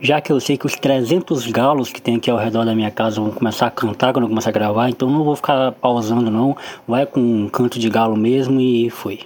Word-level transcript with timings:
já 0.00 0.20
que 0.20 0.32
eu 0.32 0.40
sei 0.40 0.56
que 0.56 0.66
os 0.66 0.74
300 0.74 1.46
galos 1.46 1.90
que 1.90 2.00
tem 2.00 2.16
aqui 2.16 2.30
ao 2.30 2.38
redor 2.38 2.64
da 2.64 2.74
minha 2.74 2.90
casa 2.90 3.20
vão 3.20 3.30
começar 3.30 3.66
a 3.66 3.70
cantar 3.70 4.12
quando 4.12 4.24
eu 4.24 4.28
começar 4.28 4.50
a 4.50 4.52
gravar, 4.52 4.88
então 4.88 5.10
não 5.10 5.24
vou 5.24 5.36
ficar 5.36 5.72
pausando 5.72 6.30
não, 6.30 6.56
vai 6.86 7.06
com 7.06 7.20
um 7.20 7.48
canto 7.48 7.78
de 7.78 7.88
galo 7.88 8.16
mesmo 8.16 8.60
e 8.60 8.90
foi. 8.90 9.20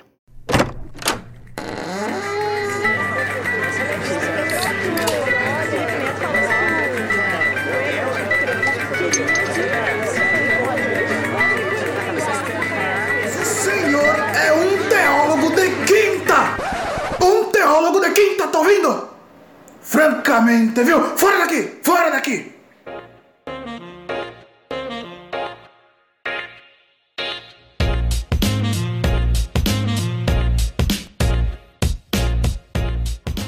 Francamente, 20.42 20.82
viu? 20.82 21.00
Fora 21.16 21.38
daqui! 21.38 21.62
Fora 21.82 22.10
daqui! 22.10 22.52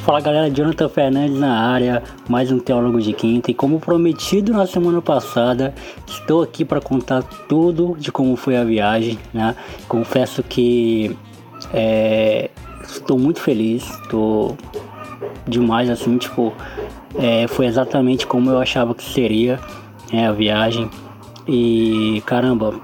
Fala 0.04 0.20
galera, 0.20 0.50
Jonathan 0.50 0.88
Fernandes 0.88 1.36
na 1.36 1.72
área, 1.72 2.02
mais 2.28 2.52
um 2.52 2.60
Teólogo 2.60 3.00
de 3.00 3.12
Quinta. 3.12 3.50
E 3.50 3.54
como 3.54 3.80
prometido 3.80 4.52
na 4.52 4.66
semana 4.66 5.02
passada, 5.02 5.74
estou 6.06 6.42
aqui 6.42 6.64
para 6.64 6.80
contar 6.80 7.22
tudo 7.48 7.96
de 7.98 8.12
como 8.12 8.36
foi 8.36 8.56
a 8.56 8.62
viagem. 8.62 9.18
Né? 9.32 9.56
Confesso 9.88 10.44
que 10.44 11.16
é, 11.72 12.50
estou 12.86 13.18
muito 13.18 13.40
feliz, 13.40 13.82
estou 14.02 14.56
demais 15.46 15.90
assim, 15.90 16.16
tipo, 16.18 16.52
é, 17.18 17.46
foi 17.48 17.66
exatamente 17.66 18.26
como 18.26 18.50
eu 18.50 18.58
achava 18.58 18.94
que 18.94 19.04
seria 19.04 19.60
né, 20.12 20.28
a 20.28 20.32
viagem. 20.32 20.90
E 21.46 22.22
caramba, 22.26 22.74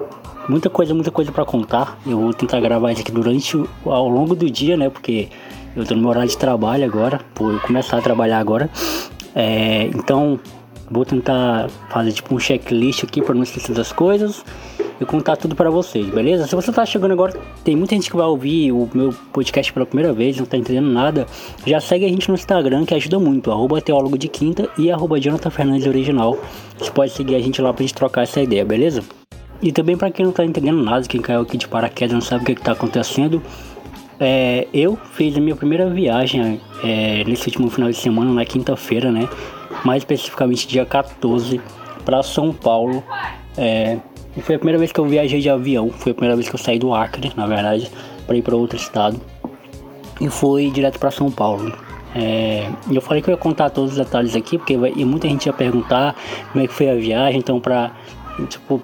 muita 0.49 0.69
coisa, 0.69 0.95
muita 0.95 1.11
coisa 1.11 1.33
para 1.33 1.45
contar. 1.45 1.99
Eu 2.07 2.21
vou 2.21 2.35
tentar 2.35 2.61
gravar 2.61 2.93
isso 2.93 3.01
aqui 3.03 3.13
durante 3.13 3.57
ao 3.85 4.09
longo 4.09 4.35
do 4.35 4.51
dia, 4.51 4.77
né? 4.77 4.89
Porque 4.89 5.29
eu 5.75 5.85
tô 5.85 5.95
no 5.95 6.01
meu 6.01 6.11
horário 6.11 6.29
de 6.29 6.37
trabalho 6.37 6.85
agora, 6.85 7.21
por 7.35 7.61
começar 7.63 7.99
a 7.99 8.03
trabalhar 8.03 8.39
agora. 8.39 8.69
É, 9.35 9.85
então, 9.95 10.39
vou 10.91 11.05
tentar 11.05 11.69
fazer 11.89 12.13
tipo 12.13 12.35
um 12.35 12.39
checklist 12.39 13.05
aqui 13.05 13.23
para 13.23 13.35
não 13.35 13.43
esquecer 13.43 13.75
das 13.75 13.93
coisas 13.93 14.45
e 15.01 15.05
contar 15.05 15.37
tudo 15.37 15.57
para 15.57 15.71
vocês, 15.71 16.07
beleza? 16.07 16.47
Se 16.47 16.55
você 16.55 16.71
tá 16.71 16.85
chegando 16.85 17.13
agora, 17.13 17.39
tem 17.65 17.75
muita 17.75 17.95
gente 17.95 18.11
que 18.11 18.17
vai 18.17 18.27
ouvir 18.27 18.71
o 18.71 18.89
meu 18.93 19.15
podcast 19.33 19.73
pela 19.73 19.87
primeira 19.87 20.13
vez, 20.13 20.37
não 20.37 20.45
tá 20.45 20.57
entendendo 20.57 20.91
nada, 20.91 21.27
já 21.67 21.81
segue 21.81 22.05
a 22.05 22.09
gente 22.09 22.29
no 22.29 22.35
Instagram 22.35 22.85
que 22.85 22.95
ajuda 22.95 23.19
muito, 23.19 23.51
arroba 23.51 23.81
teólogo 23.81 24.19
de 24.19 24.29
quinta 24.29 24.69
e 24.77 24.91
arroba 24.91 25.19
Jonathan 25.19 25.51
Fernandes 25.51 25.87
Original. 25.87 26.39
Você 26.79 26.91
pode 26.91 27.13
seguir 27.13 27.35
a 27.35 27.41
gente 27.41 27.63
lá 27.63 27.73
pra 27.73 27.83
gente 27.83 27.95
trocar 27.95 28.23
essa 28.23 28.43
ideia, 28.43 28.65
beleza? 28.65 29.03
E 29.63 29.73
também 29.73 29.97
para 29.97 30.11
quem 30.11 30.25
não 30.25 30.33
tá 30.33 30.45
entendendo 30.45 30.83
nada, 30.83 31.07
quem 31.07 31.21
caiu 31.21 31.41
aqui 31.41 31.57
de 31.57 31.67
paraquedas 31.67 32.13
não 32.13 32.21
sabe 32.21 32.43
o 32.43 32.47
que, 32.47 32.55
que 32.55 32.63
tá 32.63 32.73
acontecendo, 32.73 33.43
é, 34.19 34.69
eu 34.73 34.99
fiz 35.15 35.35
a 35.35 35.41
minha 35.41 35.57
primeira 35.57 35.89
viagem 35.89 36.61
é, 36.85 37.25
nesse 37.25 37.47
último 37.47 37.71
final 37.71 37.91
de 37.91 37.97
semana, 37.97 38.31
na 38.31 38.45
quinta-feira, 38.45 39.11
né? 39.11 39.27
Mais 39.83 40.03
especificamente 40.03 40.69
dia 40.69 40.85
14, 40.85 41.59
para 42.05 42.23
São 42.23 42.53
Paulo. 42.53 43.03
É, 43.57 43.97
foi 44.41 44.55
a 44.55 44.59
primeira 44.59 44.79
vez 44.79 44.93
que 44.93 45.01
eu 45.01 45.07
viajei 45.07 45.41
de 45.41 45.51
avião, 45.51 45.91
foi 45.91 46.13
a 46.13 46.15
primeira 46.15 46.37
vez 46.37 46.49
que 46.49 46.55
eu 46.55 46.59
saí 46.59 46.79
do 46.79 46.95
Acre, 46.95 47.33
na 47.37 47.47
verdade, 47.47 47.91
para 48.27 48.37
ir 48.37 48.43
para 48.43 48.55
outro 48.55 48.77
estado. 48.77 49.21
E 50.21 50.29
foi 50.29 50.71
direto 50.71 50.99
para 50.99 51.11
São 51.11 51.31
Paulo. 51.31 51.73
É, 52.15 52.69
eu 52.91 53.01
falei 53.01 53.23
que 53.23 53.31
eu 53.31 53.33
ia 53.33 53.39
contar 53.39 53.71
todos 53.71 53.93
os 53.93 53.97
detalhes 53.97 54.35
aqui, 54.37 54.59
porque 54.59 54.77
vai, 54.77 54.93
e 54.95 55.05
muita 55.05 55.29
gente 55.29 55.47
ia 55.47 55.53
perguntar 55.53 56.15
como 56.53 56.65
é 56.65 56.67
que 56.67 56.75
foi 56.75 56.91
a 56.91 56.95
viagem, 56.95 57.39
então 57.39 57.61
para 57.61 57.93
tipo, 58.49 58.83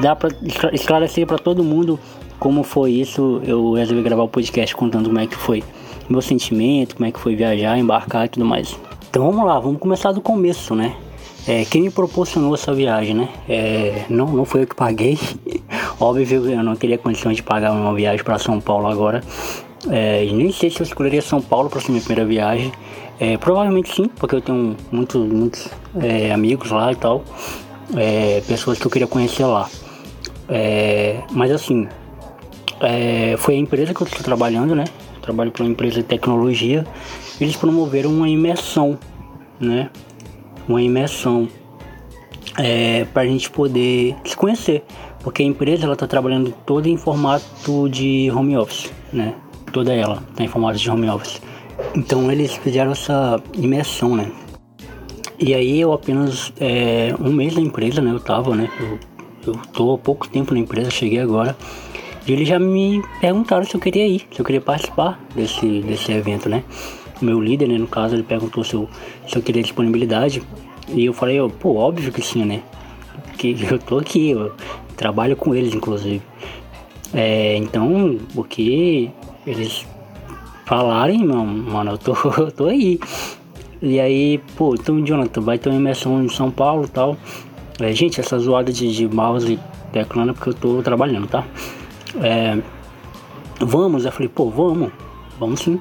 dar 0.00 0.16
para 0.16 0.30
esclarecer 0.72 1.26
para 1.26 1.38
todo 1.38 1.64
mundo 1.64 1.98
como 2.38 2.62
foi 2.62 2.92
isso, 2.92 3.40
eu 3.44 3.74
resolvi 3.74 4.02
gravar 4.02 4.24
o 4.24 4.28
podcast 4.28 4.74
contando 4.74 5.06
como 5.06 5.20
é 5.20 5.26
que 5.26 5.36
foi 5.36 5.62
meu 6.08 6.20
sentimento, 6.20 6.96
como 6.96 7.08
é 7.08 7.12
que 7.12 7.20
foi 7.20 7.36
viajar, 7.36 7.78
embarcar 7.78 8.26
e 8.26 8.28
tudo 8.28 8.44
mais. 8.44 8.76
Então 9.08 9.24
vamos 9.24 9.46
lá, 9.46 9.60
vamos 9.60 9.80
começar 9.80 10.12
do 10.12 10.20
começo, 10.20 10.74
né? 10.74 10.96
É, 11.46 11.64
quem 11.64 11.82
me 11.82 11.90
proporcionou 11.90 12.54
essa 12.54 12.72
viagem, 12.72 13.14
né? 13.14 13.28
É, 13.48 14.04
não, 14.08 14.26
não 14.26 14.44
foi 14.44 14.62
eu 14.62 14.66
que 14.66 14.76
paguei. 14.76 15.18
Óbvio, 15.98 16.50
eu 16.50 16.62
não 16.62 16.76
teria 16.76 16.96
condições 16.96 17.36
de 17.36 17.42
pagar 17.42 17.72
uma 17.72 17.92
viagem 17.94 18.24
para 18.24 18.38
São 18.38 18.60
Paulo 18.60 18.86
agora. 18.86 19.22
É, 19.90 20.24
nem 20.32 20.52
sei 20.52 20.70
se 20.70 20.80
eu 20.80 20.84
escolheria 20.84 21.20
São 21.20 21.40
Paulo 21.40 21.68
para 21.68 21.80
ser 21.80 21.90
minha 21.90 22.02
primeira 22.02 22.28
viagem. 22.28 22.72
É, 23.18 23.36
provavelmente 23.36 23.94
sim, 23.94 24.08
porque 24.16 24.36
eu 24.36 24.40
tenho 24.40 24.76
muitos, 24.90 25.20
muitos 25.28 25.68
é, 26.00 26.32
amigos 26.32 26.70
lá 26.70 26.92
e 26.92 26.96
tal. 26.96 27.24
É, 27.96 28.42
pessoas 28.46 28.78
que 28.78 28.86
eu 28.86 28.90
queria 28.90 29.08
conhecer 29.08 29.44
lá. 29.44 29.68
É, 30.48 31.22
mas 31.30 31.50
assim, 31.50 31.88
é, 32.80 33.34
foi 33.38 33.54
a 33.54 33.58
empresa 33.58 33.92
que 33.92 34.00
eu 34.00 34.06
estou 34.06 34.22
trabalhando, 34.22 34.74
né? 34.74 34.84
trabalho 35.22 35.50
para 35.50 35.62
uma 35.62 35.70
empresa 35.70 35.96
de 35.96 36.02
tecnologia. 36.02 36.84
Eles 37.40 37.56
promoveram 37.56 38.10
uma 38.10 38.28
imersão, 38.28 38.98
né? 39.58 39.88
Uma 40.72 40.80
imersão 40.80 41.50
é, 42.58 43.04
para 43.04 43.22
a 43.22 43.26
gente 43.26 43.50
poder 43.50 44.16
se 44.24 44.34
conhecer, 44.34 44.82
porque 45.22 45.42
a 45.42 45.44
empresa 45.44 45.84
ela 45.84 45.92
está 45.92 46.06
trabalhando 46.06 46.50
toda 46.64 46.88
em 46.88 46.96
formato 46.96 47.90
de 47.90 48.30
home 48.30 48.56
office, 48.56 48.90
né? 49.12 49.34
Toda 49.70 49.92
ela 49.92 50.22
está 50.30 50.42
em 50.42 50.48
formato 50.48 50.78
de 50.78 50.90
home 50.90 51.10
office. 51.10 51.42
Então 51.94 52.32
eles 52.32 52.54
fizeram 52.56 52.92
essa 52.92 53.38
imersão, 53.52 54.16
né? 54.16 54.32
E 55.38 55.54
aí 55.54 55.78
eu 55.78 55.92
apenas 55.92 56.54
é, 56.58 57.14
um 57.20 57.30
mês 57.30 57.54
na 57.54 57.60
empresa, 57.60 58.00
né? 58.00 58.10
Eu 58.10 58.20
tava, 58.20 58.56
né? 58.56 58.70
Eu, 58.80 58.98
eu 59.46 59.60
tô 59.74 59.92
há 59.92 59.98
pouco 59.98 60.26
tempo 60.26 60.54
na 60.54 60.60
empresa, 60.60 60.90
cheguei 60.90 61.20
agora. 61.20 61.54
E 62.26 62.32
eles 62.32 62.48
já 62.48 62.58
me 62.58 63.02
perguntaram 63.20 63.64
se 63.64 63.74
eu 63.74 63.80
queria 63.80 64.06
ir, 64.06 64.22
se 64.32 64.40
eu 64.40 64.44
queria 64.44 64.62
participar 64.62 65.20
desse, 65.34 65.82
desse 65.82 66.12
evento, 66.12 66.48
né? 66.48 66.64
O 67.22 67.24
meu 67.24 67.40
líder, 67.40 67.68
né, 67.68 67.78
no 67.78 67.86
caso, 67.86 68.16
ele 68.16 68.24
perguntou 68.24 68.64
se 68.64 68.74
eu, 68.74 68.88
se 69.28 69.36
eu 69.36 69.42
queria 69.42 69.62
disponibilidade. 69.62 70.42
E 70.92 71.06
eu 71.06 71.12
falei, 71.12 71.38
pô, 71.60 71.76
óbvio 71.76 72.12
que 72.12 72.22
sim, 72.22 72.44
né? 72.44 72.62
Porque 73.24 73.56
eu 73.70 73.78
tô 73.78 73.98
aqui, 73.98 74.30
eu 74.30 74.52
trabalho 74.96 75.36
com 75.36 75.54
eles, 75.54 75.74
inclusive. 75.74 76.22
É, 77.14 77.56
então, 77.56 78.18
porque 78.34 79.10
eles 79.46 79.86
falarem, 80.64 81.24
mano, 81.24 81.92
eu 81.92 81.98
tô, 81.98 82.14
eu 82.38 82.52
tô 82.52 82.66
aí. 82.66 82.98
E 83.80 83.98
aí, 83.98 84.38
pô, 84.56 84.74
então, 84.74 85.04
Jonathan, 85.04 85.40
vai 85.40 85.58
ter 85.58 85.68
uma 85.68 85.78
imersão 85.78 86.22
em 86.22 86.28
São 86.28 86.50
Paulo 86.50 86.84
e 86.84 86.88
tal. 86.88 87.16
É, 87.80 87.92
gente, 87.92 88.20
essa 88.20 88.38
zoada 88.38 88.72
de, 88.72 88.94
de 88.94 89.08
mouse 89.08 89.58
teclando 89.92 90.30
é 90.30 90.34
porque 90.34 90.50
eu 90.50 90.54
tô 90.54 90.82
trabalhando, 90.82 91.26
tá? 91.26 91.44
é, 92.20 92.58
vamos, 93.60 94.04
eu 94.04 94.12
falei, 94.12 94.28
pô, 94.28 94.50
vamos, 94.50 94.90
vamos 95.38 95.60
sim. 95.60 95.80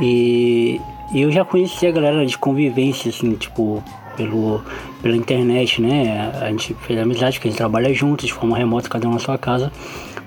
E, 0.00 0.80
e 1.12 1.22
eu 1.22 1.30
já 1.30 1.44
conheci 1.44 1.86
a 1.86 1.90
galera 1.90 2.24
de 2.24 2.38
convivência, 2.38 3.10
assim, 3.10 3.34
tipo, 3.34 3.82
pelo, 4.16 4.62
pela 5.00 5.16
internet, 5.16 5.80
né? 5.80 6.32
A 6.40 6.50
gente 6.50 6.74
fez 6.74 6.98
amizade, 6.98 7.36
porque 7.36 7.48
a 7.48 7.50
gente 7.50 7.58
trabalha 7.58 7.92
junto, 7.92 8.26
de 8.26 8.32
forma 8.32 8.56
remota, 8.56 8.88
cada 8.88 9.08
um 9.08 9.12
na 9.12 9.18
sua 9.18 9.38
casa, 9.38 9.72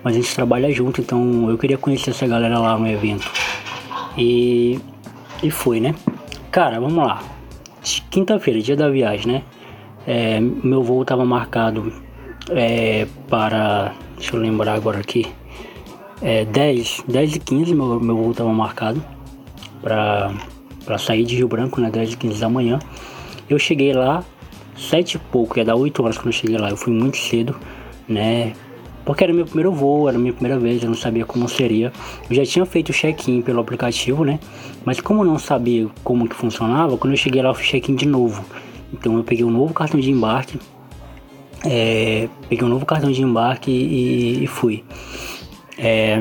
mas 0.03 0.15
a 0.15 0.19
gente 0.19 0.33
trabalha 0.33 0.71
junto, 0.71 1.01
então 1.01 1.49
eu 1.49 1.57
queria 1.57 1.77
conhecer 1.77 2.11
essa 2.11 2.27
galera 2.27 2.59
lá 2.59 2.77
no 2.77 2.87
evento. 2.87 3.29
E, 4.17 4.79
e 5.43 5.51
foi, 5.51 5.79
né? 5.79 5.95
Cara, 6.51 6.79
vamos 6.79 7.05
lá. 7.05 7.21
Quinta-feira, 8.09 8.61
dia 8.61 8.75
da 8.75 8.89
viagem, 8.89 9.31
né? 9.31 9.43
É, 10.07 10.39
meu 10.39 10.83
voo 10.83 11.01
estava 11.01 11.25
marcado 11.25 11.91
é, 12.49 13.07
para 13.27 13.93
Deixa 14.17 14.35
eu 14.35 14.39
lembrar 14.39 14.73
agora 14.73 14.99
aqui. 14.99 15.27
É 16.21 16.45
10, 16.45 17.03
10 17.07 17.35
e 17.35 17.39
15 17.39 17.75
meu, 17.75 17.99
meu 17.99 18.15
voo 18.15 18.31
estava 18.31 18.51
marcado 18.51 19.03
para 19.81 20.97
sair 20.97 21.25
de 21.25 21.35
Rio 21.35 21.47
Branco, 21.47 21.81
né? 21.81 21.91
10 21.91 22.13
e 22.13 22.17
15 22.17 22.39
da 22.39 22.49
manhã. 22.49 22.79
Eu 23.49 23.59
cheguei 23.59 23.93
lá, 23.93 24.23
7 24.77 25.15
e 25.15 25.19
pouco, 25.19 25.57
ia 25.57 25.65
dar 25.65 25.75
8 25.75 26.03
horas 26.03 26.17
quando 26.17 26.27
eu 26.27 26.33
cheguei 26.33 26.57
lá. 26.57 26.69
Eu 26.69 26.77
fui 26.77 26.93
muito 26.93 27.17
cedo, 27.17 27.55
né? 28.07 28.53
Porque 29.05 29.23
era 29.23 29.31
meu 29.31 29.45
primeiro 29.45 29.71
voo, 29.71 30.09
era 30.09 30.17
minha 30.17 30.33
primeira 30.33 30.59
vez, 30.59 30.81
eu 30.81 30.89
não 30.89 30.97
sabia 30.97 31.25
como 31.25 31.47
seria. 31.47 31.93
Eu 32.27 32.35
já 32.35 32.43
tinha 32.43 32.65
feito 32.65 32.89
o 32.89 32.93
check-in 32.93 33.41
pelo 33.41 33.59
aplicativo, 33.59 34.25
né? 34.25 34.39
Mas 34.83 34.99
como 34.99 35.21
eu 35.21 35.25
não 35.25 35.37
sabia 35.37 35.87
como 36.03 36.27
que 36.27 36.35
funcionava, 36.35 36.97
quando 36.97 37.13
eu 37.13 37.17
cheguei 37.17 37.41
lá 37.41 37.49
eu 37.49 37.53
fiz 37.53 37.67
check-in 37.67 37.95
de 37.95 38.07
novo. 38.07 38.43
Então 38.91 39.15
eu 39.15 39.23
peguei 39.23 39.45
um 39.45 39.51
novo 39.51 39.73
cartão 39.73 39.99
de 39.99 40.09
embarque, 40.09 40.59
é, 41.63 42.27
peguei 42.49 42.65
um 42.65 42.69
novo 42.69 42.85
cartão 42.85 43.11
de 43.11 43.21
embarque 43.21 43.69
e, 43.69 44.43
e 44.43 44.47
fui. 44.47 44.83
É, 45.77 46.17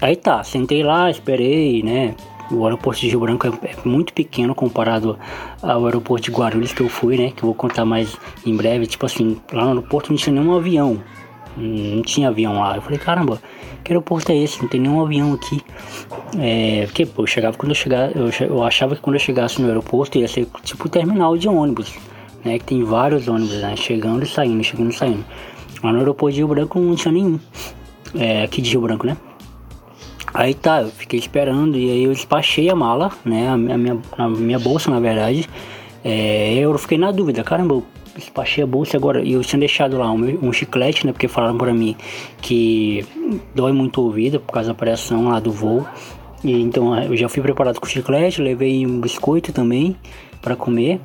aí 0.00 0.16
tá, 0.16 0.42
sentei 0.42 0.82
lá, 0.82 1.10
esperei, 1.10 1.82
né? 1.82 2.14
O 2.50 2.64
aeroporto 2.64 3.00
de 3.00 3.08
Rio 3.08 3.20
Branco 3.20 3.46
é, 3.46 3.50
é, 3.50 3.76
muito 3.84 4.12
pequeno 4.12 4.54
comparado 4.54 5.18
ao 5.62 5.84
aeroporto 5.84 6.24
de 6.24 6.36
Guarulhos 6.36 6.72
que 6.72 6.80
eu 6.80 6.88
fui, 6.88 7.16
né? 7.16 7.30
Que 7.30 7.42
eu 7.42 7.46
vou 7.46 7.54
contar 7.54 7.84
mais 7.84 8.16
em 8.44 8.56
breve. 8.56 8.86
Tipo 8.86 9.06
assim, 9.06 9.40
lá 9.52 9.62
no 9.62 9.68
aeroporto 9.68 10.10
não 10.10 10.16
tinha 10.16 10.34
nenhum 10.34 10.56
avião. 10.56 11.00
Não 11.56 12.02
tinha 12.02 12.28
avião 12.28 12.58
lá. 12.58 12.76
Eu 12.76 12.82
falei, 12.82 12.98
caramba, 12.98 13.40
que 13.84 13.92
aeroporto 13.92 14.32
é 14.32 14.36
esse? 14.36 14.60
Não 14.60 14.68
tem 14.68 14.80
nenhum 14.80 15.00
avião 15.00 15.32
aqui. 15.32 15.62
É, 16.38 16.86
porque, 16.86 17.06
pô, 17.06 17.22
eu 17.22 17.26
chegava 17.26 17.56
quando 17.56 17.70
eu 17.70 17.76
chegava, 17.76 18.12
eu, 18.16 18.30
eu 18.46 18.64
achava 18.64 18.96
que 18.96 19.02
quando 19.02 19.14
eu 19.14 19.20
chegasse 19.20 19.60
no 19.60 19.68
aeroporto 19.68 20.18
ia 20.18 20.26
ser 20.26 20.46
tipo 20.64 20.88
terminal 20.88 21.36
de 21.36 21.48
ônibus, 21.48 21.94
né? 22.44 22.58
Que 22.58 22.64
tem 22.64 22.82
vários 22.82 23.28
ônibus, 23.28 23.60
né? 23.60 23.76
Chegando 23.76 24.24
e 24.24 24.26
saindo, 24.26 24.64
chegando 24.64 24.90
e 24.90 24.94
saindo. 24.94 25.24
Lá 25.82 25.92
no 25.92 25.98
aeroporto 25.98 26.34
de 26.34 26.40
Rio 26.40 26.48
Branco 26.48 26.80
não 26.80 26.96
tinha 26.96 27.12
nenhum. 27.12 27.38
É, 28.14 28.42
aqui 28.42 28.60
de 28.60 28.70
Rio 28.70 28.80
Branco, 28.80 29.06
né? 29.06 29.16
Aí 30.32 30.54
tá, 30.54 30.82
eu 30.82 30.88
fiquei 30.88 31.18
esperando 31.18 31.76
e 31.76 31.90
aí 31.90 32.04
eu 32.04 32.12
despachei 32.12 32.70
a 32.70 32.74
mala, 32.74 33.10
né? 33.24 33.48
A 33.48 33.56
minha, 33.56 33.98
a 34.16 34.28
minha 34.28 34.58
bolsa, 34.58 34.90
na 34.90 35.00
verdade. 35.00 35.48
É, 36.04 36.54
eu 36.54 36.76
fiquei 36.78 36.96
na 36.96 37.10
dúvida, 37.10 37.42
caramba, 37.42 37.74
eu 37.74 37.84
despachei 38.14 38.62
a 38.62 38.66
bolsa 38.66 38.96
agora 38.96 39.22
e 39.22 39.32
eu 39.32 39.42
tinha 39.42 39.58
deixado 39.58 39.98
lá 39.98 40.10
um, 40.10 40.38
um, 40.42 40.52
chiclete, 40.52 41.06
né? 41.06 41.12
Porque 41.12 41.28
falaram 41.28 41.58
pra 41.58 41.72
mim 41.72 41.96
que 42.40 43.04
dói 43.54 43.72
muito 43.72 44.00
o 44.00 44.04
ouvido 44.04 44.40
por 44.40 44.52
causa 44.52 44.68
da 44.68 44.74
pressão 44.74 45.28
lá 45.28 45.40
do 45.40 45.50
voo. 45.50 45.86
E, 46.44 46.52
então 46.52 46.96
eu 47.02 47.16
já 47.16 47.28
fui 47.28 47.42
preparado 47.42 47.80
com 47.80 47.86
chiclete, 47.86 48.40
levei 48.40 48.86
um 48.86 49.00
biscoito 49.00 49.52
também 49.52 49.96
para 50.40 50.56
comer. 50.56 51.00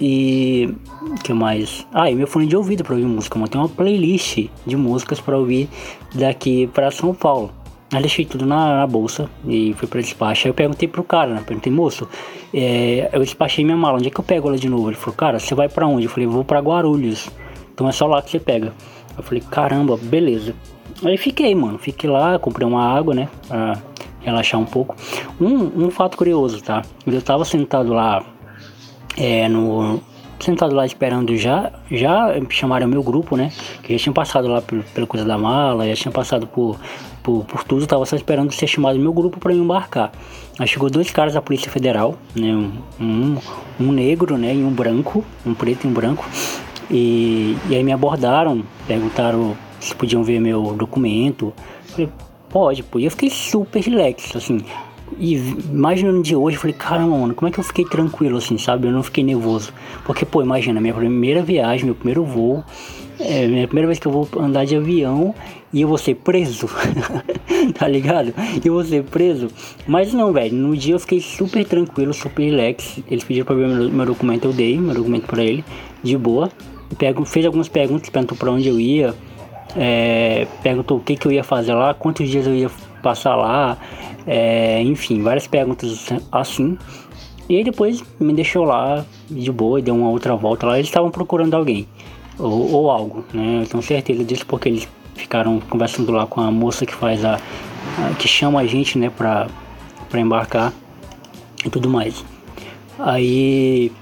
E 0.00 0.74
que 1.22 1.32
mais? 1.32 1.86
Ah, 1.92 2.10
e 2.10 2.14
meu 2.14 2.26
fone 2.26 2.46
de 2.46 2.56
ouvido 2.56 2.84
para 2.84 2.94
ouvir 2.94 3.06
música. 3.06 3.38
Eu 3.38 3.60
uma 3.60 3.68
playlist 3.68 4.48
de 4.66 4.76
músicas 4.76 5.20
para 5.20 5.36
ouvir 5.36 5.68
daqui 6.14 6.66
para 6.66 6.90
São 6.90 7.14
Paulo. 7.14 7.50
Aí 7.92 8.00
deixei 8.00 8.24
tudo 8.24 8.44
na, 8.44 8.78
na, 8.78 8.86
bolsa 8.86 9.30
e 9.46 9.72
fui 9.74 9.86
para 9.86 10.00
despacho. 10.00 10.46
Aí 10.46 10.50
eu 10.50 10.54
perguntei 10.54 10.88
pro 10.88 11.04
cara, 11.04 11.34
né? 11.34 11.42
Perguntei, 11.46 11.72
moço, 11.72 12.08
é, 12.52 13.08
eu 13.12 13.20
despachei 13.20 13.64
minha 13.64 13.76
mala, 13.76 13.98
onde 13.98 14.08
é 14.08 14.10
que 14.10 14.18
eu 14.18 14.24
pego 14.24 14.48
ela 14.48 14.58
de 14.58 14.68
novo? 14.68 14.88
Ele 14.88 14.96
falou, 14.96 15.14
cara, 15.14 15.38
você 15.38 15.54
vai 15.54 15.68
para 15.68 15.86
onde? 15.86 16.04
Eu 16.04 16.10
falei, 16.10 16.26
vou 16.26 16.44
para 16.44 16.58
Guarulhos. 16.60 17.28
Então 17.72 17.88
é 17.88 17.92
só 17.92 18.06
lá 18.06 18.20
que 18.22 18.30
você 18.30 18.40
pega. 18.40 18.72
Eu 19.16 19.22
falei, 19.22 19.42
caramba, 19.50 19.96
beleza. 19.96 20.54
Aí 21.04 21.16
fiquei, 21.16 21.54
mano. 21.54 21.78
Fiquei 21.78 22.10
lá, 22.10 22.38
comprei 22.38 22.66
uma 22.66 22.82
água, 22.82 23.14
né? 23.14 23.28
Pra 23.46 23.78
relaxar 24.20 24.60
um 24.60 24.64
pouco. 24.64 24.96
Um, 25.40 25.86
um 25.86 25.90
fato 25.90 26.16
curioso, 26.16 26.60
tá? 26.62 26.82
Eu 27.06 27.22
tava 27.22 27.44
sentado 27.44 27.92
lá 27.92 28.24
é, 29.16 29.48
no, 29.48 30.00
sentado 30.40 30.74
lá 30.74 30.84
esperando 30.84 31.36
já, 31.36 31.72
já 31.90 32.34
chamaram 32.50 32.86
meu 32.86 33.02
grupo, 33.02 33.36
né? 33.36 33.50
Que 33.82 33.96
já 33.96 34.04
tinha 34.04 34.12
passado 34.12 34.48
lá 34.48 34.60
pelo, 34.60 34.82
pela 34.82 35.06
coisa 35.06 35.24
da 35.24 35.38
mala, 35.38 35.86
já 35.88 35.94
tinha 35.94 36.12
passado 36.12 36.46
por, 36.46 36.78
por, 37.26 37.44
por 37.44 37.64
tudo, 37.64 37.84
tava 37.88 38.06
só 38.06 38.14
esperando 38.14 38.52
ser 38.52 38.68
chamado 38.68 38.96
meu 39.00 39.12
grupo 39.12 39.40
para 39.40 39.52
embarcar. 39.52 40.12
Aí 40.56 40.68
chegou 40.68 40.88
dois 40.88 41.10
caras 41.10 41.34
da 41.34 41.42
Polícia 41.42 41.68
Federal, 41.68 42.14
né? 42.36 42.54
Um, 43.00 43.36
um, 43.80 43.90
negro, 43.90 44.38
né? 44.38 44.54
E 44.54 44.62
um 44.62 44.70
branco, 44.70 45.24
um 45.44 45.52
preto 45.52 45.88
e 45.88 45.90
um 45.90 45.92
branco. 45.92 46.24
E, 46.88 47.56
e 47.68 47.74
aí 47.74 47.82
me 47.82 47.90
abordaram, 47.90 48.62
perguntaram 48.86 49.56
se 49.80 49.92
podiam 49.92 50.22
ver 50.22 50.40
meu 50.40 50.74
documento. 50.74 51.52
falei, 51.86 52.08
pode, 52.48 52.84
pode. 52.84 53.04
Eu 53.04 53.10
fiquei 53.10 53.28
super 53.28 53.82
relax, 53.82 54.36
assim. 54.36 54.60
E 55.18 55.34
imaginando 55.68 56.22
de 56.22 56.36
hoje, 56.36 56.56
eu 56.56 56.60
falei, 56.60 56.76
caramba, 56.76 57.18
mano, 57.18 57.34
como 57.34 57.48
é 57.48 57.52
que 57.52 57.58
eu 57.58 57.64
fiquei 57.64 57.84
tranquilo 57.84 58.36
assim, 58.38 58.56
sabe? 58.56 58.86
Eu 58.86 58.92
não 58.92 59.02
fiquei 59.02 59.24
nervoso. 59.24 59.72
Porque, 60.04 60.24
pô, 60.24 60.42
imagina, 60.42 60.80
minha 60.80 60.94
primeira 60.94 61.42
viagem, 61.42 61.86
meu 61.86 61.94
primeiro 61.96 62.24
voo, 62.24 62.62
é 63.18 63.46
minha 63.46 63.66
primeira 63.66 63.86
vez 63.86 63.98
que 63.98 64.06
eu 64.06 64.12
vou 64.12 64.28
andar 64.38 64.64
de 64.64 64.76
avião 64.76 65.34
e 65.72 65.82
eu 65.82 65.88
vou 65.88 65.98
ser 65.98 66.16
preso, 66.16 66.68
tá 67.78 67.88
ligado? 67.88 68.32
E 68.62 68.66
eu 68.66 68.74
vou 68.74 68.84
ser 68.84 69.04
preso. 69.04 69.48
Mas 69.86 70.12
não, 70.12 70.32
velho, 70.32 70.54
no 70.54 70.76
dia 70.76 70.94
eu 70.94 70.98
fiquei 70.98 71.20
super 71.20 71.64
tranquilo, 71.64 72.12
super 72.12 72.44
relax. 72.44 73.00
Eles 73.10 73.24
pediram 73.24 73.46
pra 73.46 73.54
ver 73.54 73.68
meu, 73.68 73.90
meu 73.90 74.06
documento, 74.06 74.46
eu 74.46 74.52
dei 74.52 74.78
meu 74.78 74.94
documento 74.94 75.26
pra 75.26 75.42
ele, 75.42 75.64
de 76.02 76.16
boa. 76.16 76.50
Pego, 76.98 77.24
fez 77.24 77.44
algumas 77.44 77.68
perguntas, 77.68 78.08
perguntou 78.08 78.38
pra 78.38 78.50
onde 78.50 78.68
eu 78.68 78.78
ia, 78.78 79.14
é, 79.76 80.46
perguntou 80.62 80.98
o 80.98 81.00
que, 81.00 81.16
que 81.16 81.26
eu 81.26 81.32
ia 81.32 81.42
fazer 81.42 81.74
lá, 81.74 81.92
quantos 81.94 82.28
dias 82.28 82.46
eu 82.46 82.54
ia 82.54 82.70
passar 83.02 83.34
lá, 83.34 83.76
é, 84.26 84.80
enfim, 84.82 85.20
várias 85.22 85.46
perguntas 85.46 86.12
assim. 86.30 86.78
E 87.48 87.56
aí 87.56 87.64
depois 87.64 88.02
me 88.18 88.32
deixou 88.32 88.64
lá 88.64 89.04
de 89.30 89.50
boa, 89.52 89.80
deu 89.80 89.94
uma 89.94 90.10
outra 90.10 90.34
volta 90.34 90.66
lá. 90.66 90.78
Eles 90.78 90.88
estavam 90.88 91.10
procurando 91.10 91.54
alguém 91.54 91.86
ou, 92.38 92.72
ou, 92.72 92.90
algo, 92.90 93.24
né? 93.32 93.62
Eu 93.62 93.66
tenho 93.66 93.82
certeza 93.82 94.24
disso 94.24 94.44
porque 94.46 94.68
eles 94.68 94.88
ficaram 95.14 95.60
conversando 95.60 96.12
lá 96.12 96.26
com 96.26 96.40
a 96.40 96.50
moça 96.50 96.84
que 96.84 96.94
faz 96.94 97.24
a, 97.24 97.34
a 97.34 98.14
que 98.18 98.28
chama 98.28 98.60
a 98.60 98.66
gente, 98.66 98.98
né, 98.98 99.10
pra, 99.10 99.46
pra 100.08 100.20
embarcar 100.20 100.72
e 101.64 101.70
tudo 101.70 101.88
mais. 101.88 102.24
Aí, 102.98 103.92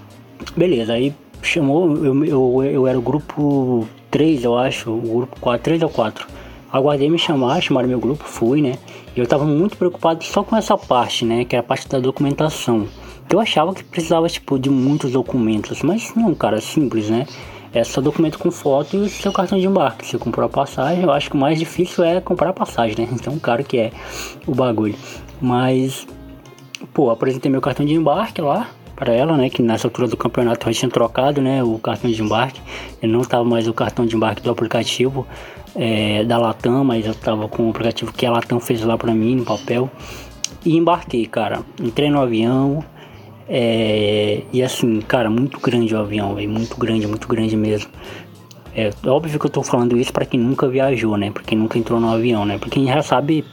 beleza, 0.57 0.93
aí 0.93 1.15
chamou, 1.43 1.97
eu, 2.05 2.25
eu, 2.25 2.63
eu 2.65 2.87
era 2.87 2.99
o 2.99 3.03
grupo 3.03 3.87
3, 4.11 4.45
eu 4.45 4.57
acho, 4.57 4.91
o 4.91 5.01
grupo 5.01 5.41
4, 5.41 5.63
3 5.63 5.83
ou 5.83 5.89
4. 5.89 6.27
Aguardei 6.73 7.09
me 7.09 7.19
chamar, 7.19 7.61
chamaram 7.61 7.89
meu 7.89 8.01
grupo, 8.01 8.25
fui, 8.25 8.61
né? 8.61 8.79
E 9.17 9.21
eu 9.21 9.27
tava 9.27 9.45
muito 9.45 9.77
preocupado 9.77 10.25
só 10.25 10.43
com 10.43 10.57
essa 10.57 10.77
parte, 10.77 11.25
né? 11.25 11.45
Que 11.45 11.55
era 11.55 11.65
a 11.65 11.67
parte 11.67 11.89
da 11.89 12.01
documentação. 12.01 12.89
Eu 13.31 13.41
achava 13.41 13.73
que 13.73 13.85
precisava, 13.85 14.29
tipo, 14.29 14.59
de 14.59 14.69
muitos 14.69 15.13
documentos, 15.13 15.83
mas 15.83 16.13
não, 16.15 16.35
cara, 16.35 16.61
simples, 16.61 17.09
né? 17.09 17.27
É 17.75 17.83
só 17.83 18.01
documento 18.01 18.39
com 18.39 18.53
foto 18.53 18.97
e 18.97 19.01
o 19.01 19.09
seu 19.09 19.33
cartão 19.33 19.59
de 19.59 19.67
embarque. 19.67 20.17
Comprou 20.17 20.47
a 20.47 20.49
passagem, 20.49 21.03
eu 21.03 21.11
acho 21.11 21.29
que 21.29 21.37
o 21.37 21.41
mais 21.41 21.59
difícil 21.59 22.05
é 22.05 22.21
comprar 22.21 22.51
a 22.51 22.53
passagem, 22.53 22.95
né? 22.97 23.09
Então, 23.13 23.37
caro 23.39 23.65
que 23.65 23.77
é 23.77 23.93
o 24.47 24.55
bagulho. 24.55 24.95
Mas, 25.41 26.07
pô, 26.93 27.11
apresentei 27.11 27.51
meu 27.51 27.61
cartão 27.61 27.85
de 27.85 27.93
embarque 27.93 28.41
lá 28.41 28.71
para 28.95 29.13
ela, 29.13 29.37
né? 29.37 29.51
Que 29.51 29.61
nessa 29.61 29.89
altura 29.89 30.07
do 30.07 30.17
campeonato 30.17 30.69
eu 30.69 30.73
já 30.73 30.81
tinha 30.81 30.91
trocado, 30.91 31.43
né? 31.43 31.65
O 31.65 31.77
cartão 31.81 32.09
de 32.09 32.23
embarque. 32.23 32.61
Ele 33.03 33.13
não 33.13 33.23
estava 33.23 33.45
mais 33.45 33.67
o 33.67 33.75
cartão 33.75 34.07
de 34.07 34.15
embarque 34.15 34.41
do 34.41 34.53
aplicativo 34.53 35.27
é, 35.75 36.23
da 36.23 36.39
Latam, 36.39 36.85
mas 36.85 37.05
eu 37.05 37.15
tava 37.15 37.49
com 37.49 37.67
o 37.67 37.71
aplicativo 37.71 38.13
que 38.13 38.25
a 38.25 38.31
Latam 38.31 38.61
fez 38.61 38.83
lá 38.85 38.97
pra 38.97 39.13
mim 39.13 39.35
no 39.35 39.45
papel. 39.45 39.91
E 40.65 40.77
embarquei, 40.77 41.27
cara. 41.27 41.61
Entrei 41.83 42.09
no 42.09 42.21
avião. 42.21 42.85
É, 43.49 44.43
e 44.53 44.63
assim, 44.63 45.01
cara, 45.01 45.29
muito 45.29 45.61
grande 45.61 45.95
o 45.95 45.99
avião, 45.99 46.35
véio, 46.35 46.51
muito 46.51 46.77
grande, 46.77 47.07
muito 47.07 47.29
grande 47.29 47.57
mesmo. 47.57 47.91
É 48.77 48.91
óbvio 49.07 49.39
que 49.39 49.47
eu 49.47 49.51
tô 49.51 49.63
falando 49.63 49.97
isso 49.97 50.13
para 50.13 50.27
quem 50.27 50.41
nunca 50.41 50.69
viajou, 50.69 51.17
né? 51.17 51.31
Pra 51.31 51.43
quem 51.45 51.57
nunca 51.57 51.79
entrou 51.79 52.01
no 52.01 52.11
avião, 52.11 52.45
né? 52.45 52.59
Pra 52.59 52.69
quem 52.69 52.87
já 52.87 53.03
sabe 53.03 53.45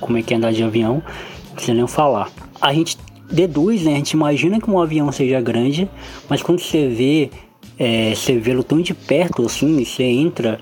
como 0.00 0.16
é 0.16 0.22
que 0.22 0.32
é 0.32 0.36
andar 0.36 0.52
de 0.52 0.62
avião, 0.62 1.02
não 1.48 1.54
precisa 1.54 1.74
nem 1.74 1.86
falar. 1.86 2.30
A 2.60 2.72
gente 2.72 2.96
deduz, 3.30 3.82
né? 3.82 3.92
A 3.92 3.96
gente 3.96 4.12
imagina 4.12 4.60
que 4.60 4.70
um 4.70 4.80
avião 4.80 5.12
seja 5.12 5.40
grande, 5.40 5.88
mas 6.28 6.42
quando 6.42 6.60
você 6.60 6.88
vê, 6.88 7.30
é, 7.78 8.14
você 8.14 8.38
vê-lo 8.38 8.64
tão 8.64 8.80
de 8.80 8.94
perto 8.94 9.44
assim, 9.44 9.84
você 9.84 10.04
entra 10.04 10.58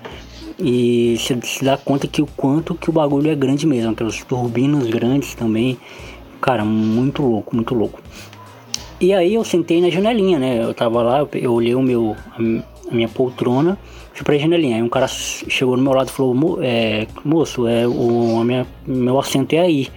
e 0.59 1.15
você 1.17 1.37
se 1.43 1.63
dá 1.63 1.77
conta 1.77 2.07
que 2.07 2.21
o 2.21 2.27
quanto 2.35 2.75
que 2.75 2.89
o 2.89 2.93
bagulho 2.93 3.31
é 3.31 3.35
grande 3.35 3.65
mesmo, 3.65 3.91
aquelas 3.91 4.21
turbinas 4.23 4.87
grandes 4.87 5.33
também. 5.35 5.77
Cara, 6.41 6.65
muito 6.65 7.21
louco, 7.21 7.55
muito 7.55 7.73
louco. 7.73 8.01
E 9.01 9.13
aí 9.13 9.33
eu 9.33 9.43
sentei 9.43 9.81
na 9.81 9.89
janelinha, 9.89 10.37
né? 10.37 10.63
Eu 10.63 10.73
tava 10.73 11.01
lá, 11.01 11.27
eu 11.33 11.53
olhei 11.53 11.73
o 11.73 11.81
meu, 11.81 12.15
a 12.37 12.93
minha 12.93 13.09
poltrona, 13.09 13.77
fui 14.13 14.23
pra 14.23 14.37
janelinha. 14.37 14.75
Aí 14.75 14.83
um 14.83 14.89
cara 14.89 15.07
chegou 15.07 15.75
no 15.75 15.81
meu 15.81 15.93
lado 15.93 16.09
e 16.09 16.11
falou, 16.11 16.35
Mo, 16.35 16.59
é, 16.61 17.07
moço, 17.25 17.67
é, 17.67 17.87
o 17.87 18.39
a 18.39 18.45
minha, 18.45 18.67
meu 18.85 19.19
assento 19.19 19.53
é 19.53 19.59
aí, 19.59 19.87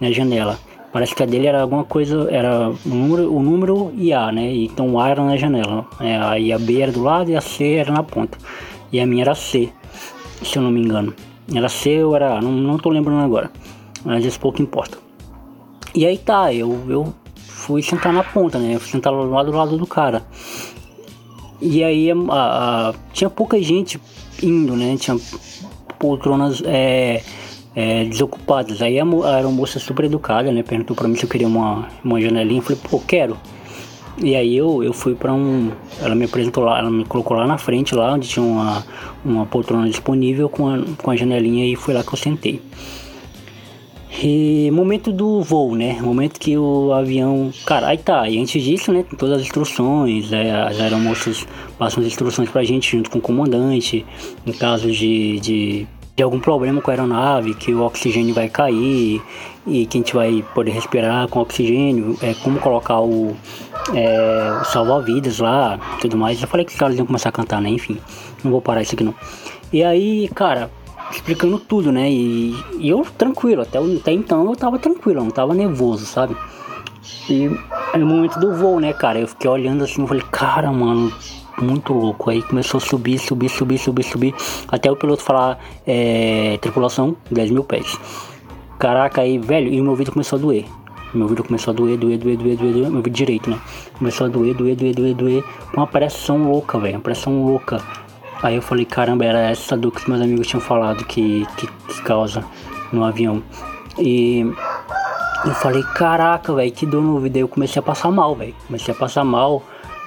na 0.00 0.10
janela. 0.10 0.58
Parece 0.90 1.14
que 1.14 1.22
a 1.22 1.26
dele 1.26 1.46
era 1.46 1.60
alguma 1.60 1.84
coisa, 1.84 2.26
era 2.30 2.70
o 2.70 2.88
número, 2.88 3.30
o 3.30 3.42
número 3.42 3.92
e 3.94 4.10
A, 4.14 4.32
né? 4.32 4.50
Então 4.54 4.94
o 4.94 4.98
A 4.98 5.10
era 5.10 5.22
na 5.22 5.36
janela. 5.36 5.86
É, 6.00 6.16
aí 6.16 6.50
a 6.50 6.58
B 6.58 6.80
era 6.80 6.90
do 6.90 7.02
lado 7.02 7.30
e 7.30 7.36
a 7.36 7.42
C 7.42 7.74
era 7.74 7.92
na 7.92 8.02
ponta. 8.02 8.38
E 8.90 8.98
a 8.98 9.06
minha 9.06 9.22
era 9.22 9.34
C 9.34 9.70
se 10.42 10.58
eu 10.58 10.62
não 10.62 10.70
me 10.70 10.80
engano. 10.80 11.14
Era 11.54 11.68
C 11.68 12.02
ou 12.02 12.14
era 12.16 12.38
A, 12.38 12.42
não, 12.42 12.52
não 12.52 12.78
tô 12.78 12.90
lembrando 12.90 13.22
agora. 13.22 13.50
Mas 14.04 14.24
isso 14.24 14.40
pouco 14.40 14.62
importa. 14.62 14.98
E 15.94 16.04
aí 16.04 16.18
tá, 16.18 16.52
eu, 16.52 16.82
eu 16.88 17.14
fui 17.66 17.82
sentar 17.82 18.12
na 18.12 18.22
ponta, 18.22 18.58
né? 18.58 18.76
Eu 18.76 18.80
fui 18.80 18.90
sentar 18.90 19.12
lá 19.12 19.42
do 19.42 19.50
lado 19.50 19.76
do 19.76 19.86
cara. 19.86 20.22
E 21.60 21.82
aí 21.82 22.10
a, 22.10 22.14
a, 22.30 22.94
tinha 23.12 23.28
pouca 23.28 23.60
gente 23.60 24.00
indo, 24.40 24.76
né? 24.76 24.96
Tinha 24.96 25.18
poltronas 25.98 26.62
é, 26.64 27.22
é, 27.74 28.04
desocupadas. 28.04 28.80
Aí 28.80 29.00
a, 29.00 29.04
a 29.04 29.34
aeromoça 29.34 29.80
super 29.80 30.04
educada, 30.04 30.52
né? 30.52 30.62
Perguntou 30.62 30.94
pra 30.94 31.08
mim 31.08 31.16
se 31.16 31.24
eu 31.24 31.28
queria 31.28 31.48
uma, 31.48 31.88
uma 32.04 32.20
janelinha. 32.20 32.60
Eu 32.60 32.62
falei, 32.62 32.80
pô, 32.88 33.00
quero. 33.00 33.36
E 34.18 34.36
aí 34.36 34.56
eu, 34.56 34.84
eu 34.84 34.92
fui 34.92 35.16
para 35.16 35.32
um. 35.32 35.72
Ela 36.00 36.14
me 36.14 36.24
apresentou 36.24 36.62
lá, 36.62 36.78
ela 36.78 36.90
me 36.90 37.04
colocou 37.04 37.36
lá 37.36 37.48
na 37.48 37.58
frente, 37.58 37.96
lá 37.96 38.12
onde 38.12 38.28
tinha 38.28 38.44
uma, 38.44 38.84
uma 39.24 39.44
poltrona 39.44 39.88
disponível 39.88 40.48
com 40.48 40.68
a, 40.68 40.78
com 41.02 41.10
a 41.10 41.16
janelinha 41.16 41.66
e 41.66 41.74
foi 41.74 41.94
lá 41.94 42.04
que 42.04 42.14
eu 42.14 42.16
sentei. 42.16 42.62
E 44.22 44.70
momento 44.70 45.12
do 45.12 45.42
voo, 45.42 45.74
né? 45.74 46.00
Momento 46.00 46.40
que 46.40 46.56
o 46.56 46.92
avião. 46.92 47.52
Cara, 47.66 47.88
aí 47.88 47.98
tá. 47.98 48.28
E 48.28 48.38
antes 48.38 48.62
disso, 48.62 48.92
né? 48.92 49.04
Todas 49.18 49.36
as 49.36 49.42
instruções. 49.42 50.32
É, 50.32 50.50
as 50.52 50.80
aeromoças 50.80 51.46
passam 51.78 52.00
as 52.00 52.06
instruções 52.06 52.48
pra 52.48 52.64
gente 52.64 52.96
junto 52.96 53.10
com 53.10 53.18
o 53.18 53.22
comandante. 53.22 54.06
Em 54.46 54.52
caso 54.52 54.90
de, 54.90 55.38
de 55.40 55.86
de 56.16 56.22
algum 56.22 56.40
problema 56.40 56.80
com 56.80 56.90
a 56.90 56.94
aeronave, 56.94 57.54
que 57.54 57.74
o 57.74 57.82
oxigênio 57.82 58.34
vai 58.34 58.48
cair 58.48 59.20
e 59.66 59.84
que 59.84 59.98
a 59.98 60.00
gente 60.00 60.14
vai 60.14 60.42
poder 60.54 60.70
respirar 60.70 61.28
com 61.28 61.40
oxigênio, 61.40 62.16
é, 62.22 62.32
como 62.32 62.58
colocar 62.58 63.00
o, 63.02 63.36
é, 63.94 64.58
o 64.62 64.64
salva-vidas 64.64 65.40
lá 65.40 65.78
tudo 66.00 66.16
mais. 66.16 66.40
Eu 66.40 66.48
falei 66.48 66.64
que 66.64 66.72
os 66.72 66.78
caras 66.78 66.96
iam 66.96 67.04
começar 67.04 67.28
a 67.28 67.32
cantar, 67.32 67.60
né? 67.60 67.68
Enfim, 67.68 67.98
não 68.42 68.50
vou 68.50 68.62
parar 68.62 68.80
isso 68.80 68.94
aqui 68.94 69.04
não. 69.04 69.14
E 69.70 69.84
aí, 69.84 70.30
cara, 70.34 70.70
explicando 71.10 71.58
tudo, 71.58 71.92
né? 71.92 72.10
E, 72.10 72.54
e 72.78 72.88
eu 72.88 73.04
tranquilo, 73.16 73.62
até, 73.62 73.78
até 73.78 74.12
então 74.12 74.44
eu 74.46 74.56
tava 74.56 74.78
tranquilo, 74.78 75.22
não 75.22 75.30
tava 75.30 75.54
nervoso, 75.54 76.04
sabe? 76.06 76.36
E 77.28 77.50
no 77.96 78.06
momento 78.06 78.38
do 78.38 78.54
voo, 78.54 78.80
né, 78.80 78.92
cara, 78.92 79.18
eu 79.18 79.28
fiquei 79.28 79.48
olhando 79.48 79.84
assim, 79.84 80.00
eu 80.00 80.06
falei, 80.06 80.22
cara, 80.30 80.70
mano, 80.72 81.12
muito 81.62 81.92
louco. 81.92 82.30
Aí 82.30 82.42
começou 82.42 82.78
a 82.78 82.80
subir, 82.80 83.18
subir, 83.18 83.48
subir, 83.48 83.78
subir, 83.78 84.02
subir, 84.02 84.34
até 84.68 84.90
o 84.90 84.96
piloto 84.96 85.22
falar, 85.22 85.58
é, 85.86 86.58
tripulação, 86.60 87.16
10 87.30 87.50
mil 87.50 87.64
pés. 87.64 87.98
Caraca, 88.78 89.22
aí, 89.22 89.38
velho, 89.38 89.72
e 89.72 89.80
meu 89.80 89.90
ouvido 89.90 90.12
começou 90.12 90.38
a 90.38 90.42
doer. 90.42 90.64
Meu 91.14 91.22
ouvido 91.24 91.44
começou 91.44 91.72
a 91.72 91.74
doer, 91.74 91.96
doer, 91.96 92.18
doer, 92.18 92.36
doer, 92.36 92.56
doer, 92.56 92.72
doer, 92.72 92.88
meu 92.88 92.98
ouvido 92.98 93.14
direito, 93.14 93.48
né? 93.48 93.58
Começou 93.98 94.26
a 94.26 94.30
doer, 94.30 94.54
doer, 94.54 94.76
doer, 94.76 94.94
doer, 94.94 95.14
doer, 95.14 95.44
uma 95.74 95.86
pressão 95.86 96.50
louca, 96.50 96.78
velho, 96.78 96.96
uma 96.96 97.00
pressão 97.00 97.44
louca. 97.44 97.82
Aí 98.42 98.56
eu 98.56 98.62
falei, 98.62 98.84
caramba, 98.84 99.24
era 99.24 99.50
essa 99.50 99.76
dor 99.76 99.92
que 99.92 100.08
meus 100.08 100.20
amigos 100.22 100.46
tinham 100.46 100.60
falado 100.60 101.04
que, 101.04 101.46
que, 101.56 101.66
que 101.66 102.02
causa 102.02 102.44
no 102.92 103.04
avião. 103.04 103.42
E 103.98 104.40
eu 105.44 105.54
falei, 105.54 105.82
caraca, 105.94 106.54
velho, 106.54 106.72
que 106.72 106.84
dor 106.84 107.02
no 107.02 107.14
ouvido. 107.14 107.36
Aí 107.36 107.42
eu 107.42 107.48
comecei 107.48 107.80
a 107.80 107.82
passar 107.82 108.10
mal, 108.10 108.34
velho. 108.34 108.54
Comecei 108.66 108.92
a 108.92 108.96
passar 108.96 109.24
mal, 109.24 109.62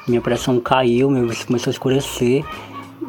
minha 0.08 0.22
pressão 0.22 0.60
caiu, 0.60 1.10
meu 1.10 1.24
ouvido 1.24 1.46
começou 1.48 1.72
a 1.72 1.74
escurecer. 1.74 2.44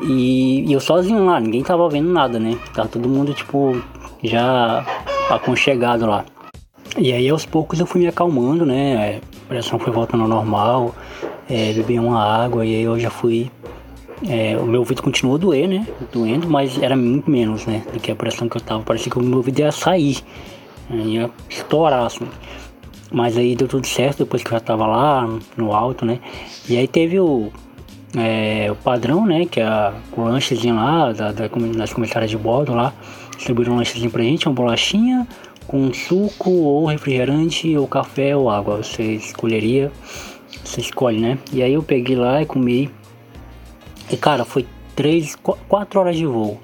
E, 0.02 0.64
e, 0.66 0.72
eu 0.72 0.80
sozinho 0.80 1.24
lá, 1.26 1.38
ninguém 1.38 1.62
tava 1.62 1.88
vendo 1.88 2.10
nada, 2.10 2.38
né? 2.38 2.56
Tava 2.74 2.88
todo 2.88 3.08
mundo, 3.08 3.34
tipo, 3.34 3.80
já 4.22 4.84
aconchegado 5.28 6.06
lá. 6.06 6.24
E 6.96 7.12
aí 7.12 7.28
aos 7.28 7.44
poucos 7.44 7.78
eu 7.78 7.86
fui 7.86 8.00
me 8.00 8.06
acalmando, 8.06 8.64
né? 8.64 9.20
A 9.44 9.48
pressão 9.48 9.78
foi 9.78 9.92
voltando 9.92 10.22
ao 10.22 10.28
normal, 10.28 10.94
é, 11.48 11.72
bebi 11.72 11.98
uma 11.98 12.22
água 12.22 12.64
e 12.64 12.74
aí 12.74 12.82
eu 12.82 12.98
já 12.98 13.10
fui 13.10 13.50
é, 14.28 14.56
o 14.56 14.66
meu 14.66 14.80
ouvido 14.80 15.02
continuou 15.02 15.36
a 15.36 15.38
doer, 15.38 15.68
né? 15.68 15.86
Doendo, 16.12 16.48
mas 16.48 16.80
era 16.82 16.96
muito 16.96 17.30
menos, 17.30 17.64
né? 17.64 17.82
Do 17.92 17.98
que 17.98 18.10
a 18.10 18.16
pressão 18.16 18.48
que 18.48 18.56
eu 18.56 18.60
tava. 18.60 18.82
Parecia 18.82 19.10
que 19.10 19.18
o 19.18 19.22
meu 19.22 19.38
ouvido 19.38 19.60
ia 19.60 19.72
sair, 19.72 20.18
né? 20.88 21.02
ia 21.04 21.30
estourar, 21.48 22.04
assim. 22.04 22.26
Mas 23.10 23.36
aí 23.36 23.56
deu 23.56 23.66
tudo 23.66 23.86
certo 23.86 24.18
depois 24.18 24.42
que 24.42 24.48
eu 24.48 24.52
já 24.52 24.60
tava 24.60 24.86
lá 24.86 25.28
no 25.56 25.72
alto, 25.72 26.04
né? 26.04 26.20
E 26.68 26.76
aí 26.76 26.86
teve 26.86 27.18
o, 27.18 27.50
é, 28.16 28.70
o 28.70 28.76
padrão, 28.76 29.26
né? 29.26 29.46
Que 29.46 29.60
é 29.60 29.92
o 30.16 30.22
lanchezinho 30.22 30.76
lá, 30.76 31.12
da, 31.12 31.32
da, 31.32 31.48
das 31.76 31.92
comissárias 31.92 32.30
de 32.30 32.36
bordo 32.36 32.74
lá. 32.74 32.92
Distribuíram 33.36 33.72
um 33.72 33.76
lanchezinho 33.76 34.10
pra 34.10 34.22
gente, 34.22 34.46
uma 34.46 34.54
bolachinha 34.54 35.26
com 35.66 35.92
suco 35.94 36.50
ou 36.50 36.86
refrigerante 36.86 37.76
ou 37.76 37.88
café 37.88 38.36
ou 38.36 38.50
água. 38.50 38.76
Você 38.76 39.14
escolheria, 39.14 39.90
você 40.62 40.80
escolhe, 40.80 41.18
né? 41.18 41.38
E 41.52 41.62
aí 41.62 41.72
eu 41.72 41.82
peguei 41.82 42.16
lá 42.16 42.42
e 42.42 42.46
comi 42.46 42.90
e 44.10 44.16
cara, 44.16 44.44
foi 44.44 44.66
três, 44.94 45.36
quatro 45.68 46.00
horas 46.00 46.16
de 46.16 46.26
voo, 46.26 46.60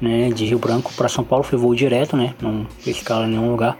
né? 0.00 0.30
De 0.30 0.44
Rio 0.46 0.58
Branco 0.58 0.92
para 0.94 1.08
São 1.08 1.24
Paulo, 1.24 1.44
foi 1.44 1.58
voo 1.58 1.74
direto, 1.74 2.16
né? 2.16 2.34
Não 2.40 2.66
escala 2.86 3.26
em 3.26 3.30
nenhum 3.30 3.50
lugar. 3.50 3.76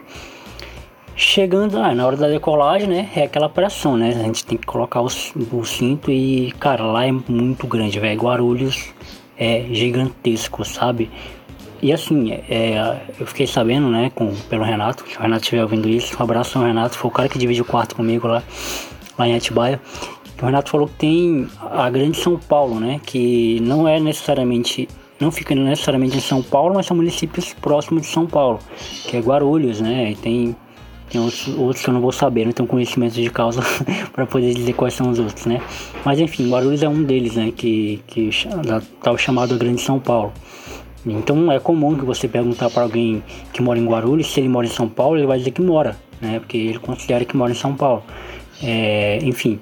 Chegando 1.15 1.79
lá, 1.79 1.95
na 1.95 2.05
hora 2.05 2.15
da 2.15 2.27
decolagem, 2.27 2.87
né? 2.87 3.09
É 3.15 3.23
aquela 3.23 3.49
pressão, 3.49 3.97
né? 3.97 4.09
A 4.09 4.23
gente 4.23 4.45
tem 4.45 4.57
que 4.57 4.67
colocar 4.67 5.01
o, 5.01 5.07
o 5.51 5.65
cinto 5.65 6.11
e, 6.11 6.51
cara, 6.59 6.83
lá 6.83 7.07
é 7.07 7.11
muito 7.11 7.65
grande, 7.65 7.99
velho. 7.99 8.21
Guarulhos 8.21 8.93
é 9.37 9.65
gigantesco, 9.71 10.63
sabe? 10.63 11.09
E 11.81 11.93
assim, 11.93 12.31
é, 12.31 12.97
eu 13.19 13.27
fiquei 13.27 13.45
sabendo, 13.45 13.87
né, 13.89 14.11
com, 14.13 14.33
pelo 14.49 14.63
Renato, 14.63 15.03
se 15.07 15.15
o 15.15 15.21
Renato 15.21 15.43
estiver 15.43 15.61
ouvindo 15.61 15.87
isso, 15.87 16.15
um 16.19 16.23
abraço 16.23 16.57
ao 16.57 16.65
Renato, 16.65 16.97
foi 16.97 17.09
o 17.09 17.13
cara 17.13 17.29
que 17.29 17.37
divide 17.37 17.61
o 17.61 17.65
quarto 17.65 17.95
comigo 17.95 18.27
lá, 18.27 18.41
lá 19.17 19.27
em 19.27 19.35
Atibaia. 19.35 19.79
O 20.41 20.45
Renato 20.45 20.69
falou 20.69 20.87
que 20.87 20.93
tem 20.95 21.47
a 21.59 21.89
Grande 21.89 22.17
São 22.17 22.37
Paulo, 22.37 22.79
né? 22.79 23.01
Que 23.03 23.59
não 23.61 23.87
é 23.87 23.99
necessariamente, 23.99 24.87
não 25.19 25.31
fica 25.31 25.55
necessariamente 25.55 26.17
em 26.17 26.21
São 26.21 26.43
Paulo, 26.43 26.75
mas 26.75 26.85
são 26.85 26.95
municípios 26.95 27.53
próximos 27.53 28.03
de 28.03 28.07
São 28.09 28.27
Paulo, 28.27 28.59
que 29.07 29.17
é 29.17 29.19
Guarulhos, 29.19 29.81
né? 29.81 30.11
E 30.11 30.15
tem, 30.15 30.55
tem 31.09 31.19
outros, 31.19 31.47
outros 31.57 31.83
que 31.83 31.89
eu 31.89 31.93
não 31.93 32.01
vou 32.01 32.11
saber, 32.11 32.45
não 32.45 32.51
tenho 32.51 32.69
conhecimento 32.69 33.15
de 33.15 33.29
causa 33.31 33.63
para 34.13 34.27
poder 34.27 34.53
dizer 34.53 34.73
quais 34.73 34.93
são 34.93 35.09
os 35.09 35.17
outros, 35.17 35.47
né? 35.47 35.59
Mas 36.05 36.19
enfim, 36.19 36.47
Guarulhos 36.51 36.83
é 36.83 36.89
um 36.89 37.01
deles, 37.01 37.35
né? 37.35 37.51
Que, 37.51 38.03
que 38.05 38.29
tá 39.01 39.11
o 39.11 39.17
chamado 39.17 39.57
Grande 39.57 39.81
São 39.81 39.99
Paulo. 39.99 40.31
Então 41.03 41.51
é 41.51 41.59
comum 41.59 41.97
que 41.97 42.05
você 42.05 42.27
perguntar 42.27 42.69
para 42.69 42.83
alguém 42.83 43.23
que 43.53 43.61
mora 43.61 43.79
em 43.79 43.85
Guarulhos 43.85 44.27
se 44.27 44.39
ele 44.39 44.49
mora 44.49 44.67
em 44.67 44.69
São 44.69 44.87
Paulo, 44.87 45.17
ele 45.17 45.25
vai 45.25 45.39
dizer 45.39 45.49
que 45.49 45.63
mora, 45.63 45.97
né? 46.21 46.39
Porque 46.39 46.57
ele 46.57 46.77
considera 46.77 47.25
que 47.25 47.35
mora 47.35 47.51
em 47.51 47.55
São 47.55 47.73
Paulo. 47.73 48.03
É, 48.61 49.19
enfim, 49.23 49.59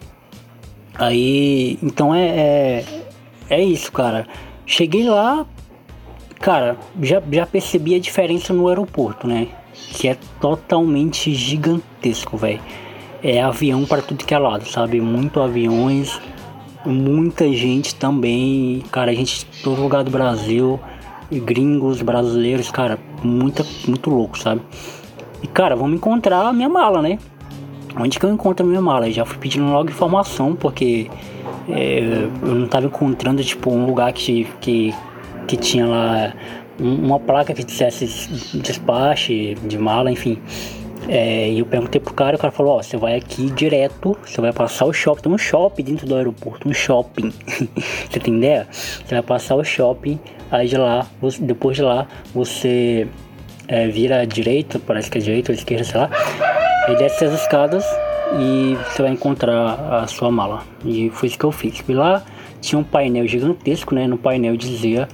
Aí, 0.98 1.78
então 1.84 2.16
é, 2.16 2.26
é, 2.28 2.86
é 3.50 3.64
isso, 3.64 3.92
cara. 3.92 4.26
Cheguei 4.66 5.08
lá, 5.08 5.46
cara, 6.40 6.78
já, 7.02 7.22
já 7.32 7.46
percebi 7.46 7.96
a 7.96 8.00
diferença 8.00 8.54
no 8.54 8.68
aeroporto, 8.68 9.28
né? 9.28 9.50
Que 9.74 10.08
é 10.08 10.18
totalmente 10.40 11.34
gigantesco, 11.34 12.38
velho. 12.38 12.62
É 13.22 13.42
avião 13.42 13.86
para 13.86 14.02
tudo 14.02 14.24
que 14.24 14.34
é 14.34 14.38
lado, 14.38 14.70
sabe? 14.70 15.02
Muito 15.02 15.42
aviões, 15.42 16.20
muita 16.86 17.52
gente 17.52 17.96
também, 17.96 18.84
cara, 18.92 19.12
a 19.12 19.14
gente 19.14 19.46
todo 19.64 19.82
lugar 19.82 20.04
do 20.04 20.12
Brasil, 20.12 20.80
gringos, 21.32 22.02
brasileiros, 22.02 22.72
cara, 22.72 22.98
muita, 23.24 23.66
muito 23.88 24.10
louco, 24.10 24.38
sabe? 24.40 24.62
E 25.42 25.48
cara, 25.48 25.76
vamos 25.76 25.98
encontrar 25.98 26.46
a 26.46 26.54
minha 26.54 26.70
mala, 26.70 27.02
né? 27.02 27.20
Onde 27.98 28.20
que 28.20 28.26
eu 28.26 28.32
encontro 28.32 28.66
a 28.66 28.70
minha 28.70 28.82
mala? 28.82 29.08
Eu 29.08 29.14
já 29.14 29.26
fui 29.26 29.38
pedindo 29.38 29.66
logo 29.72 29.90
informação, 29.90 30.56
porque 30.56 31.10
é, 31.70 32.00
eu 32.42 32.56
não 32.56 32.66
estava 32.66 32.86
encontrando 32.86 33.44
tipo 33.44 33.72
um 33.72 33.86
lugar 33.86 34.12
que, 34.12 34.46
que, 34.60 34.94
que 35.48 35.58
tinha 35.58 35.86
lá 35.86 36.34
uma 36.78 37.20
placa 37.20 37.54
que 37.54 37.64
dissesse 37.64 38.06
despache 38.60 39.56
de 39.64 39.78
mala, 39.78 40.12
enfim. 40.12 40.38
É, 41.08 41.50
e 41.50 41.60
eu 41.60 41.66
perguntei 41.66 42.02
pro 42.02 42.14
cara, 42.14 42.36
o 42.36 42.40
cara 42.40 42.52
falou, 42.52 42.78
ó, 42.78 42.84
você 42.84 42.98
vai 42.98 43.16
aqui 43.16 43.50
direto, 43.52 44.18
você 44.26 44.42
vai 44.42 44.52
passar 44.52 44.86
o 44.86 44.94
shopping, 44.94 45.22
tem 45.22 45.32
um 45.32 45.38
shopping 45.38 45.84
dentro 45.84 46.08
do 46.08 46.16
aeroporto, 46.16 46.68
um 46.68 46.74
shopping. 46.74 47.32
você 48.10 48.20
tem 48.20 48.36
ideia? 48.38 48.68
Você 48.72 49.14
vai 49.14 49.22
passar 49.22 49.56
o 49.56 49.64
shopping, 49.64 50.20
aí 50.52 50.68
de 50.68 50.78
lá, 50.78 51.06
depois 51.40 51.78
de 51.78 51.84
lá, 51.84 52.08
você 52.34 53.08
é, 53.68 53.88
vira 53.88 54.22
à 54.22 54.26
direita, 54.26 54.80
parece 54.80 55.10
que 55.10 55.20
é 55.20 55.22
direita 55.22 55.52
ou 55.52 55.56
esquerda, 55.56 55.84
sei 55.84 56.00
lá. 56.00 56.10
Aí 56.88 56.96
desce 56.96 57.26
as 57.26 57.34
escadas 57.34 57.84
e 58.40 58.78
você 58.88 59.02
vai 59.02 59.12
encontrar 59.12 60.04
a 60.04 60.08
sua 60.08 60.30
mala. 60.30 60.64
E 60.84 61.10
foi 61.10 61.30
isso 61.30 61.40
que 61.40 61.44
eu 61.44 61.52
fiz. 61.52 61.80
Fui 61.80 61.96
lá, 61.96 62.24
tinha 62.62 62.78
um 62.78 62.84
painel 62.84 63.28
gigantesco, 63.28 63.96
né? 63.96 64.06
No 64.06 64.20
painel 64.20 64.56
dizia 64.56 65.08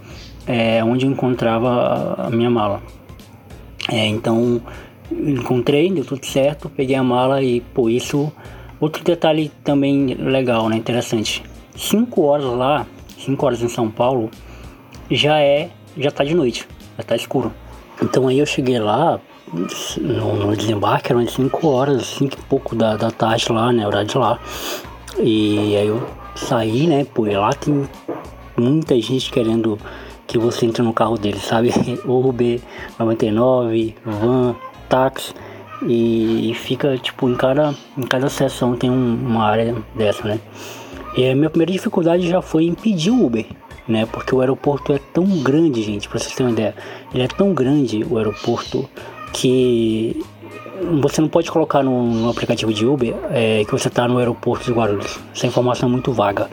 é, 0.45 0.83
onde 0.83 1.05
eu 1.05 1.11
encontrava 1.11 2.15
a, 2.17 2.29
minha 2.29 2.49
mala. 2.49 2.81
É, 3.89 4.05
então 4.05 4.61
encontrei, 5.09 5.89
deu 5.89 6.03
tudo 6.03 6.25
certo, 6.25 6.69
peguei 6.69 6.95
a 6.95 7.03
mala 7.03 7.41
e 7.41 7.61
pô, 7.61 7.89
isso. 7.89 8.31
Outro 8.79 9.03
detalhe 9.03 9.49
também 9.63 10.15
legal, 10.15 10.67
né? 10.67 10.75
Interessante. 10.75 11.41
5 11.75 12.21
horas 12.21 12.45
lá, 12.47 12.85
5 13.17 13.45
horas 13.45 13.61
em 13.61 13.69
São 13.69 13.89
Paulo, 13.89 14.29
já 15.09 15.39
é. 15.39 15.69
já 15.97 16.11
tá 16.11 16.23
de 16.23 16.35
noite, 16.35 16.67
já 16.97 17.03
tá 17.03 17.15
escuro. 17.15 17.53
Então 18.01 18.27
aí 18.27 18.39
eu 18.39 18.45
cheguei 18.45 18.79
lá, 18.79 19.21
no, 19.53 20.55
desembarque 20.55 21.11
eram 21.11 21.27
5 21.27 21.67
horas, 21.67 22.05
5 22.05 22.37
e 22.37 22.41
pouco 22.43 22.75
da, 22.75 22.95
da 22.95 23.11
tarde 23.11 23.51
lá, 23.51 23.71
né? 23.71 23.85
Horário 23.85 24.07
de 24.07 24.17
lá. 24.17 24.39
E 25.19 25.75
aí 25.75 25.87
eu 25.87 26.01
saí, 26.35 26.87
né? 26.87 27.05
Pô, 27.05 27.25
lá 27.25 27.53
tem 27.53 27.87
muita 28.57 28.99
gente 29.01 29.31
querendo 29.31 29.77
que 30.25 30.37
você 30.37 30.65
entre 30.65 30.81
no 30.81 30.93
carro 30.93 31.17
dele, 31.17 31.39
sabe? 31.39 31.71
Uber, 32.05 32.61
99, 32.97 33.95
van, 34.05 34.55
táxi. 34.87 35.33
E, 35.83 36.51
e, 36.51 36.53
fica 36.53 36.95
tipo 36.97 37.27
em 37.27 37.35
cada, 37.35 37.73
em 37.97 38.03
cada 38.03 38.29
sessão 38.29 38.75
tem 38.75 38.89
um, 38.89 39.15
uma 39.15 39.45
área 39.45 39.75
dessa, 39.95 40.27
né? 40.27 40.39
E 41.17 41.27
a 41.27 41.35
minha 41.35 41.49
primeira 41.49 41.71
dificuldade 41.71 42.29
já 42.29 42.39
foi 42.39 42.65
impedir 42.65 43.09
o 43.09 43.25
Uber, 43.25 43.47
né? 43.87 44.05
Porque 44.05 44.33
o 44.33 44.41
aeroporto 44.41 44.93
é 44.93 44.99
tão 45.11 45.25
grande, 45.41 45.81
gente, 45.81 46.07
pra 46.07 46.19
vocês 46.19 46.35
terem 46.35 46.51
uma 46.51 46.53
ideia. 46.53 46.75
Ele 47.13 47.23
é 47.23 47.27
tão 47.27 47.51
grande, 47.53 48.05
o 48.07 48.17
aeroporto, 48.17 48.87
que 49.33 50.23
você 50.99 51.21
não 51.21 51.29
pode 51.29 51.51
colocar 51.51 51.83
no, 51.83 52.29
aplicativo 52.29 52.73
de 52.73 52.85
Uber 52.85 53.13
é, 53.31 53.63
que 53.65 53.71
você 53.71 53.87
está 53.87 54.07
no 54.07 54.17
aeroporto 54.17 54.65
de 54.65 54.71
Guarulhos. 54.71 55.19
Essa 55.35 55.47
informação 55.47 55.87
é 55.87 55.91
muito 55.91 56.11
vaga. 56.11 56.49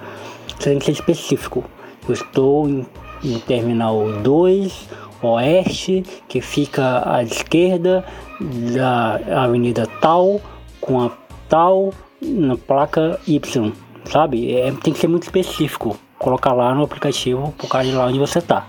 Você 0.58 0.70
tem 0.70 0.78
que 0.78 0.84
ser 0.86 0.92
específico. 0.92 1.64
Eu 2.06 2.14
estou 2.14 2.68
em, 2.68 2.86
no 3.22 3.40
terminal 3.40 4.12
2 4.22 4.88
oeste, 5.22 6.04
que 6.28 6.40
fica 6.40 7.02
à 7.04 7.22
esquerda 7.22 8.04
da 8.40 9.42
avenida 9.42 9.86
tal, 10.00 10.40
com 10.80 11.00
a 11.00 11.10
tal 11.48 11.92
na 12.20 12.56
placa 12.56 13.18
Y, 13.26 13.72
sabe? 14.04 14.52
É, 14.54 14.70
tem 14.72 14.92
que 14.92 14.98
ser 14.98 15.08
muito 15.08 15.24
específico. 15.24 15.98
Colocar 16.18 16.52
lá 16.52 16.74
no 16.74 16.82
aplicativo 16.82 17.54
por 17.56 17.68
causa 17.68 17.88
de 17.88 17.94
lá 17.94 18.06
onde 18.06 18.18
você 18.18 18.38
está. 18.38 18.66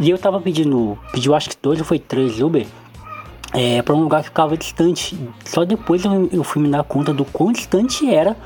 E 0.00 0.10
eu 0.10 0.18
tava 0.18 0.40
pedindo, 0.40 0.98
pediu 1.12 1.34
acho 1.34 1.50
que 1.50 1.56
dois 1.60 1.78
ou 1.78 1.84
foi 1.84 1.98
três 1.98 2.40
Uber 2.40 2.66
é, 3.52 3.82
para 3.82 3.94
um 3.94 4.02
lugar 4.02 4.22
que 4.22 4.28
ficava 4.28 4.56
distante. 4.56 5.18
Só 5.44 5.64
depois 5.64 6.04
eu, 6.04 6.28
eu, 6.32 6.44
fui 6.44 6.62
me 6.62 6.68
dar 6.68 6.82
conta 6.84 7.12
do 7.12 7.24
quão 7.24 7.52
distante 7.52 8.08
era 8.12 8.36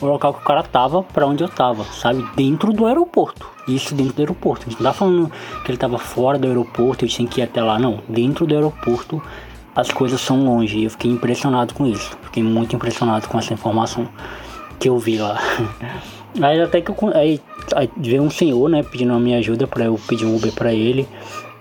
o 0.00 0.06
local 0.06 0.34
que 0.34 0.40
o 0.40 0.44
cara 0.44 0.62
tava 0.62 1.02
para 1.02 1.26
onde 1.26 1.42
eu 1.42 1.48
tava, 1.48 1.84
sabe? 1.84 2.24
Dentro 2.36 2.72
do 2.72 2.86
aeroporto. 2.86 3.48
Isso 3.66 3.94
dentro 3.94 4.14
do 4.14 4.20
aeroporto. 4.20 4.66
A 4.66 4.70
gente 4.70 4.82
não 4.82 4.90
tá 4.90 4.96
falando 4.96 5.32
que 5.64 5.70
ele 5.70 5.78
tava 5.78 5.98
fora 5.98 6.38
do 6.38 6.46
aeroporto, 6.46 7.04
eu 7.04 7.08
tinha 7.08 7.26
que 7.26 7.40
ir 7.40 7.44
até 7.44 7.62
lá, 7.62 7.78
não. 7.78 8.00
Dentro 8.08 8.46
do 8.46 8.54
aeroporto 8.54 9.22
as 9.74 9.90
coisas 9.90 10.20
são 10.20 10.44
longe. 10.44 10.78
E 10.78 10.84
eu 10.84 10.90
fiquei 10.90 11.10
impressionado 11.10 11.74
com 11.74 11.86
isso. 11.86 12.16
Fiquei 12.22 12.42
muito 12.42 12.74
impressionado 12.74 13.28
com 13.28 13.38
essa 13.38 13.52
informação 13.52 14.08
que 14.78 14.88
eu 14.88 14.98
vi 14.98 15.18
lá. 15.18 15.38
Aí 16.40 16.60
até 16.60 16.82
que 16.82 16.90
eu, 16.90 16.96
aí, 17.14 17.40
aí 17.74 17.90
veio 17.96 18.22
um 18.22 18.28
senhor, 18.28 18.68
né, 18.68 18.82
pedindo 18.82 19.14
a 19.14 19.18
minha 19.18 19.38
ajuda 19.38 19.66
para 19.66 19.86
eu 19.86 19.98
pedir 20.06 20.26
um 20.26 20.36
Uber 20.36 20.52
para 20.52 20.70
ele. 20.70 21.08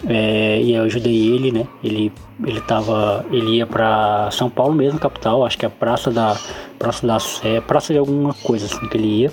É, 0.08 0.62
e 0.62 0.74
eu 0.74 0.84
ajudei 0.84 1.34
ele, 1.34 1.52
né? 1.52 1.68
Ele 1.84 2.12
ele 2.44 2.60
tava, 2.62 3.26
ele 3.32 3.58
ia 3.58 3.66
para 3.66 4.30
São 4.32 4.50
Paulo 4.50 4.74
mesmo, 4.74 5.00
capital, 5.00 5.46
acho 5.46 5.58
que 5.58 5.66
é 5.66 5.68
a 5.68 5.72
Praça 5.72 6.12
da 6.12 6.38
Praça 6.78 7.08
da 7.08 7.20
Sé, 7.20 7.62
Praça 7.62 7.94
de 7.94 8.00
alguma 8.00 8.34
coisa 8.34 8.66
assim 8.66 8.88
que 8.90 8.98
ele 8.98 9.22
ia. 9.22 9.32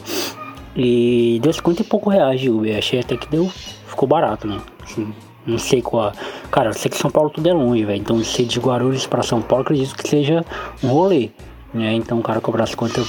E 0.77 1.39
deu 1.43 1.53
50 1.53 1.83
e 1.83 1.85
pouco 1.85 2.09
reais 2.09 2.41
de 2.41 2.49
Uber. 2.49 2.79
Achei 2.79 3.01
até 3.01 3.17
que 3.17 3.29
deu, 3.29 3.49
ficou 3.87 4.09
barato, 4.09 4.47
né? 4.47 4.61
Assim, 4.83 5.13
não 5.45 5.59
sei 5.59 5.83
qual. 5.83 6.13
Cara, 6.51 6.71
eu 6.71 6.75
sei 6.75 6.91
que 6.91 6.97
São 6.97 7.11
Paulo 7.11 7.29
tudo 7.29 7.49
é 7.49 7.53
longe, 7.53 7.85
velho. 7.85 8.01
Então, 8.01 8.23
se 8.23 8.45
de 8.45 8.59
Guarulhos 8.59 9.07
para 9.07 9.23
São 9.23 9.43
Paulo, 9.43 9.65
acredito 9.65 9.95
que 9.97 10.09
seja 10.09 10.45
um 10.83 10.89
rolê, 10.89 11.31
né? 11.75 11.93
Então, 11.95 12.19
o 12.19 12.23
cara 12.23 12.41
cobrar 12.41 12.67
50 12.67 13.03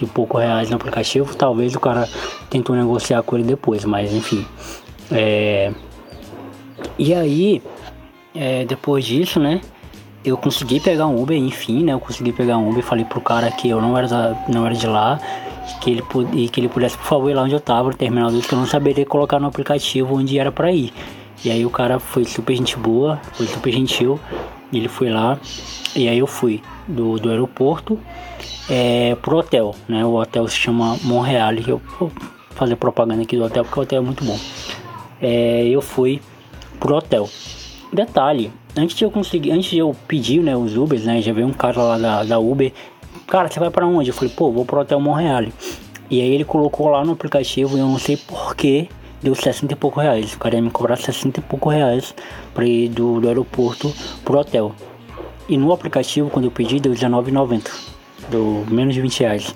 e 0.00 0.06
pouco 0.06 0.38
reais 0.38 0.70
no 0.70 0.76
aplicativo, 0.76 1.34
talvez 1.36 1.74
o 1.74 1.80
cara 1.80 2.08
tentou 2.48 2.74
negociar 2.74 3.22
com 3.22 3.36
ele 3.36 3.44
depois, 3.44 3.84
mas 3.84 4.14
enfim. 4.14 4.46
É... 5.10 5.72
E 7.00 7.14
aí, 7.14 7.62
é, 8.34 8.66
depois 8.66 9.06
disso, 9.06 9.40
né? 9.40 9.62
Eu 10.22 10.36
consegui 10.36 10.78
pegar 10.78 11.06
um 11.06 11.18
Uber, 11.18 11.34
enfim, 11.34 11.82
né? 11.82 11.94
Eu 11.94 11.98
consegui 11.98 12.30
pegar 12.30 12.58
um 12.58 12.68
Uber. 12.68 12.82
Falei 12.84 13.06
pro 13.06 13.22
cara 13.22 13.50
que 13.50 13.70
eu 13.70 13.80
não 13.80 13.96
era, 13.96 14.06
da, 14.06 14.44
não 14.50 14.66
era 14.66 14.74
de 14.74 14.86
lá, 14.86 15.18
que 15.80 15.92
ele, 15.92 16.02
e 16.34 16.46
que 16.50 16.60
ele 16.60 16.68
pudesse, 16.68 16.98
por 16.98 17.06
favor, 17.06 17.30
ir 17.30 17.34
lá 17.34 17.44
onde 17.44 17.54
eu 17.54 17.60
tava, 17.60 17.88
no 17.88 17.96
terminal 17.96 18.30
dele, 18.30 18.42
que 18.42 18.52
eu 18.52 18.58
não 18.58 18.66
saberia 18.66 19.06
colocar 19.06 19.40
no 19.40 19.46
aplicativo 19.46 20.14
onde 20.14 20.38
era 20.38 20.52
pra 20.52 20.70
ir. 20.72 20.92
E 21.42 21.50
aí 21.50 21.64
o 21.64 21.70
cara 21.70 21.98
foi 21.98 22.26
super 22.26 22.54
gente 22.54 22.76
boa, 22.76 23.18
foi 23.32 23.46
super 23.46 23.72
gentil. 23.72 24.20
Ele 24.70 24.86
foi 24.86 25.08
lá 25.08 25.38
e 25.96 26.06
aí 26.06 26.18
eu 26.18 26.26
fui 26.26 26.62
do, 26.86 27.18
do 27.18 27.30
aeroporto 27.30 27.98
é, 28.68 29.16
pro 29.22 29.38
hotel, 29.38 29.74
né? 29.88 30.04
O 30.04 30.16
hotel 30.16 30.46
se 30.46 30.56
chama 30.56 30.98
Montreal, 31.02 31.54
eu 31.66 31.80
vou 31.98 32.12
fazer 32.50 32.76
propaganda 32.76 33.22
aqui 33.22 33.38
do 33.38 33.44
hotel 33.44 33.64
porque 33.64 33.80
o 33.80 33.82
hotel 33.84 34.02
é 34.02 34.04
muito 34.04 34.22
bom. 34.22 34.38
É, 35.22 35.64
eu 35.66 35.80
fui 35.80 36.20
pro 36.80 36.96
hotel. 36.96 37.28
Detalhe, 37.92 38.50
antes 38.76 38.96
de 38.96 39.04
eu 39.04 39.10
conseguir, 39.10 39.52
antes 39.52 39.70
de 39.70 39.78
eu 39.78 39.94
pedir, 40.08 40.40
né, 40.40 40.56
os 40.56 40.76
Ubers, 40.76 41.04
né, 41.04 41.20
já 41.20 41.32
veio 41.32 41.46
um 41.46 41.52
cara 41.52 41.82
lá 41.82 41.98
da, 41.98 42.24
da 42.24 42.38
Uber, 42.38 42.72
cara, 43.26 43.48
você 43.48 43.60
vai 43.60 43.70
para 43.70 43.86
onde? 43.86 44.10
Eu 44.10 44.14
falei, 44.14 44.32
pô, 44.34 44.50
vou 44.50 44.64
pro 44.64 44.80
hotel 44.80 44.98
Montreal. 44.98 45.46
E 46.10 46.20
aí 46.20 46.32
ele 46.32 46.44
colocou 46.44 46.88
lá 46.88 47.04
no 47.04 47.12
aplicativo 47.12 47.76
e 47.76 47.80
eu 47.80 47.86
não 47.86 47.98
sei 47.98 48.16
porquê, 48.16 48.88
deu 49.22 49.34
60 49.34 49.72
e 49.72 49.76
pouco 49.76 50.00
reais. 50.00 50.32
O 50.34 50.38
cara 50.38 50.56
ia 50.56 50.62
me 50.62 50.70
cobrar 50.70 50.96
60 50.96 51.38
e 51.38 51.42
pouco 51.42 51.68
reais 51.68 52.14
pra 52.52 52.64
ir 52.64 52.88
do, 52.88 53.20
do 53.20 53.28
aeroporto 53.28 53.92
pro 54.24 54.38
hotel. 54.38 54.74
E 55.48 55.56
no 55.56 55.72
aplicativo, 55.72 56.30
quando 56.30 56.46
eu 56.46 56.50
pedi, 56.50 56.80
deu 56.80 56.92
R$19,90. 56.92 57.70
Deu 58.28 58.64
menos 58.68 58.94
de 58.94 59.00
20 59.00 59.20
reais. 59.20 59.54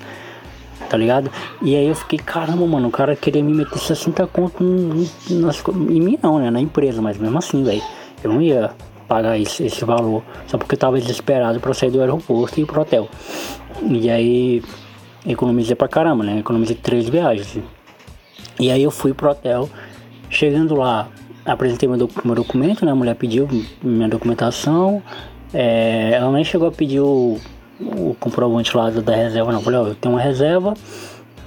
Tá 0.89 0.97
ligado? 0.97 1.31
E 1.63 1.75
aí 1.75 1.87
eu 1.87 1.95
fiquei, 1.95 2.19
caramba, 2.19 2.67
mano, 2.67 2.89
o 2.89 2.91
cara 2.91 3.17
queria 3.17 3.43
me 3.43 3.53
meter 3.53 3.79
60 3.79 4.27
conto 4.27 4.63
em, 4.63 5.09
em 5.31 6.01
mim 6.01 6.19
não, 6.23 6.39
né? 6.39 6.51
Na 6.51 6.61
empresa, 6.61 7.01
mas 7.01 7.17
mesmo 7.19 7.39
assim, 7.39 7.65
velho. 7.65 7.83
Eu 8.23 8.33
não 8.33 8.41
ia 8.41 8.71
pagar 9.09 9.39
esse, 9.39 9.65
esse 9.65 9.85
valor 9.85 10.23
só 10.47 10.57
porque 10.57 10.75
eu 10.75 10.79
tava 10.79 10.99
desesperado 10.99 11.61
pra 11.61 11.75
sair 11.75 11.91
do 11.91 12.01
aeroporto 12.01 12.59
e 12.59 12.63
ir 12.63 12.67
pro 12.67 12.81
hotel. 12.81 13.09
E 13.83 14.11
aí 14.11 14.63
economizei 15.27 15.75
pra 15.75 15.89
caramba, 15.89 16.25
né? 16.25 16.39
Economizei 16.39 16.77
três 16.77 17.09
viagens. 17.09 17.59
E 18.59 18.71
aí 18.71 18.83
eu 18.83 18.91
fui 18.91 19.13
pro 19.13 19.31
hotel, 19.31 19.69
chegando 20.31 20.75
lá, 20.75 21.09
apresentei 21.45 21.89
meu, 21.89 22.09
meu 22.25 22.35
documento, 22.35 22.85
né? 22.85 22.93
A 22.93 22.95
mulher 22.95 23.15
pediu 23.15 23.49
minha 23.83 24.09
documentação. 24.09 25.03
É, 25.53 26.13
ela 26.13 26.33
nem 26.33 26.45
chegou 26.45 26.69
a 26.69 26.73
pedir 26.73 27.01
o, 27.01 27.39
o 27.81 28.15
comprovante 28.19 28.77
lá 28.77 28.91
da 28.91 29.15
reserva, 29.15 29.53
não. 29.53 29.61
Falei, 29.61 29.81
ó, 29.81 29.87
eu 29.89 29.95
tenho 29.95 30.15
uma 30.15 30.21
reserva, 30.21 30.75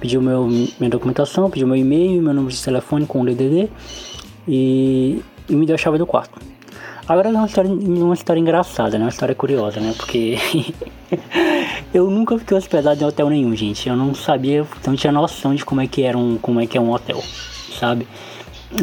pediu 0.00 0.20
meu, 0.20 0.46
minha 0.46 0.90
documentação, 0.90 1.50
pediu 1.50 1.66
meu 1.66 1.76
e-mail, 1.76 2.22
meu 2.22 2.34
número 2.34 2.54
de 2.54 2.62
telefone 2.62 3.06
com 3.06 3.20
o 3.20 3.24
DDD 3.24 3.68
e, 4.46 5.22
e 5.48 5.54
me 5.54 5.66
deu 5.66 5.74
a 5.74 5.78
chave 5.78 5.98
do 5.98 6.06
quarto. 6.06 6.38
Agora 7.08 7.30
é 7.30 7.32
uma 7.32 7.46
história, 7.46 7.70
uma 7.70 8.12
história 8.12 8.38
engraçada, 8.38 8.98
né? 8.98 9.04
Uma 9.04 9.10
história 9.10 9.34
curiosa, 9.34 9.80
né? 9.80 9.94
Porque 9.96 10.36
eu 11.92 12.10
nunca 12.10 12.38
fiquei 12.38 12.54
hospedado 12.54 13.02
em 13.02 13.06
hotel 13.06 13.30
nenhum, 13.30 13.56
gente. 13.56 13.88
Eu 13.88 13.96
não 13.96 14.14
sabia, 14.14 14.66
não 14.86 14.94
tinha 14.94 15.10
noção 15.10 15.54
de 15.54 15.64
como 15.64 15.80
é 15.80 15.86
que 15.86 16.02
era 16.02 16.18
um, 16.18 16.36
como 16.36 16.60
é 16.60 16.66
que 16.66 16.76
é 16.76 16.80
um 16.80 16.92
hotel, 16.92 17.22
sabe? 17.80 18.06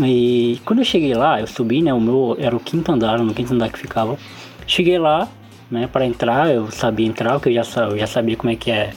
E 0.03 0.60
quando 0.65 0.79
eu 0.79 0.86
cheguei 0.86 1.13
lá, 1.13 1.39
eu 1.39 1.45
subi, 1.45 1.84
né? 1.84 1.93
O 1.93 2.01
meu 2.01 2.36
era 2.39 2.55
o 2.55 2.60
quinto 2.60 2.91
andar, 2.91 3.19
no 3.19 3.31
quinto 3.31 3.53
andar 3.53 3.69
que 3.69 3.77
ficava. 3.77 4.17
Cheguei 4.65 4.97
lá, 4.97 5.27
né? 5.69 5.88
Para 5.88 6.06
entrar, 6.06 6.54
eu 6.54 6.71
sabia 6.71 7.08
entrar, 7.08 7.34
porque 7.34 7.49
eu 7.49 7.63
já, 7.63 7.82
eu 7.82 7.97
já 7.97 8.08
sabia 8.08 8.36
como 8.36 8.51
é 8.51 8.56
que 8.56 8.71
é 8.71 8.91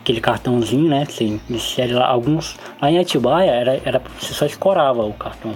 aquele 0.00 0.20
cartãozinho, 0.20 0.88
né? 0.88 1.02
Assim, 1.08 1.40
lá, 1.92 2.06
alguns 2.06 2.56
lá 2.80 2.90
em 2.90 2.98
Atibaia 2.98 3.50
era, 3.50 3.80
era 3.84 4.02
você 4.18 4.32
só 4.32 4.46
escorava 4.46 5.04
o 5.04 5.12
cartão. 5.12 5.54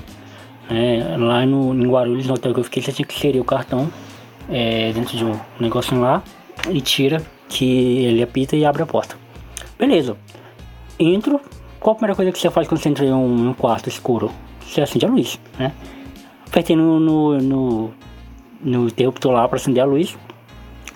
É, 0.71 1.17
lá 1.19 1.45
no, 1.45 1.75
em 1.75 1.89
Guarulhos, 1.89 2.27
no 2.27 2.35
hotel 2.35 2.55
que 2.55 2.61
eu 2.61 2.65
fiquei, 2.65 2.83
você 2.83 2.93
tinha 2.93 3.07
que 3.07 3.15
inserir 3.15 3.41
o 3.41 3.45
cartão 3.45 3.91
é, 4.51 4.93
dentro 4.93 5.17
de 5.17 5.25
um 5.25 5.39
negocinho 5.59 6.01
lá 6.01 6.23
e 6.71 6.81
tira 6.81 7.23
que 7.49 8.05
ele 8.05 8.23
apita 8.23 8.57
e 8.57 8.65
abre 8.65 8.83
a 8.83 8.87
porta. 8.87 9.17
Beleza. 9.79 10.17
Entro. 10.99 11.41
Qual 11.81 11.95
a 11.95 11.97
primeira 11.97 12.15
coisa 12.15 12.31
que 12.31 12.39
você 12.39 12.49
faz 12.49 12.69
quando 12.69 12.81
você 12.81 12.89
entra 12.89 13.05
em 13.05 13.13
um, 13.13 13.49
um 13.49 13.55
quarto 13.55 13.89
escuro? 13.89 14.31
Você 14.61 14.81
acende 14.81 15.05
a 15.05 15.09
luz, 15.09 15.41
né? 15.59 15.73
Apertei 16.47 16.77
no, 16.77 17.01
no, 17.01 17.39
no, 17.39 17.91
no 18.63 18.87
interruptor 18.87 19.33
lá 19.33 19.49
para 19.49 19.57
acender 19.57 19.83
a 19.83 19.87
luz. 19.87 20.17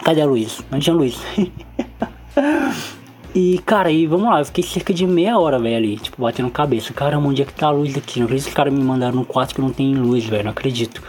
Cadê 0.04 0.20
a 0.20 0.26
luz? 0.26 0.60
Não 0.70 0.78
tinha 0.78 0.94
luz. 0.94 1.18
E, 3.38 3.58
cara, 3.66 3.90
e 3.90 4.06
vamos 4.06 4.30
lá, 4.30 4.38
eu 4.38 4.46
fiquei 4.46 4.64
cerca 4.64 4.94
de 4.94 5.06
meia 5.06 5.38
hora, 5.38 5.58
velho, 5.58 5.76
ali, 5.76 5.98
tipo, 5.98 6.22
batendo 6.22 6.48
cabeça. 6.48 6.94
Caramba, 6.94 7.28
onde 7.28 7.42
é 7.42 7.44
que 7.44 7.52
tá 7.52 7.66
a 7.66 7.70
luz 7.70 7.94
aqui? 7.94 8.18
Não 8.18 8.24
acredito 8.24 8.46
que 8.46 8.50
os 8.50 8.56
caras 8.56 8.72
me 8.72 8.82
mandaram 8.82 9.16
num 9.16 9.24
quarto 9.24 9.54
que 9.54 9.60
não 9.60 9.70
tem 9.70 9.94
luz, 9.94 10.24
velho, 10.24 10.44
não 10.44 10.52
acredito. 10.52 11.02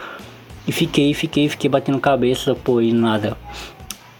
E 0.67 0.73
fiquei, 0.73 1.13
fiquei, 1.13 1.47
fiquei 1.47 1.69
batendo 1.69 1.97
cabeça, 2.01 2.53
pô, 2.53 2.81
e 2.81 2.91
nada. 2.91 3.37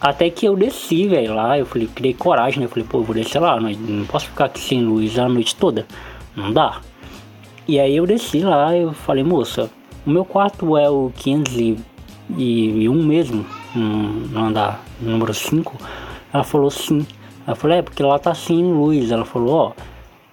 Até 0.00 0.30
que 0.30 0.46
eu 0.46 0.56
desci, 0.56 1.06
velho, 1.06 1.34
lá, 1.34 1.58
eu 1.58 1.66
falei, 1.66 1.86
criei 1.86 2.14
coragem, 2.14 2.60
né? 2.60 2.64
Eu 2.64 2.70
falei, 2.70 2.86
pô, 2.88 3.00
eu 3.00 3.04
vou 3.04 3.14
descer 3.14 3.40
lá, 3.40 3.60
não, 3.60 3.70
não 3.70 4.06
posso 4.06 4.24
ficar 4.24 4.46
aqui 4.46 4.60
sem 4.60 4.82
luz 4.82 5.18
a 5.18 5.28
noite 5.28 5.54
toda. 5.54 5.86
Não 6.34 6.50
dá. 6.50 6.80
E 7.66 7.78
aí 7.78 7.94
eu 7.94 8.06
desci 8.06 8.40
lá, 8.40 8.74
eu 8.74 8.94
falei, 8.94 9.22
moça, 9.22 9.68
o 10.06 10.10
meu 10.10 10.24
quarto 10.24 10.78
é 10.78 10.88
o 10.88 11.12
501 11.14 13.04
mesmo, 13.04 13.44
no 13.74 14.38
andar 14.38 14.82
número 15.00 15.32
5. 15.32 15.76
Ela 16.32 16.44
falou 16.44 16.70
sim. 16.70 17.06
Ela 17.46 17.56
falou, 17.56 17.76
é 17.76 17.82
porque 17.82 18.02
lá 18.02 18.18
tá 18.18 18.34
sem 18.34 18.62
luz. 18.62 19.10
Ela 19.10 19.24
falou, 19.24 19.54
ó, 19.54 19.72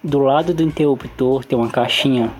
do 0.02 0.18
lado 0.18 0.54
do 0.54 0.62
interruptor 0.62 1.44
tem 1.44 1.58
uma 1.58 1.68
caixinha 1.68 2.30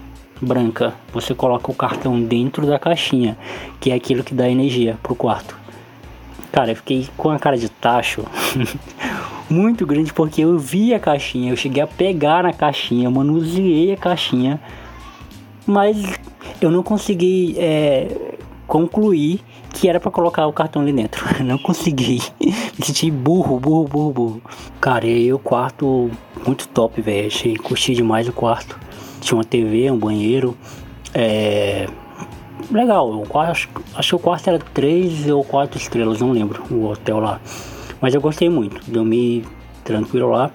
branca. 0.41 0.95
Você 1.13 1.35
coloca 1.35 1.71
o 1.71 1.75
cartão 1.75 2.21
dentro 2.21 2.67
da 2.67 2.79
caixinha, 2.79 3.37
que 3.81 3.91
é 3.91 3.95
aquilo 3.95 4.23
que 4.23 4.35
dá 4.35 4.49
energia 4.49 4.99
pro 5.03 5.15
quarto. 5.15 5.57
Cara, 6.53 6.73
eu 6.73 6.77
fiquei 6.77 7.09
com 7.17 7.31
a 7.31 7.39
cara 7.39 7.59
de 7.59 7.69
tacho 7.69 8.25
muito 9.49 9.87
grande 9.87 10.13
porque 10.13 10.43
eu 10.43 10.59
vi 10.59 10.95
a 10.95 10.99
caixinha, 10.99 11.53
eu 11.53 11.57
cheguei 11.57 11.83
a 11.83 11.87
pegar 11.87 12.43
na 12.43 12.53
caixinha, 12.53 13.11
manuseei 13.11 13.93
a 13.93 13.97
caixinha, 13.97 14.61
mas 15.67 16.19
eu 16.61 16.71
não 16.71 16.83
consegui 16.83 17.57
é, 17.59 18.37
concluir 18.67 19.41
que 19.77 19.89
era 19.89 20.01
para 20.01 20.11
colocar 20.11 20.47
o 20.47 20.53
cartão 20.53 20.83
ali 20.83 20.93
dentro. 20.93 21.25
Não 21.45 21.59
consegui. 21.59 22.21
Me 22.41 22.85
senti 22.85 23.11
burro, 23.11 23.61
burro, 23.61 23.85
burro, 23.85 24.13
burro. 24.13 24.43
Cara, 24.81 25.07
e 25.07 25.15
aí 25.15 25.33
o 25.33 25.39
quarto 25.39 26.11
muito 26.47 26.67
top, 26.69 27.01
velho. 27.01 27.27
Achei, 27.27 27.57
curti 27.57 27.95
demais 27.95 28.27
o 28.27 28.33
quarto. 28.33 28.79
Tinha 29.21 29.37
uma 29.37 29.45
TV, 29.45 29.91
um 29.91 29.99
banheiro. 29.99 30.57
É. 31.15 31.87
Legal, 32.71 33.23
acho 33.35 33.69
que 34.09 34.15
o 34.15 34.19
quarto 34.19 34.49
era 34.49 34.59
3 34.59 35.29
ou 35.29 35.45
4 35.45 35.79
estrelas, 35.79 36.21
não 36.21 36.33
lembro, 36.33 36.65
o 36.71 36.87
hotel 36.87 37.21
lá. 37.21 37.41
Mas 38.01 38.15
eu 38.15 38.21
gostei 38.21 38.49
muito, 38.49 38.81
dormi 38.91 39.45
tranquilo 39.85 40.31
lá. 40.31 40.51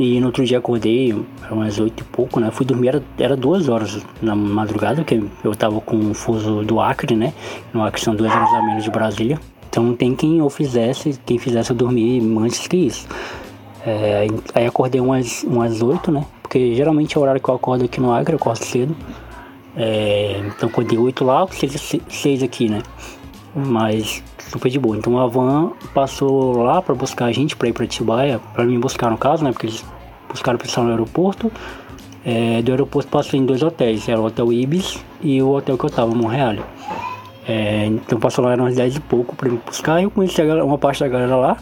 E 0.00 0.18
no 0.18 0.28
outro 0.28 0.42
dia 0.46 0.56
acordei, 0.56 1.14
era 1.44 1.52
umas 1.52 1.78
oito 1.78 2.00
e 2.00 2.04
pouco, 2.04 2.40
né? 2.40 2.50
Fui 2.50 2.64
dormir, 2.64 2.88
era, 2.88 3.02
era 3.18 3.36
duas 3.36 3.68
horas 3.68 4.02
na 4.22 4.34
madrugada, 4.34 5.04
que 5.04 5.22
eu 5.44 5.54
tava 5.54 5.78
com 5.82 5.98
o 5.98 6.14
fuso 6.14 6.62
do 6.64 6.80
Acre, 6.80 7.14
né? 7.14 7.34
No 7.70 7.84
Acre 7.84 8.00
são 8.00 8.16
duas 8.16 8.32
horas 8.32 8.48
a 8.48 8.62
menos 8.62 8.82
de 8.82 8.90
Brasília. 8.90 9.38
Então 9.68 9.94
tem 9.94 10.14
quem 10.14 10.38
eu 10.38 10.48
fizesse, 10.48 11.20
quem 11.26 11.38
fizesse 11.38 11.72
eu 11.72 11.76
dormir 11.76 12.22
antes 12.38 12.66
que 12.66 12.78
isso. 12.78 13.06
É, 13.84 14.26
aí 14.54 14.66
acordei 14.66 15.02
umas, 15.02 15.42
umas 15.42 15.82
8, 15.82 16.10
né? 16.10 16.24
Porque 16.40 16.74
geralmente 16.74 17.14
é 17.14 17.20
o 17.20 17.22
horário 17.22 17.38
que 17.38 17.50
eu 17.50 17.54
acordo 17.54 17.84
aqui 17.84 18.00
no 18.00 18.10
Acre, 18.10 18.32
eu 18.32 18.38
acordo 18.38 18.64
cedo. 18.64 18.96
É, 19.76 20.40
então 20.46 20.70
acordei 20.70 20.96
8 20.96 21.22
lá, 21.22 21.46
6, 21.46 22.00
6 22.08 22.42
aqui, 22.42 22.70
né? 22.70 22.80
Mas 23.54 24.22
super 24.50 24.70
de 24.70 24.78
boa. 24.78 24.96
Então 24.96 25.18
a 25.18 25.26
van 25.26 25.72
passou 25.94 26.58
lá 26.58 26.82
para 26.82 26.94
buscar 26.94 27.26
a 27.26 27.32
gente 27.32 27.56
para 27.56 27.68
ir 27.68 27.72
para 27.72 27.86
Tibaia, 27.86 28.40
para 28.54 28.64
me 28.64 28.76
buscar 28.78 29.10
no 29.10 29.16
caso, 29.16 29.44
né? 29.44 29.52
Porque 29.52 29.66
eles 29.66 29.84
buscaram 30.28 30.56
o 30.56 30.60
pessoal 30.60 30.84
no 30.86 30.92
aeroporto. 30.92 31.50
É, 32.24 32.60
do 32.62 32.70
aeroporto 32.70 33.08
passei 33.08 33.40
em 33.40 33.46
dois 33.46 33.62
hotéis, 33.62 34.08
era 34.08 34.20
o 34.20 34.26
Hotel 34.26 34.52
Ibis 34.52 35.02
e 35.22 35.40
o 35.40 35.50
hotel 35.50 35.78
que 35.78 35.84
eu 35.84 35.90
tava, 35.90 36.14
Montreal. 36.14 36.56
É, 37.48 37.86
então 37.86 38.20
passou 38.20 38.44
lá 38.44 38.54
umas 38.54 38.76
10 38.76 38.96
e 38.96 39.00
pouco 39.00 39.34
pra 39.34 39.48
me 39.48 39.58
buscar 39.64 40.00
e 40.00 40.04
eu 40.04 40.10
conheci 40.10 40.40
uma 40.42 40.76
parte 40.76 41.00
da 41.00 41.08
galera 41.08 41.34
lá, 41.36 41.56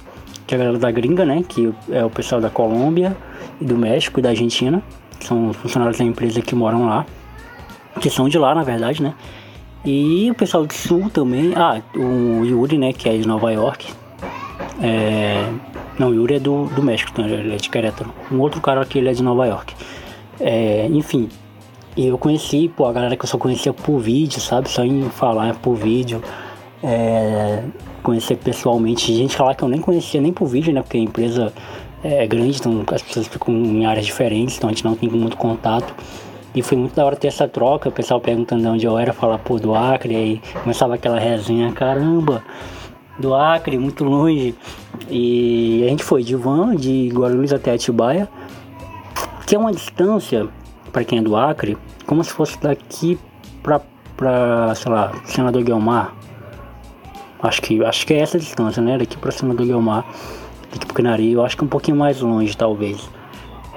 que 0.46 0.54
é 0.54 0.56
a 0.56 0.58
galera 0.58 0.78
da 0.78 0.90
gringa, 0.90 1.24
né? 1.24 1.44
Que 1.48 1.72
é 1.90 2.04
o 2.04 2.10
pessoal 2.10 2.40
da 2.40 2.50
Colômbia 2.50 3.16
do 3.60 3.76
México 3.76 4.18
e 4.18 4.22
da 4.22 4.30
Argentina, 4.30 4.82
que 5.18 5.26
são 5.26 5.52
funcionários 5.52 5.98
da 5.98 6.04
empresa 6.04 6.40
que 6.40 6.54
moram 6.54 6.86
lá, 6.86 7.06
que 8.00 8.10
são 8.10 8.28
de 8.28 8.38
lá 8.38 8.54
na 8.54 8.62
verdade, 8.62 9.02
né? 9.02 9.14
E 9.90 10.30
o 10.30 10.34
pessoal 10.34 10.66
do 10.66 10.74
sul 10.74 11.08
também, 11.08 11.54
ah, 11.56 11.80
o 11.96 12.44
Yuri, 12.44 12.76
né, 12.76 12.92
que 12.92 13.08
é 13.08 13.16
de 13.16 13.26
Nova 13.26 13.50
York. 13.50 13.90
É, 14.82 15.50
não, 15.98 16.12
Yuri 16.12 16.34
é 16.34 16.38
do, 16.38 16.66
do 16.66 16.82
México, 16.82 17.10
então, 17.10 17.26
ele 17.26 17.54
é 17.54 17.56
de 17.56 17.70
Querétaro. 17.70 18.12
Um 18.30 18.38
outro 18.38 18.60
cara 18.60 18.82
aqui, 18.82 18.98
ele 18.98 19.08
é 19.08 19.14
de 19.14 19.22
Nova 19.22 19.46
York. 19.46 19.74
É, 20.38 20.86
enfim, 20.90 21.30
eu 21.96 22.18
conheci, 22.18 22.68
pô, 22.68 22.84
a 22.84 22.92
galera 22.92 23.16
que 23.16 23.24
eu 23.24 23.28
só 23.28 23.38
conhecia 23.38 23.72
por 23.72 23.98
vídeo, 23.98 24.38
sabe? 24.42 24.68
Só 24.68 24.84
em 24.84 25.04
falar 25.08 25.54
por 25.54 25.74
vídeo. 25.74 26.22
É, 26.82 27.62
conhecer 28.02 28.36
pessoalmente 28.36 29.10
gente 29.14 29.40
lá 29.40 29.54
que 29.54 29.64
eu 29.64 29.68
nem 29.68 29.80
conhecia 29.80 30.20
nem 30.20 30.34
por 30.34 30.48
vídeo, 30.48 30.70
né? 30.70 30.82
Porque 30.82 30.98
a 30.98 31.00
empresa 31.00 31.50
é 32.04 32.26
grande, 32.26 32.58
então 32.58 32.84
as 32.92 33.00
pessoas 33.00 33.26
ficam 33.26 33.54
em 33.54 33.86
áreas 33.86 34.04
diferentes, 34.04 34.58
então 34.58 34.68
a 34.68 34.72
gente 34.74 34.84
não 34.84 34.94
tem 34.94 35.08
muito 35.08 35.38
contato. 35.38 35.94
E 36.54 36.62
foi 36.62 36.78
muito 36.78 36.94
da 36.94 37.04
hora 37.04 37.14
ter 37.14 37.28
essa 37.28 37.46
troca, 37.46 37.88
o 37.88 37.92
pessoal 37.92 38.20
perguntando 38.20 38.62
de 38.62 38.68
onde 38.68 38.86
eu 38.86 38.98
era, 38.98 39.12
falar, 39.12 39.38
pô, 39.38 39.58
do 39.58 39.74
Acre, 39.74 40.16
aí 40.16 40.42
começava 40.62 40.94
aquela 40.94 41.18
resenha, 41.18 41.70
caramba, 41.72 42.42
do 43.18 43.34
Acre, 43.34 43.78
muito 43.78 44.02
longe. 44.04 44.54
E 45.10 45.84
a 45.86 45.88
gente 45.90 46.02
foi 46.02 46.22
de 46.22 46.34
van, 46.34 46.74
de 46.74 47.10
Guarulhos 47.12 47.52
até 47.52 47.72
Atibaia, 47.72 48.28
que 49.46 49.54
é 49.54 49.58
uma 49.58 49.72
distância, 49.72 50.48
para 50.92 51.04
quem 51.04 51.18
é 51.18 51.22
do 51.22 51.36
Acre, 51.36 51.76
como 52.06 52.24
se 52.24 52.32
fosse 52.32 52.58
daqui 52.60 53.18
pra, 53.62 53.80
pra 54.16 54.74
sei 54.74 54.90
lá, 54.90 55.12
Senador 55.24 55.62
Guilmar. 55.62 56.14
Acho 57.40 57.62
que, 57.62 57.84
acho 57.84 58.06
que 58.06 58.14
é 58.14 58.18
essa 58.18 58.38
distância, 58.38 58.82
né? 58.82 58.98
Daqui 58.98 59.16
pra 59.16 59.30
Senador 59.30 59.64
Guilmar, 59.64 60.04
daqui 60.72 60.86
pro 60.86 60.94
Canaria, 60.94 61.34
eu 61.34 61.44
acho 61.44 61.56
que 61.56 61.62
é 61.62 61.66
um 61.66 61.68
pouquinho 61.68 61.96
mais 61.96 62.20
longe, 62.20 62.56
talvez. 62.56 63.08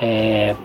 É, 0.01 0.55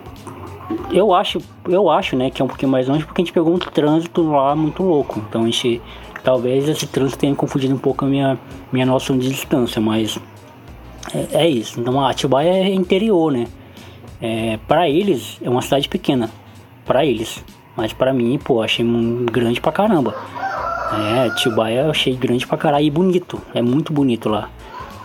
eu 0.91 1.13
acho, 1.13 1.39
eu 1.67 1.89
acho, 1.89 2.15
né, 2.15 2.29
que 2.29 2.41
é 2.41 2.45
um 2.45 2.47
pouquinho 2.47 2.71
mais 2.71 2.87
longe 2.87 3.05
porque 3.05 3.21
a 3.21 3.25
gente 3.25 3.33
pegou 3.33 3.53
um 3.53 3.59
trânsito 3.59 4.29
lá 4.29 4.55
muito 4.55 4.83
louco. 4.83 5.23
Então 5.27 5.43
a 5.43 5.45
gente, 5.45 5.81
talvez 6.23 6.67
esse 6.67 6.87
trânsito 6.87 7.19
tenha 7.19 7.35
confundido 7.35 7.73
um 7.73 7.79
pouco 7.79 8.05
a 8.05 8.07
minha, 8.07 8.37
minha 8.71 8.85
noção 8.85 9.17
de 9.17 9.29
distância, 9.29 9.81
mas 9.81 10.19
é, 11.13 11.43
é 11.43 11.49
isso. 11.49 11.79
Então 11.79 11.99
a 12.01 12.09
Atibaia 12.09 12.49
é 12.49 12.73
interior, 12.73 13.31
né? 13.31 13.47
É, 14.21 14.57
para 14.67 14.89
eles 14.89 15.37
é 15.41 15.49
uma 15.49 15.61
cidade 15.61 15.87
pequena, 15.87 16.29
para 16.85 17.05
eles. 17.05 17.43
Mas 17.75 17.93
para 17.93 18.11
mim, 18.11 18.39
pô, 18.43 18.61
achei 18.61 18.85
grande 19.31 19.61
pra 19.61 19.71
caramba. 19.71 20.15
É, 20.91 21.29
Tibaia 21.35 21.81
eu 21.81 21.91
achei 21.91 22.15
grande 22.15 22.47
pra 22.47 22.57
caralho 22.57 22.85
e 22.85 22.89
bonito. 22.89 23.39
É 23.53 23.61
muito 23.61 23.93
bonito 23.93 24.29
lá. 24.29 24.49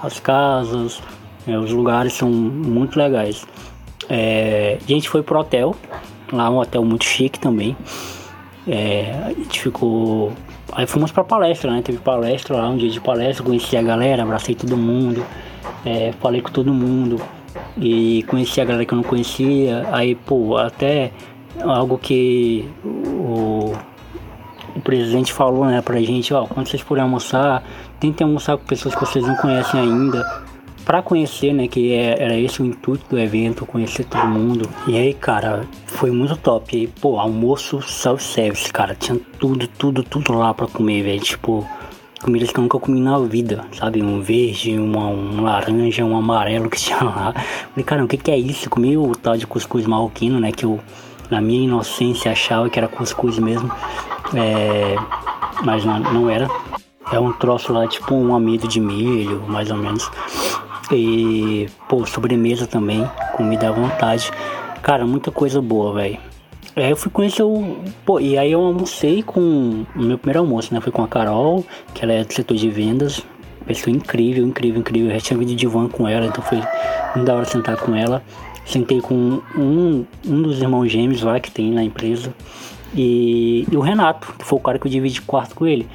As 0.03 0.19
casas, 0.19 1.03
é, 1.47 1.59
os 1.59 1.71
lugares 1.71 2.15
são 2.15 2.31
muito 2.31 2.99
legais. 2.99 3.47
É, 4.09 4.79
a 4.83 4.87
gente 4.87 5.09
foi 5.09 5.23
pro 5.23 5.39
hotel, 5.39 5.75
lá 6.33 6.51
um 6.51 6.59
hotel 6.59 6.85
muito 6.85 7.05
chique 7.05 7.39
também. 7.39 7.77
É, 8.67 9.15
a 9.25 9.29
gente 9.29 9.61
ficou. 9.61 10.33
Aí 10.73 10.87
fomos 10.87 11.11
pra 11.11 11.25
palestra, 11.25 11.71
né? 11.71 11.83
Teve 11.83 11.99
palestra 11.99 12.57
lá, 12.57 12.69
um 12.69 12.77
dia 12.77 12.89
de 12.89 13.01
palestra, 13.01 13.45
conheci 13.45 13.77
a 13.77 13.83
galera, 13.83 14.23
abracei 14.23 14.55
todo 14.55 14.77
mundo, 14.77 15.25
é, 15.85 16.13
falei 16.21 16.41
com 16.41 16.51
todo 16.51 16.73
mundo 16.73 17.21
e 17.77 18.25
conheci 18.29 18.61
a 18.61 18.65
galera 18.65 18.85
que 18.85 18.93
eu 18.93 18.97
não 18.97 19.05
conhecia. 19.05 19.87
Aí, 19.93 20.15
pô, 20.15 20.57
até 20.57 21.13
algo 21.61 21.99
que 21.99 22.69
o, 22.85 23.75
o 24.75 24.81
presidente 24.83 25.33
falou, 25.33 25.67
né, 25.67 25.83
pra 25.83 26.01
gente, 26.01 26.33
ó, 26.33 26.47
quando 26.47 26.69
vocês 26.69 26.83
forem 26.83 27.03
almoçar, 27.03 27.63
tentem 28.01 28.27
almoçar 28.27 28.57
com 28.57 28.65
pessoas 28.65 28.95
que 28.95 29.01
vocês 29.01 29.27
não 29.27 29.37
conhecem 29.37 29.81
ainda. 29.81 30.43
Pra 30.93 31.01
conhecer, 31.01 31.55
né, 31.55 31.69
que 31.69 31.95
é, 31.95 32.23
era 32.23 32.39
esse 32.39 32.61
o 32.61 32.67
intuito 32.67 33.07
do 33.09 33.19
evento, 33.19 33.65
conhecer 33.65 34.05
todo 34.05 34.27
mundo. 34.27 34.69
E 34.87 34.95
aí, 34.95 35.15
cara, 35.15 35.67
foi 35.87 36.11
muito 36.11 36.37
top. 36.37 36.77
E 36.77 36.87
pô, 36.87 37.19
almoço 37.19 37.81
self-service, 37.81 38.71
cara, 38.71 38.95
tinha 38.95 39.19
tudo, 39.39 39.67
tudo, 39.67 40.03
tudo 40.03 40.35
lá 40.35 40.53
pra 40.53 40.67
comer, 40.67 41.03
velho. 41.03 41.19
Tipo, 41.19 41.67
comidas 42.23 42.53
que 42.53 42.59
eu 42.59 42.63
nunca 42.65 42.79
comi 42.79 43.01
na 43.01 43.19
vida, 43.21 43.65
sabe? 43.73 44.03
Um 44.03 44.21
verde, 44.21 44.79
uma, 44.79 45.07
um 45.07 45.41
laranja, 45.43 46.05
um 46.05 46.15
amarelo 46.15 46.69
que 46.69 46.77
tinha 46.79 47.03
lá. 47.03 47.33
Falei, 47.71 47.85
cara, 47.87 48.05
o 48.05 48.07
que, 48.07 48.19
que 48.19 48.31
é 48.31 48.37
isso? 48.37 48.69
Comi 48.69 48.95
o 48.95 49.17
tal 49.17 49.39
de 49.39 49.47
cuscuz 49.47 49.87
marroquino, 49.87 50.39
né? 50.39 50.53
Que 50.53 50.67
eu, 50.67 50.79
na 51.31 51.41
minha 51.41 51.65
inocência, 51.65 52.31
achava 52.31 52.69
que 52.69 52.79
era 52.79 52.87
cuscuz 52.87 53.39
mesmo. 53.39 53.73
É, 54.35 54.97
mas 55.65 55.87
não, 55.87 55.99
não 56.01 56.29
era. 56.29 56.51
É 57.11 57.19
um 57.19 57.33
troço 57.33 57.73
lá, 57.73 57.89
tipo 57.89 58.15
um 58.15 58.35
amido 58.35 58.69
de 58.69 58.79
milho, 58.79 59.43
mais 59.49 59.71
ou 59.71 59.79
menos. 59.79 60.11
E, 60.93 61.69
pô, 61.89 62.05
sobremesa 62.05 62.67
também, 62.67 63.09
comida 63.35 63.69
à 63.69 63.73
vontade. 63.73 64.31
Cara, 64.83 65.07
muita 65.07 65.31
coisa 65.31 65.63
boa, 65.63 65.95
velho. 65.95 66.19
Aí 66.75 66.91
eu 66.91 66.97
fui 66.97 67.11
conhecer 67.11 67.43
o. 67.43 67.77
Pô, 68.05 68.19
e 68.19 68.39
aí 68.39 68.53
eu 68.53 68.61
almocei 68.61 69.23
com. 69.23 69.85
O 69.95 70.03
meu 70.03 70.19
primeiro 70.19 70.41
almoço, 70.41 70.73
né? 70.73 70.81
Foi 70.81 70.93
com 70.93 71.03
a 71.03 71.09
Carol, 71.09 71.65
que 71.95 72.05
ela 72.05 72.13
é 72.13 72.25
do 72.25 72.33
setor 72.33 72.57
de 72.57 72.69
vendas. 72.71 73.23
Pessoa 73.67 73.95
incrível, 73.95 74.45
incrível, 74.45 74.81
incrível. 74.81 75.11
Eu 75.11 75.15
já 75.15 75.21
tinha 75.21 75.39
vindo 75.39 75.55
de 75.55 75.67
van 75.67 75.89
com 75.89 76.09
ela, 76.09 76.27
então 76.27 76.43
foi 76.43 76.59
muito 77.15 77.27
da 77.27 77.35
hora 77.35 77.45
sentar 77.45 77.77
com 77.77 77.95
ela. 77.95 78.23
Sentei 78.65 79.01
com 79.01 79.41
um, 79.57 80.05
um 80.27 80.43
dos 80.43 80.61
irmãos 80.61 80.89
gêmeos 80.89 81.23
lá 81.23 81.39
que 81.39 81.51
tem 81.51 81.71
na 81.71 81.85
empresa. 81.85 82.35
E, 82.95 83.67
e 83.71 83.77
o 83.77 83.81
Renato, 83.81 84.35
que 84.39 84.45
foi 84.45 84.59
o 84.59 84.63
cara 84.63 84.79
que 84.79 84.87
eu 84.87 84.91
dividi 84.91 85.21
quarto 85.23 85.55
com 85.55 85.67
ele. 85.67 85.87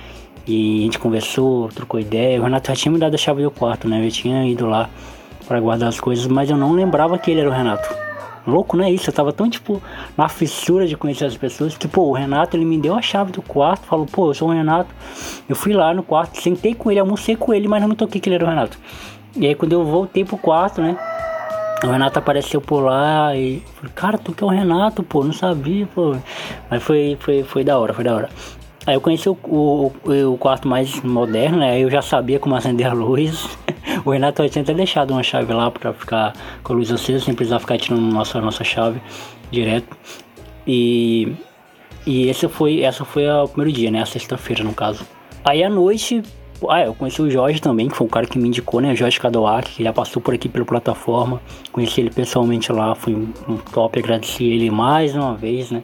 E 0.48 0.80
a 0.80 0.84
gente 0.84 0.98
conversou, 0.98 1.68
trocou 1.70 2.00
ideia. 2.00 2.40
O 2.40 2.44
Renato 2.44 2.70
já 2.70 2.76
tinha 2.76 2.92
me 2.92 2.98
dado 2.98 3.16
a 3.16 3.18
chave 3.18 3.44
do 3.44 3.52
quarto, 3.52 3.88
né? 3.88 4.06
Eu 4.06 4.10
tinha 4.10 4.48
ido 4.48 4.66
lá 4.66 4.90
para 5.46 5.60
guardar 5.60 5.90
as 5.90 6.00
coisas, 6.00 6.26
mas 6.28 6.50
eu 6.50 6.58
não 6.58 6.72
lembrava 6.72 7.18
que 7.18 7.32
ele 7.32 7.42
era 7.42 7.50
o 7.50 7.54
Renato. 7.54 7.88
Louco, 8.48 8.78
não 8.78 8.86
é 8.86 8.90
isso? 8.90 9.10
Eu 9.10 9.14
tava 9.14 9.34
tão, 9.34 9.50
tipo, 9.50 9.84
na 10.16 10.30
fissura 10.30 10.88
de 10.88 10.96
conhecer 10.96 11.26
as 11.26 11.36
pessoas. 11.36 11.74
Tipo, 11.74 12.02
o 12.04 12.14
Renato, 12.14 12.56
ele 12.56 12.64
me 12.64 12.78
deu 12.78 12.96
a 12.96 13.02
chave 13.02 13.30
do 13.34 13.42
quarto, 13.42 13.86
falou, 13.86 14.06
pô, 14.06 14.30
eu 14.30 14.34
sou 14.34 14.48
o 14.48 14.54
Renato. 14.54 14.90
Eu 15.50 15.56
fui 15.56 15.74
lá 15.74 15.94
no 15.94 16.02
quarto, 16.02 16.42
sentei 16.42 16.74
com 16.74 16.90
ele, 16.90 17.02
almocei 17.02 17.36
com 17.36 17.54
ele, 17.54 17.68
mas 17.68 17.82
não 17.82 17.90
me 17.90 17.96
toquei 17.96 18.22
que 18.22 18.30
ele 18.30 18.36
era 18.36 18.46
o 18.46 18.48
Renato. 18.48 18.80
E 19.36 19.46
aí, 19.46 19.54
quando 19.54 19.74
eu 19.74 19.84
voltei 19.84 20.24
pro 20.24 20.38
quarto, 20.38 20.82
né? 20.82 20.98
O 21.84 21.88
Renato 21.88 22.18
apareceu 22.18 22.62
por 22.62 22.80
lá 22.80 23.36
e 23.36 23.62
falei, 23.76 23.92
cara, 23.94 24.18
tu 24.18 24.32
que 24.32 24.44
é 24.44 24.48
o 24.48 24.50
Renato, 24.50 25.04
pô, 25.04 25.24
não 25.24 25.34
sabia, 25.34 25.86
pô. 25.94 26.16
Mas 26.72 26.82
foi, 26.82 27.18
foi, 27.20 27.44
foi 27.44 27.64
da 27.66 27.78
hora, 27.78 27.94
foi 27.94 28.06
da 28.06 28.16
hora. 28.16 28.30
Aí 28.88 28.96
eu 28.96 29.02
conheci 29.02 29.28
o, 29.28 29.38
o, 29.44 29.92
o 30.32 30.38
quarto 30.38 30.66
mais 30.66 31.02
moderno, 31.02 31.58
né? 31.58 31.72
Aí 31.72 31.82
eu 31.82 31.92
já 31.92 32.02
sabia 32.02 32.40
como 32.40 32.56
acender 32.56 32.88
a 32.88 32.94
luz. 32.94 33.48
O 34.06 34.12
Renato 34.12 34.48
tinha 34.48 34.62
até 34.62 34.74
deixado 34.74 35.12
uma 35.12 35.24
chave 35.24 35.52
lá 35.52 35.72
para 35.72 35.92
ficar 35.92 36.34
com 36.64 36.72
a 36.72 36.76
luz 36.76 36.92
acesa, 36.92 37.26
sem 37.26 37.34
precisar 37.34 37.60
ficar 37.60 37.78
tirando 37.78 38.02
nossa, 38.02 38.40
nossa 38.40 38.64
chave 38.64 39.02
direto. 39.52 39.98
E, 40.66 41.34
e 42.06 42.28
esse 42.30 42.48
foi, 42.48 42.82
essa 42.84 43.04
foi 43.04 43.28
o 43.28 43.48
primeiro 43.48 43.76
dia, 43.76 43.90
né? 43.90 44.02
A 44.02 44.06
sexta-feira, 44.06 44.64
no 44.64 44.74
caso. 44.74 45.06
Aí 45.44 45.64
à 45.64 45.70
noite, 45.70 46.22
ah, 46.70 46.86
eu 46.86 46.94
conheci 46.94 47.22
o 47.22 47.30
Jorge 47.30 47.60
também, 47.60 47.90
que 47.90 47.98
foi 47.98 48.08
o 48.08 48.10
cara 48.10 48.28
que 48.28 48.38
me 48.38 48.48
indicou, 48.48 48.80
né? 48.80 48.96
Jorge 48.96 49.20
Cadoac, 49.20 49.72
que 49.72 49.84
já 49.84 49.92
passou 49.92 50.22
por 50.22 50.34
aqui 50.34 50.48
pela 50.48 50.64
plataforma. 50.64 51.42
Conheci 51.72 52.00
ele 52.00 52.12
pessoalmente 52.12 52.72
lá, 52.72 52.94
foi 52.94 53.14
um 53.14 53.58
top, 53.74 54.00
agradeci 54.00 54.46
ele 54.46 54.70
mais 54.70 55.16
uma 55.16 55.36
vez, 55.36 55.72
né? 55.72 55.82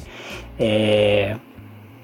É, 0.57 1.35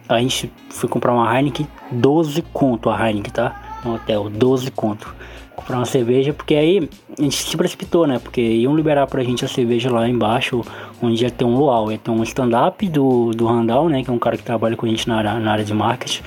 a 0.10 0.20
gente 0.20 0.52
foi 0.70 0.90
comprar 0.90 1.14
uma 1.14 1.34
Heineken, 1.34 1.68
12 1.92 2.42
conto 2.52 2.90
a 2.90 3.08
Heineken, 3.08 3.32
tá? 3.32 3.80
No 3.86 3.96
hotel, 3.96 4.30
12 4.30 4.72
conto 4.72 5.16
comprar 5.56 5.78
uma 5.78 5.86
cerveja, 5.86 6.34
porque 6.34 6.56
aí 6.56 6.90
a 7.18 7.22
gente 7.22 7.36
se 7.36 7.56
precipitou, 7.56 8.08
né? 8.08 8.18
Porque 8.18 8.42
iam 8.42 8.76
liberar 8.76 9.06
pra 9.08 9.24
gente 9.24 9.46
a 9.46 9.48
cerveja 9.48 9.92
lá 9.92 10.08
embaixo, 10.08 10.64
onde 11.02 11.24
ia 11.24 11.30
ter 11.30 11.46
um 11.46 11.56
luau, 11.56 11.92
ia 11.92 11.98
ter 11.98 12.10
um 12.10 12.24
stand-up 12.24 12.88
do, 12.90 13.32
do 13.32 13.46
Randall, 13.46 13.88
né? 13.88 14.04
Que 14.04 14.10
é 14.10 14.14
um 14.14 14.20
cara 14.20 14.36
que 14.36 14.44
trabalha 14.44 14.76
com 14.76 14.86
a 14.86 14.90
gente 14.90 15.08
na 15.08 15.22
na 15.40 15.52
área 15.52 15.64
de 15.64 15.74
marketing. 15.74 16.24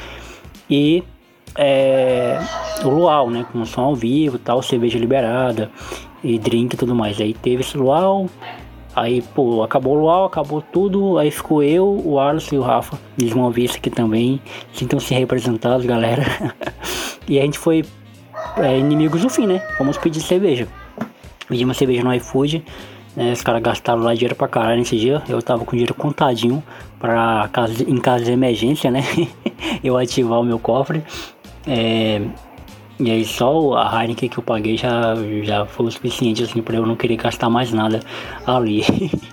E 0.70 1.02
é, 1.56 2.38
o 2.84 2.88
luau, 2.88 3.30
né? 3.30 3.44
Com 3.50 3.64
som 3.64 3.82
ao 3.82 3.96
vivo 3.96 4.38
tal, 4.38 4.62
cerveja 4.62 4.98
liberada 4.98 5.70
e 6.22 6.38
drink 6.38 6.74
e 6.74 6.76
tudo 6.76 6.94
mais. 6.94 7.20
Aí 7.20 7.34
teve 7.34 7.62
esse 7.62 7.76
luau, 7.76 8.28
Aí, 8.94 9.22
pô, 9.22 9.62
acabou 9.62 9.96
o 9.96 10.00
luau, 10.00 10.24
acabou 10.26 10.60
tudo. 10.60 11.18
Aí 11.18 11.30
ficou 11.30 11.62
eu, 11.62 12.02
o 12.04 12.18
Alisson 12.20 12.56
e 12.56 12.58
o 12.58 12.62
Rafa. 12.62 12.98
Eles 13.18 13.32
vão 13.32 13.44
ouvir 13.44 13.64
isso 13.64 13.76
aqui 13.76 13.90
também. 13.90 14.40
Sintam-se 14.72 15.14
representados, 15.14 15.86
galera. 15.86 16.24
e 17.26 17.38
a 17.38 17.42
gente 17.42 17.58
foi 17.58 17.84
é, 18.56 18.78
inimigos 18.78 19.22
do 19.22 19.30
fim, 19.30 19.46
né? 19.46 19.62
Vamos 19.78 19.96
pedir 19.96 20.20
cerveja. 20.20 20.68
Pedi 21.48 21.64
uma 21.64 21.74
cerveja 21.74 22.02
no 22.04 22.14
iFood. 22.14 22.64
Né? 23.16 23.32
Os 23.32 23.42
caras 23.42 23.62
gastaram 23.62 24.02
lá 24.02 24.14
dinheiro 24.14 24.34
pra 24.34 24.48
caralho 24.48 24.78
nesse 24.78 24.98
dia. 24.98 25.22
Eu 25.28 25.40
tava 25.42 25.64
com 25.64 25.72
dinheiro 25.72 25.94
contadinho 25.94 26.62
pra 26.98 27.48
caso, 27.52 27.82
em 27.88 27.98
caso 27.98 28.24
de 28.24 28.32
emergência, 28.32 28.90
né? 28.90 29.02
eu 29.82 29.96
ativar 29.96 30.40
o 30.40 30.44
meu 30.44 30.58
cofre. 30.58 31.02
É, 31.66 32.20
E 33.02 33.10
aí 33.10 33.24
só 33.24 33.74
a 33.74 34.00
Heineken 34.00 34.28
que 34.28 34.38
eu 34.38 34.44
paguei 34.44 34.76
já, 34.76 35.16
já 35.42 35.66
foi 35.66 35.86
o 35.86 35.90
suficiente 35.90 36.44
assim 36.44 36.62
para 36.62 36.76
eu 36.76 36.86
não 36.86 36.94
querer 36.94 37.16
gastar 37.16 37.50
mais 37.50 37.72
nada 37.72 37.98
ali. 38.46 38.84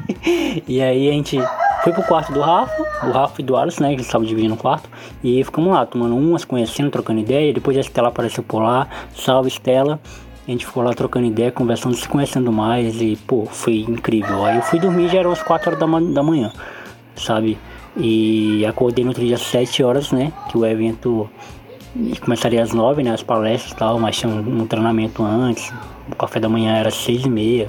e 0.68 0.82
aí 0.82 1.08
a 1.08 1.12
gente 1.12 1.38
foi 1.84 1.94
pro 1.94 2.02
quarto 2.02 2.34
do 2.34 2.42
Rafa, 2.42 2.82
o 3.06 3.12
Rafa 3.12 3.40
e 3.40 3.44
do 3.44 3.56
Alisson, 3.56 3.84
né? 3.84 3.96
Que 3.96 4.02
estavam 4.02 4.26
dividindo 4.26 4.56
o 4.56 4.58
quarto. 4.58 4.90
E 5.24 5.44
ficamos 5.44 5.72
lá, 5.72 5.86
tomando 5.86 6.18
umas, 6.18 6.44
conhecendo, 6.44 6.90
trocando 6.90 7.20
ideia. 7.20 7.54
Depois 7.54 7.78
a 7.78 7.82
Estela 7.82 8.08
apareceu 8.08 8.44
por 8.44 8.60
lá. 8.64 8.88
Salve 9.14 9.50
Estela. 9.50 10.00
A 10.48 10.52
gente 10.52 10.66
ficou 10.66 10.82
lá 10.82 10.92
trocando 10.92 11.28
ideia, 11.28 11.52
conversando, 11.52 11.96
se 11.96 12.10
conhecendo 12.10 12.52
mais. 12.52 13.00
E, 13.00 13.18
pô, 13.28 13.46
foi 13.46 13.82
incrível. 13.88 14.46
Aí 14.46 14.56
eu 14.56 14.64
fui 14.64 14.80
dormir, 14.80 15.10
já 15.10 15.20
eram 15.20 15.32
as 15.32 15.44
4 15.44 15.76
horas 15.76 15.80
da, 15.80 16.00
da 16.12 16.24
manhã, 16.24 16.52
sabe? 17.16 17.56
E 17.96 18.66
acordei 18.66 19.06
no 19.06 19.12
outro 19.12 19.24
dia 19.24 19.36
às 19.36 19.44
7 19.44 19.84
horas, 19.84 20.12
né? 20.12 20.34
Que 20.50 20.58
o 20.58 20.66
evento 20.66 21.30
começaria 22.22 22.62
às 22.62 22.74
9, 22.74 23.04
né? 23.04 23.14
As 23.14 23.24
palestras 23.24 23.72
e 23.72 23.76
tal, 23.76 24.00
mas 24.00 24.18
tinha 24.18 24.32
um, 24.32 24.62
um, 24.62 24.68
treinamento 24.68 25.24
antes. 25.24 25.72
O 26.12 26.16
café 26.16 26.40
da 26.40 26.50
manhã 26.50 26.76
era 26.76 26.92
6 26.92 27.26
e 27.26 27.30
meia. 27.30 27.68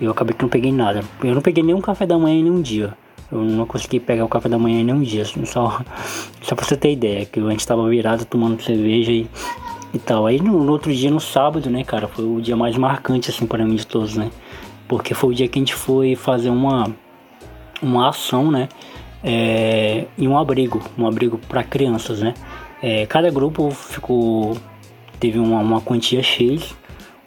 E 0.00 0.04
eu 0.04 0.12
acabei 0.12 0.34
que 0.34 0.42
não 0.42 0.48
peguei 0.48 0.72
nada. 0.72 1.02
Eu 1.22 1.34
não 1.34 1.42
peguei 1.42 1.62
nenhum 1.62 1.80
café 1.80 2.06
da 2.06 2.18
manhã 2.18 2.38
em 2.38 2.42
nenhum 2.42 2.62
dia. 2.62 2.94
Eu 3.30 3.42
não 3.42 3.66
consegui 3.66 4.00
pegar 4.00 4.24
o 4.24 4.28
café 4.28 4.48
da 4.48 4.58
manhã 4.58 4.80
em 4.80 4.84
nenhum 4.84 5.02
dia. 5.02 5.22
Assim, 5.22 5.44
só, 5.44 5.80
só 6.42 6.54
pra 6.54 6.64
você 6.64 6.76
ter 6.76 6.92
ideia, 6.92 7.26
que 7.26 7.40
a 7.40 7.50
gente 7.50 7.66
tava 7.66 7.88
virado 7.88 8.24
tomando 8.24 8.62
cerveja 8.62 9.12
e, 9.12 9.28
e 9.92 9.98
tal. 9.98 10.26
Aí 10.26 10.40
no, 10.40 10.64
no 10.64 10.72
outro 10.72 10.92
dia, 10.92 11.10
no 11.10 11.20
sábado, 11.20 11.68
né, 11.68 11.84
cara, 11.84 12.08
foi 12.08 12.24
o 12.24 12.40
dia 12.40 12.56
mais 12.56 12.76
marcante, 12.76 13.30
assim, 13.30 13.46
para 13.46 13.64
mim 13.64 13.76
de 13.76 13.86
todos, 13.86 14.16
né? 14.16 14.30
Porque 14.86 15.12
foi 15.12 15.30
o 15.30 15.34
dia 15.34 15.48
que 15.48 15.58
a 15.58 15.60
gente 15.60 15.74
foi 15.74 16.16
fazer 16.16 16.48
uma, 16.48 16.90
uma 17.82 18.08
ação, 18.08 18.50
né? 18.50 18.68
é, 19.22 20.06
em 20.16 20.28
um 20.28 20.38
abrigo, 20.38 20.82
um 20.96 21.06
abrigo 21.06 21.38
para 21.48 21.62
crianças, 21.62 22.20
né? 22.20 22.34
É, 22.82 23.06
cada 23.06 23.30
grupo 23.30 23.70
ficou 23.70 24.56
teve 25.18 25.38
uma, 25.38 25.60
uma 25.60 25.80
quantia 25.80 26.22
X, 26.22 26.74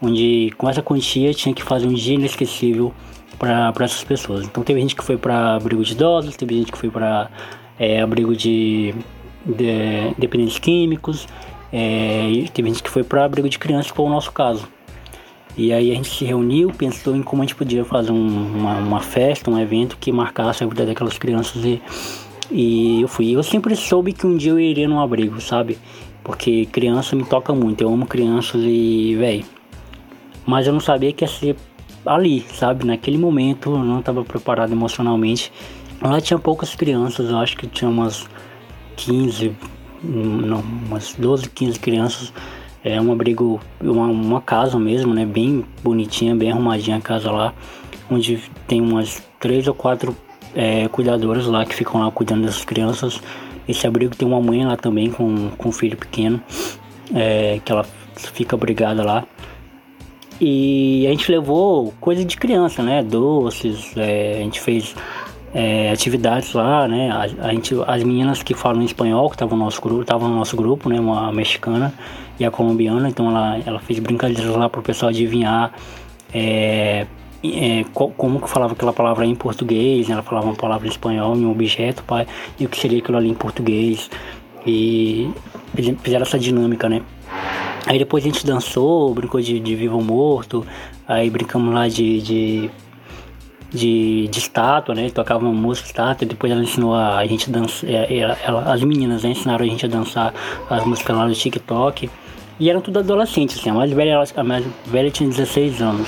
onde 0.02 0.52
com 0.58 0.70
essa 0.70 0.82
quantia 0.82 1.34
tinha 1.34 1.54
que 1.54 1.62
fazer 1.62 1.88
um 1.88 1.94
dia 1.94 2.16
inesquecível 2.16 2.94
para 3.38 3.74
essas 3.80 4.04
pessoas. 4.04 4.46
Então 4.46 4.64
teve 4.64 4.80
gente 4.80 4.96
que 4.96 5.04
foi 5.04 5.18
para 5.18 5.56
abrigo 5.56 5.84
de 5.84 5.94
idosos, 5.94 6.36
teve 6.36 6.56
gente 6.56 6.72
que 6.72 6.78
foi 6.78 6.90
para 6.90 7.30
é, 7.80 8.02
abrigo 8.02 8.36
de, 8.36 8.94
de 9.46 10.14
dependentes 10.18 10.60
químicos, 10.60 11.28
é, 11.74 12.46
teve 12.54 12.70
gente 12.70 12.84
que 12.84 12.90
foi 12.90 13.04
para 13.04 13.26
abrigo 13.26 13.50
de 13.50 13.58
crianças, 13.58 13.92
que 13.92 13.98
foi 13.98 14.06
o 14.06 14.10
nosso 14.10 14.32
caso. 14.32 14.68
E 15.58 15.74
aí 15.74 15.92
a 15.92 15.96
gente 15.96 16.10
se 16.10 16.24
reuniu, 16.24 16.72
pensou 16.72 17.16
em 17.16 17.22
como 17.22 17.42
a 17.42 17.46
gente 17.46 17.56
podia 17.56 17.84
fazer 17.84 18.12
um, 18.12 18.58
uma, 18.58 18.78
uma, 18.78 19.00
festa, 19.02 19.52
um 19.52 19.60
evento 19.60 19.98
que 20.00 20.12
marcasse 20.12 20.64
a 20.64 20.68
vida 20.68 20.86
daquelas 20.86 21.18
crianças 21.18 21.66
e, 21.66 21.82
e 22.52 23.02
eu 23.02 23.08
fui. 23.08 23.36
Eu 23.36 23.44
sempre 23.44 23.76
soube 23.76 24.14
que 24.14 24.28
um 24.28 24.36
dia 24.36 24.52
eu 24.52 24.60
iria 24.60 24.88
num 24.88 25.00
abrigo, 25.00 25.40
sabe? 25.40 25.78
Porque 26.24 26.66
criança 26.68 27.16
me 27.16 27.24
toca 27.24 27.54
muito, 27.54 27.82
eu 27.82 27.92
amo 27.92 28.06
crianças 28.06 28.62
e, 28.64 29.16
velho. 29.16 29.46
Mas 30.46 30.68
eu 30.68 30.74
não 30.74 30.80
sabia 30.80 31.12
que 31.12 31.24
ia 31.24 31.28
ser 31.28 31.56
ali, 32.06 32.46
sabe? 32.54 32.86
Naquele 32.86 33.18
momento 33.18 33.72
eu 33.72 33.84
não 33.84 34.00
estava 34.00 34.24
preparado 34.24 34.72
emocionalmente. 34.72 35.52
Lá 36.02 36.20
tinha 36.20 36.38
poucas 36.38 36.76
crianças, 36.76 37.30
eu 37.30 37.38
acho 37.38 37.56
que 37.58 37.68
tinha 37.68 37.90
umas 37.90 38.28
15, 38.96 39.56
não, 40.04 40.60
umas 40.60 41.14
12, 41.14 41.50
15 41.50 41.80
crianças 41.80 42.34
é 42.84 43.00
um 43.00 43.12
abrigo, 43.12 43.60
uma, 43.80 44.08
uma 44.08 44.42
casa 44.42 44.80
mesmo, 44.80 45.14
né? 45.14 45.26
Bem 45.26 45.64
bonitinha, 45.84 46.36
bem 46.36 46.52
arrumadinha 46.52 46.98
a 46.98 47.02
casa 47.02 47.32
lá. 47.32 47.54
Onde 48.10 48.42
tem 48.68 48.82
umas 48.82 49.22
três 49.40 49.68
ou 49.68 49.74
quatro 49.74 50.16
é, 50.56 50.88
cuidadoras 50.88 51.46
lá 51.46 51.66
que 51.66 51.76
ficam 51.76 52.02
lá 52.02 52.12
cuidando 52.12 52.46
dessas 52.46 52.66
crianças. 52.66 53.22
Esse 53.68 53.86
abrigo 53.88 54.16
tem 54.16 54.28
uma 54.28 54.42
mãe 54.42 54.66
lá 54.66 54.76
também 54.76 55.12
com, 55.12 55.50
com 55.58 55.70
um 55.70 55.72
filho 55.72 55.98
pequeno, 55.98 56.42
é, 57.14 57.60
que 57.64 57.72
ela 57.72 57.86
fica 58.16 58.56
abrigada 58.56 59.04
lá. 59.04 59.24
E 60.40 61.06
a 61.06 61.12
gente 61.12 61.32
levou 61.32 61.94
coisa 62.00 62.26
de 62.26 62.36
criança, 62.36 62.82
né? 62.82 63.04
Doces, 63.04 63.96
é, 63.96 64.38
a 64.40 64.44
gente 64.44 64.60
fez 64.60 64.96
é, 65.54 65.92
atividades 65.92 66.54
lá, 66.54 66.88
né? 66.88 67.12
A, 67.12 67.48
a, 67.48 67.54
gente, 67.54 67.76
as 67.86 68.04
meninas 68.04 68.42
que 68.42 68.54
falam 68.56 68.82
espanhol, 68.82 69.30
que 69.30 69.36
estavam 69.36 69.58
no 69.58 69.66
nosso 69.66 69.80
grupo, 69.82 70.28
no 70.28 70.36
nosso 70.36 70.58
grupo, 70.58 70.90
né? 70.90 71.00
Uma 71.00 71.32
mexicana 71.32 71.94
e 72.40 72.46
a 72.46 72.50
colombiana, 72.50 73.08
então 73.08 73.30
ela, 73.30 73.60
ela 73.64 73.80
fez 73.80 74.00
brincadeiras 74.00 74.56
lá 74.56 74.68
para 74.68 74.80
o 74.80 74.84
pessoal 74.84 75.10
adivinhar 75.10 75.72
é, 76.34 77.06
é, 77.43 77.86
como 77.93 78.39
que 78.39 78.49
falava 78.49 78.73
aquela 78.73 78.93
palavra 78.93 79.25
em 79.25 79.36
português, 79.36 80.08
né? 80.08 80.13
ela 80.13 80.23
falava 80.23 80.47
uma 80.47 80.56
palavra 80.56 80.88
em 80.88 80.91
espanhol, 80.91 81.36
em 81.36 81.45
um 81.45 81.51
objeto, 81.51 82.04
pai, 82.04 82.27
e 82.60 82.65
o 82.65 82.69
que 82.69 82.77
seria 82.77 82.99
aquilo 82.99 83.17
ali 83.17 83.30
em 83.30 83.34
português. 83.34 84.10
E 84.65 85.30
fizeram 86.04 86.23
essa 86.23 86.38
dinâmica, 86.38 86.88
né? 86.88 87.01
Aí 87.88 87.97
depois 87.97 88.23
a 88.23 88.27
gente 88.27 88.45
dançou, 88.45 89.13
brincou 89.13 89.41
de, 89.41 89.60
de 89.60 89.75
vivo 89.75 89.97
ou 89.97 90.04
morto, 90.04 90.65
aí 91.08 91.30
brincamos 91.30 91.73
lá 91.73 91.88
de, 91.88 92.21
de 92.21 92.71
de, 93.71 94.27
de 94.27 94.39
estátua, 94.39 94.93
né? 94.93 95.10
Tocava 95.10 95.45
uma 95.45 95.54
música 95.54 95.88
estátua, 95.88 96.27
depois 96.27 96.51
ela 96.51 96.62
ensinou 96.62 96.93
a, 96.93 97.25
gente 97.25 97.49
dançar, 97.49 97.89
é, 97.89 98.17
ela, 98.17 98.38
ela, 98.45 98.73
as 98.73 98.84
meninas 98.84 99.23
né, 99.23 99.30
ensinaram 99.30 99.65
a 99.65 99.67
gente 99.67 99.86
a 99.86 99.89
dançar 99.89 100.34
as 100.69 100.86
músicas 100.86 101.15
lá 101.15 101.25
do 101.25 101.34
TikTok. 101.34 102.10
E 102.60 102.69
eram 102.69 102.82
tudo 102.82 102.99
adolescentes, 102.99 103.58
assim, 103.58 103.69
a 103.69 103.73
mais 103.73 103.91
velha, 103.91 104.21
a 104.36 104.43
mais 104.43 104.65
velha 104.86 105.10
tinha 105.10 105.27
16 105.27 105.82
anos. 105.82 106.08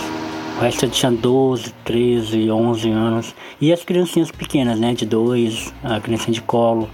O 0.58 0.62
resto 0.62 0.88
tinha 0.88 1.12
12, 1.12 1.74
13, 1.84 2.52
11 2.52 2.90
anos. 2.90 3.36
E 3.60 3.74
as 3.74 3.84
criancinhas 3.84 4.32
pequenas, 4.32 4.80
né? 4.80 4.94
De 4.94 5.06
dois, 5.06 5.74
a 5.84 6.00
criancinha 6.00 6.34
de 6.34 6.42
colo, 6.42 6.90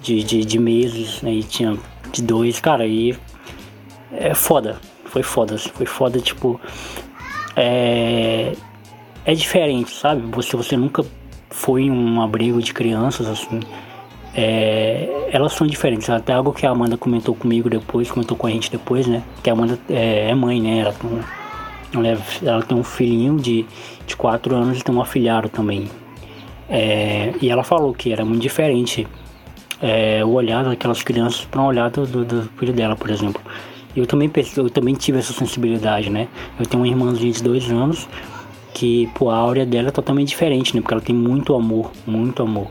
de, 0.00 0.22
de, 0.22 0.44
de 0.44 0.58
meses, 0.58 1.20
aí 1.24 1.40
né, 1.40 1.46
tinha 1.48 1.78
de 2.12 2.22
dois, 2.22 2.60
cara, 2.60 2.84
aí 2.84 3.16
é 4.12 4.34
foda. 4.34 4.78
Foi 5.04 5.22
foda, 5.22 5.56
foi 5.58 5.86
foda, 5.86 6.18
tipo. 6.20 6.60
É, 7.56 8.52
é 9.24 9.34
diferente, 9.34 9.94
sabe? 9.94 10.22
Você, 10.32 10.56
você 10.56 10.76
nunca 10.76 11.04
foi 11.50 11.90
um 11.90 12.20
abrigo 12.20 12.62
de 12.62 12.72
crianças, 12.72 13.26
assim. 13.26 13.60
É, 14.34 15.28
elas 15.32 15.52
são 15.52 15.66
diferentes. 15.66 16.08
Até 16.10 16.32
algo 16.32 16.52
que 16.52 16.66
a 16.66 16.70
Amanda 16.70 16.96
comentou 16.96 17.34
comigo 17.34 17.68
depois, 17.68 18.10
comentou 18.10 18.36
com 18.36 18.46
a 18.46 18.50
gente 18.50 18.70
depois, 18.70 19.06
né? 19.06 19.22
Que 19.42 19.50
a 19.50 19.52
Amanda 19.52 19.78
é, 19.88 20.30
é 20.30 20.34
mãe, 20.34 20.60
né? 20.60 20.78
Ela 20.78 20.94
ela, 21.92 22.08
é, 22.08 22.18
ela 22.42 22.62
tem 22.62 22.76
um 22.76 22.84
filhinho 22.84 23.36
de, 23.36 23.64
de 24.06 24.16
4 24.16 24.54
anos 24.54 24.78
e 24.78 24.84
tem 24.84 24.94
um 24.94 25.00
afilhado 25.00 25.48
também. 25.48 25.88
É, 26.68 27.32
e 27.40 27.48
ela 27.48 27.64
falou 27.64 27.94
que 27.94 28.12
era 28.12 28.24
muito 28.24 28.42
diferente 28.42 29.06
é, 29.80 30.24
o 30.24 30.30
olhar 30.30 30.64
daquelas 30.64 31.02
crianças 31.02 31.44
para 31.44 31.62
o 31.62 31.66
olhar 31.66 31.90
do, 31.90 32.06
do, 32.06 32.24
do, 32.24 32.42
filho 32.58 32.72
dela, 32.72 32.94
por 32.94 33.10
exemplo. 33.10 33.40
Eu 33.96 34.06
também, 34.06 34.30
eu 34.56 34.70
também 34.70 34.94
tive 34.94 35.18
essa 35.18 35.32
sensibilidade, 35.32 36.10
né? 36.10 36.28
Eu 36.58 36.66
tenho 36.66 36.82
uma 36.82 36.88
irmãzinha 36.88 37.32
de 37.32 37.42
2 37.42 37.70
anos 37.70 38.08
que 38.74 39.08
pô, 39.14 39.30
a 39.30 39.36
áurea 39.36 39.66
dela 39.66 39.88
é 39.88 39.90
totalmente 39.90 40.28
diferente, 40.28 40.74
né? 40.74 40.80
Porque 40.80 40.94
ela 40.94 41.02
tem 41.02 41.14
muito 41.14 41.54
amor, 41.54 41.90
muito 42.06 42.42
amor. 42.42 42.68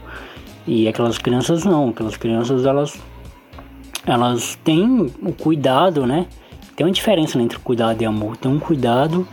E 0.65 0.87
aquelas 0.87 1.17
crianças 1.17 1.65
não, 1.65 1.89
aquelas 1.89 2.15
crianças 2.15 2.65
elas 2.65 2.99
elas 4.05 4.57
têm 4.63 5.11
o 5.21 5.33
cuidado, 5.33 6.05
né? 6.05 6.27
Tem 6.77 6.85
uma 6.85 6.93
diferença 6.93 7.39
né, 7.39 7.43
entre 7.43 7.57
cuidado 7.57 8.03
e 8.03 8.05
amor. 8.05 8.37
Tem 8.37 8.51
um 8.51 8.59
cuidado, 8.59 9.27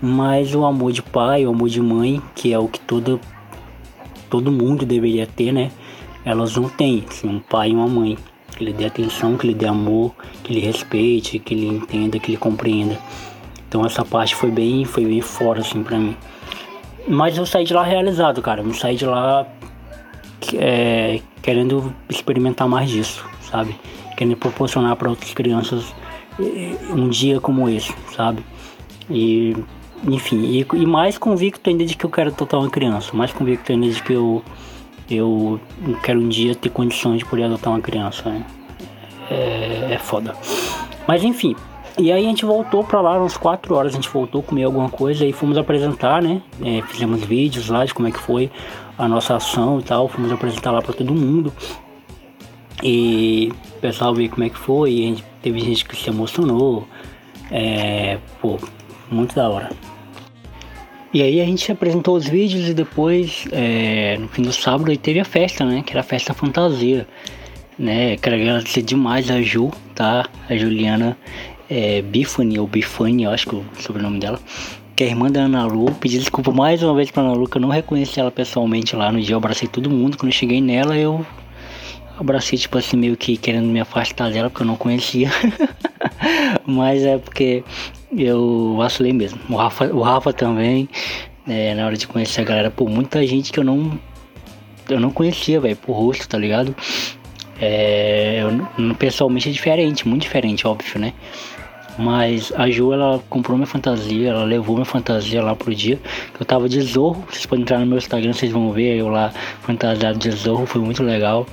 mas 0.00 0.54
o 0.54 0.64
amor 0.64 0.90
de 0.90 1.02
pai, 1.02 1.44
o 1.44 1.50
amor 1.50 1.68
de 1.68 1.82
mãe, 1.82 2.22
que 2.34 2.50
é 2.50 2.58
o 2.58 2.66
que 2.66 2.80
todo 2.80 3.20
todo 4.30 4.50
mundo 4.50 4.86
deveria 4.86 5.26
ter, 5.26 5.52
né? 5.52 5.70
Elas 6.24 6.56
não 6.56 6.66
têm, 6.66 7.04
assim, 7.06 7.28
um 7.28 7.40
pai 7.40 7.72
e 7.72 7.74
uma 7.74 7.86
mãe 7.86 8.16
que 8.56 8.64
lhe 8.64 8.72
dê 8.72 8.86
atenção, 8.86 9.36
que 9.36 9.46
lhe 9.46 9.52
dê 9.52 9.66
amor, 9.66 10.14
que 10.42 10.54
lhe 10.54 10.60
respeite, 10.60 11.38
que 11.38 11.54
lhe 11.54 11.66
entenda, 11.66 12.18
que 12.18 12.30
lhe 12.30 12.38
compreenda. 12.38 12.98
Então 13.68 13.84
essa 13.84 14.02
parte 14.02 14.34
foi 14.34 14.50
bem, 14.50 14.86
foi 14.86 15.04
bem 15.04 15.20
fora 15.20 15.60
assim 15.60 15.82
pra 15.82 15.98
mim. 15.98 16.16
Mas 17.06 17.36
eu 17.36 17.44
saí 17.44 17.64
de 17.64 17.74
lá 17.74 17.82
realizado, 17.82 18.40
cara. 18.40 18.62
Eu 18.62 18.72
saí 18.72 18.96
de 18.96 19.04
lá 19.04 19.46
é, 20.54 21.20
querendo 21.42 21.94
experimentar 22.08 22.66
mais 22.66 22.88
disso, 22.88 23.26
sabe? 23.42 23.78
Querendo 24.16 24.38
proporcionar 24.38 24.96
para 24.96 25.10
outras 25.10 25.34
crianças 25.34 25.94
um 26.90 27.08
dia 27.08 27.40
como 27.40 27.68
esse, 27.68 27.94
sabe? 28.14 28.44
E 29.10 29.56
enfim, 30.06 30.42
e, 30.44 30.66
e, 30.74 30.86
mais 30.86 31.18
convicto 31.18 31.68
ainda 31.68 31.84
de 31.84 31.96
que 31.96 32.04
eu 32.04 32.10
quero 32.10 32.30
adotar 32.30 32.60
uma 32.60 32.70
criança, 32.70 33.16
mais 33.16 33.32
convicto 33.32 33.72
ainda 33.72 33.88
de 33.88 34.02
que 34.02 34.12
eu 34.12 34.42
eu 35.10 35.58
quero 36.02 36.20
um 36.20 36.28
dia 36.28 36.54
ter 36.54 36.68
condições 36.68 37.18
de 37.18 37.24
poder 37.24 37.44
adotar 37.44 37.72
uma 37.72 37.80
criança, 37.80 38.28
né? 38.28 38.44
É, 39.30 39.94
é 39.94 39.98
foda. 39.98 40.36
Mas 41.06 41.24
enfim, 41.24 41.56
e 41.98 42.12
aí 42.12 42.24
a 42.24 42.28
gente 42.28 42.44
voltou 42.44 42.84
pra 42.84 43.00
lá, 43.00 43.18
umas 43.18 43.36
4 43.36 43.74
horas 43.74 43.92
a 43.92 43.96
gente 43.96 44.08
voltou, 44.08 44.42
comer 44.42 44.64
alguma 44.64 44.88
coisa 44.88 45.24
e 45.24 45.32
fomos 45.32 45.58
apresentar, 45.58 46.22
né? 46.22 46.42
É, 46.62 46.82
fizemos 46.82 47.24
vídeos 47.24 47.68
lá 47.68 47.84
de 47.84 47.92
como 47.92 48.06
é 48.06 48.12
que 48.12 48.18
foi 48.18 48.50
a 48.96 49.08
nossa 49.08 49.34
ação 49.34 49.80
e 49.80 49.82
tal, 49.82 50.08
fomos 50.08 50.30
apresentar 50.30 50.70
lá 50.70 50.80
pra 50.80 50.92
todo 50.92 51.12
mundo. 51.12 51.52
E 52.82 53.50
o 53.76 53.80
pessoal 53.80 54.14
viu 54.14 54.30
como 54.30 54.44
é 54.44 54.48
que 54.48 54.58
foi, 54.58 54.92
e 54.92 55.02
gente, 55.02 55.24
teve 55.42 55.60
gente 55.60 55.84
que 55.84 55.96
se 55.96 56.08
emocionou. 56.10 56.86
É, 57.50 58.18
pô, 58.40 58.58
muito 59.10 59.34
da 59.34 59.48
hora. 59.48 59.70
E 61.12 61.22
aí 61.22 61.40
a 61.40 61.44
gente 61.44 61.72
apresentou 61.72 62.16
os 62.16 62.26
vídeos 62.26 62.68
e 62.68 62.74
depois, 62.74 63.46
é, 63.50 64.18
no 64.18 64.28
fim 64.28 64.42
do 64.42 64.52
sábado, 64.52 64.94
teve 64.98 65.18
a 65.18 65.24
festa, 65.24 65.64
né? 65.64 65.82
Que 65.84 65.92
era 65.92 66.00
a 66.00 66.04
festa 66.04 66.34
fantasia. 66.34 67.08
Né? 67.78 68.16
Quero 68.16 68.36
agradecer 68.36 68.82
demais 68.82 69.30
a 69.30 69.40
Ju, 69.40 69.70
tá? 69.94 70.26
A 70.50 70.56
Juliana 70.56 71.16
é, 71.70 72.02
Bifani 72.02 72.58
ou 72.58 72.66
Bifani, 72.66 73.24
eu 73.24 73.30
acho 73.30 73.48
que 73.48 73.54
é 73.54 73.58
o 73.58 73.64
sobrenome 73.78 74.18
dela, 74.18 74.40
que 74.96 75.04
é 75.04 75.06
a 75.06 75.10
irmã 75.10 75.30
da 75.30 75.40
Ana 75.40 75.64
Lu. 75.64 75.90
Pedi 75.92 76.18
desculpa 76.18 76.50
mais 76.50 76.82
uma 76.82 76.94
vez 76.94 77.10
pra 77.10 77.22
Ana 77.22 77.32
Lu, 77.32 77.48
que 77.48 77.56
eu 77.56 77.62
não 77.62 77.68
reconheci 77.68 78.20
ela 78.20 78.30
pessoalmente 78.30 78.94
lá 78.94 79.10
no 79.10 79.20
dia. 79.20 79.34
Eu 79.34 79.38
abracei 79.38 79.68
todo 79.68 79.88
mundo. 79.88 80.18
Quando 80.18 80.30
eu 80.30 80.36
cheguei 80.36 80.60
nela, 80.60 80.96
eu 80.96 81.24
abracei, 82.18 82.58
tipo 82.58 82.76
assim, 82.76 82.96
meio 82.96 83.16
que 83.16 83.36
querendo 83.36 83.66
me 83.66 83.80
afastar 83.80 84.30
dela, 84.30 84.50
porque 84.50 84.62
eu 84.62 84.66
não 84.66 84.76
conhecia. 84.76 85.30
Mas 86.66 87.02
é 87.04 87.16
porque 87.18 87.62
eu 88.16 88.74
vacilei 88.76 89.12
mesmo. 89.12 89.38
O 89.48 89.56
Rafa, 89.56 89.86
o 89.86 90.02
Rafa 90.02 90.32
também, 90.32 90.88
é, 91.46 91.74
na 91.74 91.86
hora 91.86 91.96
de 91.96 92.06
conhecer 92.06 92.40
a 92.40 92.44
galera, 92.44 92.70
pô, 92.70 92.86
muita 92.88 93.26
gente 93.26 93.52
que 93.52 93.58
eu 93.58 93.64
não. 93.64 93.98
Eu 94.88 94.98
não 94.98 95.10
conhecia, 95.10 95.60
velho, 95.60 95.76
por 95.76 95.92
rosto, 95.92 96.26
tá 96.26 96.38
ligado? 96.38 96.74
É, 97.60 98.42
eu, 98.42 98.94
pessoalmente 98.94 99.48
é 99.48 99.52
diferente, 99.52 100.08
muito 100.08 100.22
diferente, 100.22 100.66
óbvio, 100.66 100.98
né? 100.98 101.12
Mas 101.98 102.52
a 102.56 102.70
Ju, 102.70 102.92
ela 102.92 103.20
comprou 103.28 103.56
minha 103.56 103.66
fantasia, 103.66 104.30
ela 104.30 104.44
levou 104.44 104.76
minha 104.76 104.84
fantasia 104.84 105.42
lá 105.42 105.56
pro 105.56 105.74
dia. 105.74 105.98
Eu 106.38 106.46
tava 106.46 106.68
de 106.68 106.80
Zorro, 106.80 107.24
vocês 107.28 107.44
podem 107.44 107.62
entrar 107.62 107.80
no 107.80 107.86
meu 107.86 107.98
Instagram, 107.98 108.32
vocês 108.32 108.52
vão 108.52 108.70
ver 108.72 108.96
eu 108.96 109.08
lá 109.08 109.32
fantasiado 109.62 110.16
de 110.16 110.30
Zorro, 110.30 110.64
foi 110.64 110.80
muito 110.80 111.02
legal. 111.02 111.44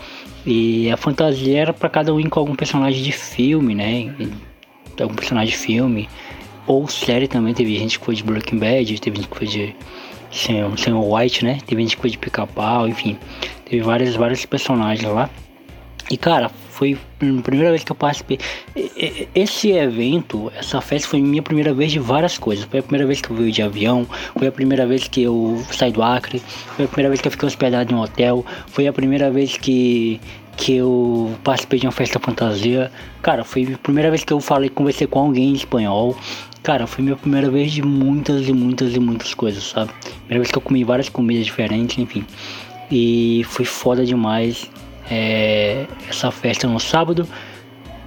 E 0.45 0.91
a 0.91 0.97
fantasia 0.97 1.59
era 1.59 1.73
para 1.73 1.89
cada 1.89 2.13
um 2.13 2.29
com 2.29 2.39
algum 2.39 2.55
personagem 2.55 3.01
de 3.01 3.11
filme, 3.11 3.73
né? 3.73 4.13
Algum 4.99 5.15
personagem 5.15 5.51
de 5.51 5.57
filme. 5.57 6.07
Ou 6.67 6.87
série 6.87 7.27
também, 7.27 7.53
teve 7.53 7.77
gente 7.77 7.99
que 7.99 8.05
foi 8.05 8.15
de 8.15 8.23
Breaking 8.23 8.59
Bad, 8.59 8.99
teve 8.99 9.17
gente 9.17 9.27
que 9.29 9.37
foi 9.37 9.47
de 9.47 9.75
Sam, 10.31 10.99
White, 10.99 11.43
né? 11.43 11.59
Teve 11.65 11.81
gente 11.81 11.95
que 11.95 12.01
foi 12.01 12.09
de 12.09 12.17
Pica-Pau, 12.17 12.87
enfim. 12.87 13.17
Teve 13.65 13.81
vários, 13.83 14.15
vários 14.15 14.45
personagens 14.45 15.09
lá. 15.11 15.29
E 16.09 16.17
cara, 16.17 16.49
foi 16.49 16.93
a 16.93 17.41
primeira 17.41 17.71
vez 17.71 17.83
que 17.83 17.91
eu 17.91 17.95
participei. 17.95 18.37
Esse 19.33 19.71
evento, 19.71 20.51
essa 20.55 20.79
festa 20.81 21.07
foi 21.07 21.21
minha 21.21 21.41
primeira 21.41 21.73
vez 21.73 21.91
de 21.91 21.99
várias 21.99 22.37
coisas. 22.37 22.65
Foi 22.65 22.79
a 22.79 22.83
primeira 22.83 23.07
vez 23.07 23.21
que 23.21 23.31
eu 23.31 23.35
vi 23.35 23.51
de 23.51 23.61
avião, 23.61 24.05
foi 24.37 24.47
a 24.47 24.51
primeira 24.51 24.85
vez 24.85 25.07
que 25.07 25.23
eu 25.23 25.63
saí 25.71 25.91
do 25.91 26.03
Acre, 26.03 26.39
foi 26.75 26.85
a 26.85 26.87
primeira 26.87 27.09
vez 27.09 27.21
que 27.21 27.27
eu 27.27 27.31
fiquei 27.31 27.47
hospedado 27.47 27.91
em 27.91 27.95
um 27.95 28.01
hotel, 28.01 28.45
foi 28.67 28.87
a 28.87 28.93
primeira 28.93 29.31
vez 29.31 29.57
que 29.57 30.19
que 30.57 30.75
eu 30.77 31.35
participei 31.43 31.79
de 31.79 31.85
uma 31.85 31.91
festa 31.91 32.17
fantasia. 32.17 32.89
Cara, 33.21 33.43
foi 33.43 33.73
a 33.73 33.77
primeira 33.77 34.09
vez 34.09 34.23
que 34.23 34.31
eu 34.31 34.39
falei, 34.39 34.69
conversei 34.69 35.05
com 35.05 35.19
alguém 35.19 35.49
em 35.49 35.53
espanhol. 35.53 36.15
Cara, 36.63 36.87
foi 36.87 37.03
minha 37.03 37.17
primeira 37.17 37.49
vez 37.49 37.73
de 37.73 37.81
muitas 37.81 38.47
e 38.47 38.53
muitas 38.53 38.95
e 38.95 38.99
muitas 38.99 39.33
coisas, 39.33 39.63
sabe? 39.63 39.91
Primeira 40.01 40.39
vez 40.39 40.51
que 40.51 40.57
eu 40.57 40.61
comi 40.61 40.83
várias 40.83 41.09
comidas 41.09 41.45
diferentes, 41.45 41.97
enfim. 41.97 42.25
E 42.89 43.43
foi 43.49 43.65
foda 43.65 44.05
demais 44.05 44.69
é, 45.09 45.85
essa 46.09 46.31
festa 46.31 46.67
no 46.67 46.79
sábado. 46.79 47.27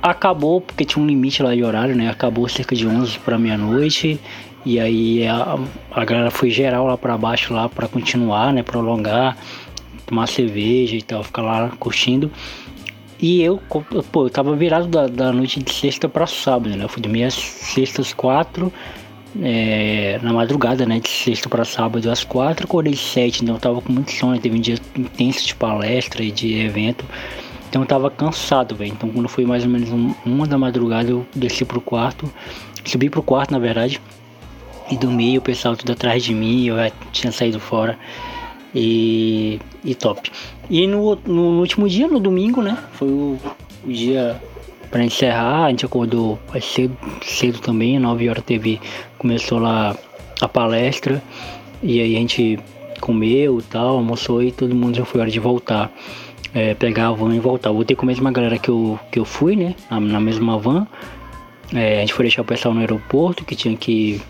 Acabou 0.01 0.61
porque 0.61 0.85
tinha 0.85 1.03
um 1.03 1.07
limite 1.07 1.43
lá 1.43 1.55
de 1.55 1.63
horário, 1.63 1.97
né? 1.97 2.09
Acabou 2.09 2.49
cerca 2.49 2.75
de 2.75 2.87
11 2.87 3.19
para 3.21 3.39
meia-noite. 3.39 4.21
E 4.65 4.79
aí 4.79 5.27
a, 5.27 5.59
a 5.91 6.05
galera 6.05 6.31
foi 6.31 6.51
geral 6.51 6.87
lá 6.87 6.97
para 6.97 7.17
baixo 7.17 7.53
lá 7.53 7.69
para 7.69 7.89
continuar, 7.89 8.53
né? 8.53 8.63
Prolongar, 8.63 9.37
tomar 10.07 10.27
cerveja 10.27 10.97
e 10.97 11.03
tal, 11.03 11.25
ficar 11.25 11.43
lá 11.43 11.71
curtindo. 11.79 12.31
E 13.21 13.43
eu, 13.43 13.61
pô, 14.13 14.25
eu 14.27 14.31
tava 14.31 14.55
virado 14.55 14.87
da, 14.87 15.09
da 15.09 15.33
noite 15.33 15.61
de 15.61 15.73
sexta 15.73 16.09
para 16.09 16.27
sábado, 16.27 16.77
né? 16.77 16.85
Eu 16.85 16.89
fui 16.89 17.03
dormir 17.03 17.25
às 17.25 17.35
sextas 17.35 18.13
quatro 18.13 18.73
é, 19.43 20.19
na 20.23 20.33
madrugada, 20.33 20.87
né? 20.87 21.01
De 21.01 21.09
sexta 21.09 21.49
para 21.49 21.65
sábado 21.65 22.11
às 22.11 22.25
quatro, 22.25 22.67
acordei 22.67 22.97
sete, 22.97 23.43
então 23.43 23.57
eu 23.57 23.61
tava 23.61 23.81
com 23.81 23.93
muito 23.93 24.13
sono, 24.13 24.39
teve 24.39 24.57
um 24.57 24.61
dia 24.61 24.77
intenso 24.97 25.47
de 25.47 25.55
palestra 25.55 26.23
e 26.23 26.31
de 26.31 26.61
evento. 26.61 27.05
Então 27.69 27.83
eu 27.83 27.87
tava 27.87 28.11
cansado, 28.11 28.75
velho. 28.75 28.93
Então 28.93 29.09
quando 29.11 29.29
foi 29.29 29.45
mais 29.45 29.65
ou 29.65 29.71
menos 29.71 29.91
um, 29.91 30.15
uma 30.25 30.47
da 30.47 30.57
madrugada, 30.57 31.11
eu 31.11 31.27
desci 31.35 31.65
pro 31.65 31.81
quarto, 31.81 32.31
subi 32.85 33.11
pro 33.11 33.23
quarto 33.23 33.51
na 33.51 33.59
verdade, 33.59 34.01
e 34.91 34.97
dormi, 34.97 35.37
o 35.37 35.43
pessoal 35.43 35.77
tudo 35.77 35.93
atrás 35.93 36.25
de 36.25 36.33
mim, 36.33 36.67
eu 36.67 36.77
tinha 37.13 37.31
saído 37.31 37.61
fora. 37.61 37.99
E, 38.75 39.59
e 39.83 39.95
top. 39.95 40.31
E 40.69 40.87
no, 40.87 41.17
no, 41.27 41.53
no 41.53 41.61
último 41.61 41.89
dia, 41.89 42.07
no 42.07 42.21
domingo, 42.21 42.61
né? 42.61 42.77
Foi 42.93 43.09
o, 43.09 43.39
o 43.85 43.91
dia 43.91 44.41
para 44.91 45.05
encerrar, 45.05 45.67
a 45.67 45.71
gente 45.71 45.85
acordou 45.85 46.39
cedo, 46.61 46.97
cedo 47.23 47.59
também, 47.59 47.99
9 47.99 48.29
horas 48.29 48.45
teve, 48.45 48.81
começou 49.19 49.59
lá 49.59 49.97
a 50.41 50.49
palestra 50.49 51.23
e 51.83 52.01
aí 52.01 52.17
a 52.17 52.19
gente 52.19 52.59
comeu 53.01 53.63
tal, 53.71 53.97
almoçou 53.97 54.43
e 54.43 54.51
todo 54.51 54.75
mundo 54.75 54.97
já 54.97 55.05
foi 55.05 55.21
hora 55.21 55.31
de 55.31 55.41
voltar. 55.41 55.91
É, 56.55 56.75
pegar 56.75 57.09
a 57.09 57.13
van 57.13 57.35
e 57.35 57.39
voltar. 57.39 57.71
Voltei 57.71 57.95
com 57.95 58.07
a 58.07 58.09
mesma 58.09 58.33
galera 58.33 58.59
que 58.59 58.71
eu, 58.71 58.99
que 59.13 59.19
eu 59.19 59.25
fui, 59.25 59.55
né? 59.55 59.75
Na, 59.91 60.01
na 60.01 60.19
mesma 60.19 60.59
van. 60.59 60.87
É, 61.75 61.99
a 61.99 62.01
gente 62.01 62.15
foi 62.15 62.25
deixar 62.25 62.41
o 62.41 62.45
pessoal 62.45 62.73
no 62.73 62.81
aeroporto, 62.81 63.45
que 63.45 63.55
tinha 63.55 63.77
que. 63.77 64.21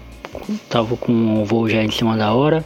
Tava 0.69 0.97
com 0.97 1.41
o 1.41 1.45
voo 1.45 1.69
já 1.69 1.83
em 1.83 1.91
cima 1.91 2.17
da 2.17 2.33
hora. 2.33 2.65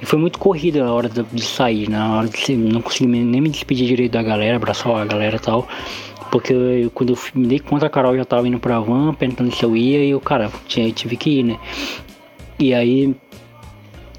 E 0.00 0.06
foi 0.06 0.18
muito 0.18 0.38
corrida 0.38 0.84
na 0.84 0.92
hora 0.92 1.08
de 1.08 1.42
sair, 1.42 1.88
na 1.88 2.18
hora 2.18 2.28
de 2.28 2.56
não 2.56 2.80
consegui 2.80 3.06
nem 3.06 3.40
me 3.40 3.48
despedir 3.48 3.86
direito 3.86 4.12
da 4.12 4.22
galera, 4.22 4.56
abraçar 4.56 4.96
a 4.96 5.04
galera 5.04 5.36
e 5.36 5.38
tal. 5.38 5.68
Porque 6.32 6.54
eu, 6.54 6.90
quando 6.90 7.12
eu 7.12 7.18
me 7.34 7.46
dei 7.46 7.58
conta, 7.58 7.84
a 7.84 7.90
Carol 7.90 8.16
já 8.16 8.24
tava 8.24 8.48
indo 8.48 8.58
pra 8.58 8.80
van, 8.80 9.12
perguntando 9.12 9.54
se 9.54 9.62
eu 9.62 9.76
ia, 9.76 10.02
e 10.02 10.10
eu, 10.10 10.20
cara, 10.20 10.50
tinha, 10.66 10.90
tive 10.90 11.14
que 11.14 11.40
ir, 11.40 11.42
né? 11.42 11.58
E 12.58 12.72
aí 12.72 13.14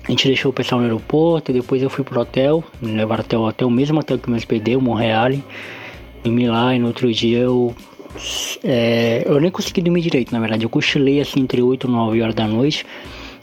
a 0.07 0.11
gente 0.11 0.27
deixou 0.27 0.51
o 0.51 0.53
pessoal 0.53 0.79
no 0.79 0.85
aeroporto, 0.85 1.51
depois 1.51 1.81
eu 1.81 1.89
fui 1.89 2.03
pro 2.03 2.21
hotel, 2.21 2.63
me 2.79 2.91
levaram 2.91 3.21
até 3.21 3.35
o 3.35 3.41
hotel, 3.41 3.67
o 3.67 3.71
mesmo 3.71 3.99
hotel 3.99 4.19
que 4.19 4.29
me 4.29 4.37
hospedei, 4.37 4.75
o 4.75 4.81
Montreal. 4.81 5.31
Dormi 6.23 6.47
lá 6.47 6.75
e 6.75 6.79
no 6.79 6.87
outro 6.87 7.11
dia 7.11 7.39
eu. 7.39 7.75
É, 8.63 9.23
eu 9.25 9.41
nem 9.41 9.49
consegui 9.49 9.81
dormir 9.81 10.01
direito, 10.01 10.31
na 10.31 10.39
verdade. 10.39 10.63
Eu 10.63 10.69
cochilei 10.69 11.19
assim 11.19 11.39
entre 11.39 11.63
8 11.63 11.87
e 11.87 11.89
9 11.89 12.21
horas 12.21 12.35
da 12.35 12.47
noite. 12.47 12.85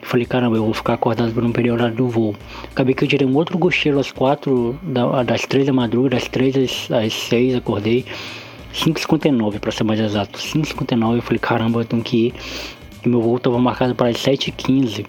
Falei, 0.01 0.25
caramba, 0.25 0.57
eu 0.57 0.65
vou 0.65 0.73
ficar 0.73 0.95
acordado 0.95 1.33
por 1.33 1.43
um 1.43 1.51
período 1.51 1.91
do 1.91 2.09
voo. 2.09 2.37
Acabei 2.71 2.95
que 2.95 3.05
eu 3.05 3.09
tirei 3.09 3.27
um 3.27 3.35
outro 3.35 3.59
cochilo 3.59 3.99
às 3.99 4.13
4, 4.13 4.79
das 5.27 5.43
3 5.43 5.67
da 5.67 5.73
madrugada, 5.73 6.17
das 6.17 6.29
3 6.29 6.57
às, 6.57 6.91
às 6.91 7.13
6, 7.13 7.57
acordei. 7.57 8.05
5h59 8.75 9.59
para 9.59 9.73
ser 9.73 9.85
mais 9.85 10.01
exato. 10.01 10.39
5h59 10.39 11.17
eu 11.17 11.23
falei, 11.23 11.39
caramba, 11.39 11.81
eu 11.81 11.85
tenho 11.85 12.03
que 12.03 12.27
ir. 12.27 12.35
E 13.05 13.09
meu 13.09 13.21
voo 13.21 13.37
estava 13.37 13.59
marcado 13.59 13.95
para 13.95 14.09
as 14.09 14.17
7h15. 14.17 15.07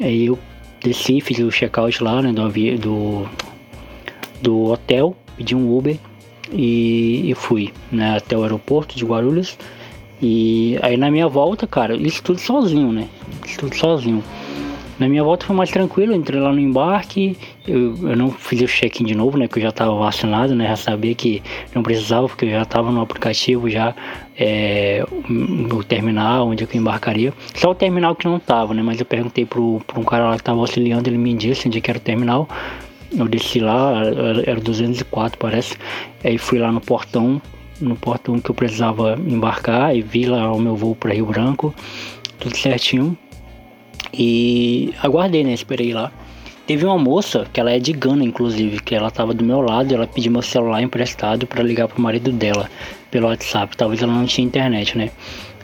Aí 0.00 0.26
eu 0.26 0.38
desci, 0.82 1.20
fiz 1.20 1.38
o 1.38 1.50
check-out 1.50 2.02
lá, 2.02 2.20
né, 2.20 2.32
do, 2.32 2.48
do, 2.78 3.28
do 4.40 4.64
hotel, 4.64 5.16
pedi 5.36 5.54
um 5.54 5.76
Uber 5.76 5.96
e, 6.52 7.30
e 7.30 7.34
fui, 7.34 7.72
né, 7.90 8.16
até 8.16 8.36
o 8.36 8.42
aeroporto 8.42 8.96
de 8.96 9.04
Guarulhos. 9.04 9.56
E 10.20 10.78
aí 10.82 10.96
na 10.96 11.10
minha 11.10 11.28
volta, 11.28 11.66
cara, 11.66 11.96
isso 11.96 12.22
tudo 12.22 12.40
sozinho, 12.40 12.92
né? 12.92 13.08
Isso 13.44 13.58
tudo 13.58 13.74
sozinho. 13.74 14.22
Na 15.02 15.08
minha 15.08 15.24
volta 15.24 15.44
foi 15.44 15.56
mais 15.56 15.68
tranquilo, 15.68 16.14
entrei 16.14 16.40
lá 16.40 16.52
no 16.52 16.60
embarque, 16.60 17.36
eu, 17.66 18.08
eu 18.08 18.16
não 18.16 18.30
fiz 18.30 18.60
o 18.60 18.68
check-in 18.68 19.04
de 19.04 19.16
novo, 19.16 19.36
né? 19.36 19.48
Porque 19.48 19.58
eu 19.58 19.64
já 19.64 19.70
estava 19.70 19.92
vacinado, 19.96 20.54
né? 20.54 20.68
Já 20.68 20.76
sabia 20.76 21.12
que 21.12 21.42
não 21.74 21.82
precisava, 21.82 22.28
porque 22.28 22.44
eu 22.44 22.50
já 22.50 22.62
estava 22.62 22.92
no 22.92 23.00
aplicativo 23.00 23.68
já 23.68 23.96
é, 24.38 25.04
o 25.72 25.82
terminal 25.82 26.46
onde 26.46 26.62
eu 26.62 26.68
embarcaria. 26.72 27.34
Só 27.52 27.72
o 27.72 27.74
terminal 27.74 28.14
que 28.14 28.26
não 28.28 28.36
estava, 28.36 28.72
né? 28.74 28.80
Mas 28.80 29.00
eu 29.00 29.04
perguntei 29.04 29.44
pro, 29.44 29.82
pro 29.88 30.00
um 30.00 30.04
cara 30.04 30.28
lá 30.28 30.34
que 30.36 30.42
estava 30.42 30.60
auxiliando, 30.60 31.10
ele 31.10 31.18
me 31.18 31.34
disse 31.34 31.66
onde 31.66 31.80
que 31.80 31.90
era 31.90 31.98
o 31.98 32.00
terminal. 32.00 32.48
Eu 33.10 33.26
desci 33.26 33.58
lá, 33.58 34.04
era 34.46 34.60
204 34.60 35.36
parece. 35.36 35.76
Aí 36.22 36.38
fui 36.38 36.60
lá 36.60 36.70
no 36.70 36.80
portão, 36.80 37.42
no 37.80 37.96
portão 37.96 38.38
que 38.38 38.52
eu 38.52 38.54
precisava 38.54 39.18
embarcar 39.18 39.96
e 39.96 40.00
vi 40.00 40.26
lá 40.26 40.52
o 40.52 40.60
meu 40.60 40.76
voo 40.76 40.94
para 40.94 41.12
Rio 41.12 41.26
Branco, 41.26 41.74
tudo 42.38 42.56
certinho. 42.56 43.18
E 44.12 44.92
aguardei, 45.02 45.44
né? 45.44 45.52
Esperei 45.52 45.92
lá. 45.92 46.12
Teve 46.66 46.84
uma 46.84 46.98
moça, 46.98 47.46
que 47.52 47.58
ela 47.58 47.72
é 47.72 47.78
de 47.78 47.92
Gana, 47.92 48.24
inclusive, 48.24 48.80
que 48.80 48.94
ela 48.94 49.10
tava 49.10 49.34
do 49.34 49.44
meu 49.44 49.60
lado 49.60 49.92
ela 49.94 50.06
pediu 50.06 50.30
meu 50.30 50.42
celular 50.42 50.80
emprestado 50.80 51.46
para 51.46 51.62
ligar 51.62 51.88
pro 51.88 52.00
marido 52.00 52.30
dela 52.30 52.70
pelo 53.10 53.26
WhatsApp. 53.26 53.76
Talvez 53.76 54.02
ela 54.02 54.12
não 54.12 54.26
tinha 54.26 54.46
internet, 54.46 54.96
né? 54.96 55.10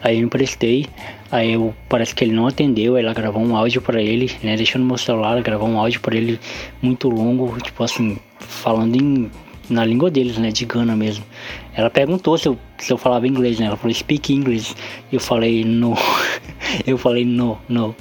Aí 0.03 0.19
eu 0.19 0.25
emprestei, 0.25 0.87
aí 1.31 1.53
eu, 1.53 1.75
parece 1.89 2.15
que 2.15 2.25
ele 2.25 2.33
não 2.33 2.47
atendeu, 2.47 2.97
aí 2.97 3.03
ela 3.03 3.13
gravou 3.13 3.43
um 3.43 3.57
áudio 3.57 3.81
para 3.81 4.03
ele, 4.03 4.31
né? 4.43 4.57
Deixando 4.57 4.85
meu 4.85 4.99
celular, 4.99 5.41
gravou 5.43 5.69
um 5.69 5.79
áudio 5.79 6.01
para 6.01 6.17
ele 6.17 6.39
muito 6.83 7.09
longo, 7.09 7.61
tipo 7.61 7.83
assim, 7.83 8.17
falando 8.39 8.97
em 8.97 9.31
na 9.69 9.85
língua 9.85 10.11
deles, 10.11 10.39
né, 10.39 10.51
de 10.51 10.65
Gana 10.65 10.97
mesmo. 10.97 11.25
Ela 11.75 11.91
perguntou 11.91 12.37
se 12.39 12.49
eu, 12.49 12.59
se 12.79 12.93
eu 12.93 12.99
falava 12.99 13.27
inglês, 13.27 13.59
né? 13.59 13.67
Ela 13.67 13.77
falou 13.77 13.95
speak 13.95 14.33
English. 14.33 14.75
Eu 15.13 15.21
falei 15.21 15.65
no. 15.65 15.95
eu 16.87 16.99
falei 16.99 17.25
no, 17.25 17.59
no. 17.69 17.95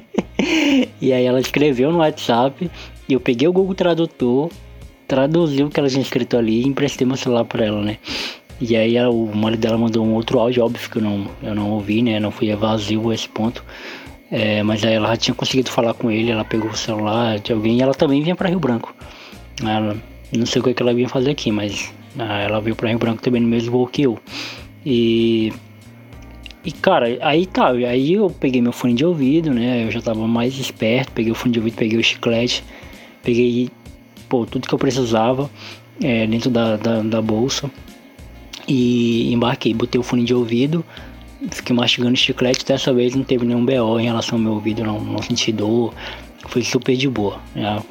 e 1.00 1.12
aí 1.12 1.24
ela 1.24 1.40
escreveu 1.40 1.92
no 1.92 1.98
WhatsApp 1.98 2.70
e 3.08 3.12
eu 3.12 3.20
peguei 3.20 3.46
o 3.46 3.52
Google 3.52 3.74
Tradutor, 3.74 4.50
traduzi 5.06 5.62
o 5.62 5.68
que 5.68 5.78
ela 5.78 5.88
tinha 5.88 6.02
escrito 6.02 6.36
ali 6.36 6.62
e 6.62 6.66
emprestei 6.66 7.06
meu 7.06 7.16
celular 7.16 7.44
para 7.44 7.66
ela, 7.66 7.82
né? 7.82 7.98
E 8.60 8.76
aí 8.76 8.96
ela, 8.96 9.10
o 9.10 9.34
marido 9.34 9.60
dela 9.60 9.76
mandou 9.76 10.04
um 10.04 10.14
outro 10.14 10.38
áudio, 10.38 10.64
óbvio 10.64 10.88
que 10.88 10.96
eu 10.96 11.02
não, 11.02 11.26
eu 11.42 11.54
não 11.54 11.70
ouvi, 11.72 12.02
né? 12.02 12.20
Não 12.20 12.30
fui 12.30 12.50
evasivo 12.50 13.10
a 13.10 13.14
esse 13.14 13.28
ponto. 13.28 13.64
É, 14.30 14.62
mas 14.62 14.84
aí 14.84 14.94
ela 14.94 15.08
já 15.08 15.16
tinha 15.16 15.34
conseguido 15.34 15.70
falar 15.70 15.94
com 15.94 16.10
ele, 16.10 16.30
ela 16.30 16.44
pegou 16.44 16.70
o 16.70 16.76
celular 16.76 17.38
de 17.38 17.52
alguém 17.52 17.78
e 17.78 17.82
ela 17.82 17.94
também 17.94 18.22
vinha 18.22 18.34
para 18.34 18.48
Rio 18.48 18.58
Branco. 18.58 18.94
Ela, 19.62 19.96
não 20.32 20.46
sei 20.46 20.60
o 20.60 20.64
que, 20.64 20.70
é 20.70 20.74
que 20.74 20.82
ela 20.82 20.94
vinha 20.94 21.08
fazer 21.08 21.30
aqui, 21.30 21.50
mas 21.50 21.92
ah, 22.18 22.40
ela 22.40 22.60
veio 22.60 22.76
para 22.76 22.88
Rio 22.88 22.98
Branco 22.98 23.22
também 23.22 23.40
no 23.40 23.48
mesmo 23.48 23.72
voo 23.72 23.86
que 23.86 24.02
eu. 24.02 24.18
E 24.84 25.52
e 26.64 26.72
cara, 26.72 27.18
aí 27.20 27.44
tá, 27.44 27.68
aí 27.68 28.14
eu 28.14 28.30
peguei 28.30 28.62
meu 28.62 28.72
fone 28.72 28.94
de 28.94 29.04
ouvido, 29.04 29.52
né? 29.52 29.84
Eu 29.84 29.90
já 29.90 30.00
tava 30.00 30.26
mais 30.26 30.58
esperto, 30.58 31.12
peguei 31.12 31.30
o 31.30 31.34
fone 31.34 31.52
de 31.52 31.58
ouvido, 31.58 31.74
peguei 31.74 31.98
o 31.98 32.02
chiclete, 32.02 32.64
peguei 33.22 33.70
pô, 34.28 34.46
tudo 34.46 34.66
que 34.66 34.74
eu 34.74 34.78
precisava 34.78 35.50
é, 36.02 36.26
dentro 36.26 36.50
da, 36.50 36.76
da, 36.76 37.02
da 37.02 37.22
bolsa 37.22 37.70
e 38.66 39.32
embarquei, 39.32 39.74
botei 39.74 40.00
o 40.00 40.02
fone 40.02 40.24
de 40.24 40.34
ouvido, 40.34 40.82
fiquei 41.50 41.76
mastigando 41.76 42.16
chiclete, 42.16 42.64
dessa 42.64 42.94
vez 42.94 43.14
não 43.14 43.24
teve 43.24 43.44
nenhum 43.44 43.64
BO 43.64 44.00
em 44.00 44.04
relação 44.04 44.38
ao 44.38 44.42
meu 44.42 44.54
ouvido, 44.54 44.82
não, 44.82 44.98
não 44.98 45.22
senti 45.22 45.52
dor, 45.52 45.92
foi 46.48 46.62
super 46.62 46.96
de 46.96 47.08
boa, 47.08 47.40
né? 47.54 47.82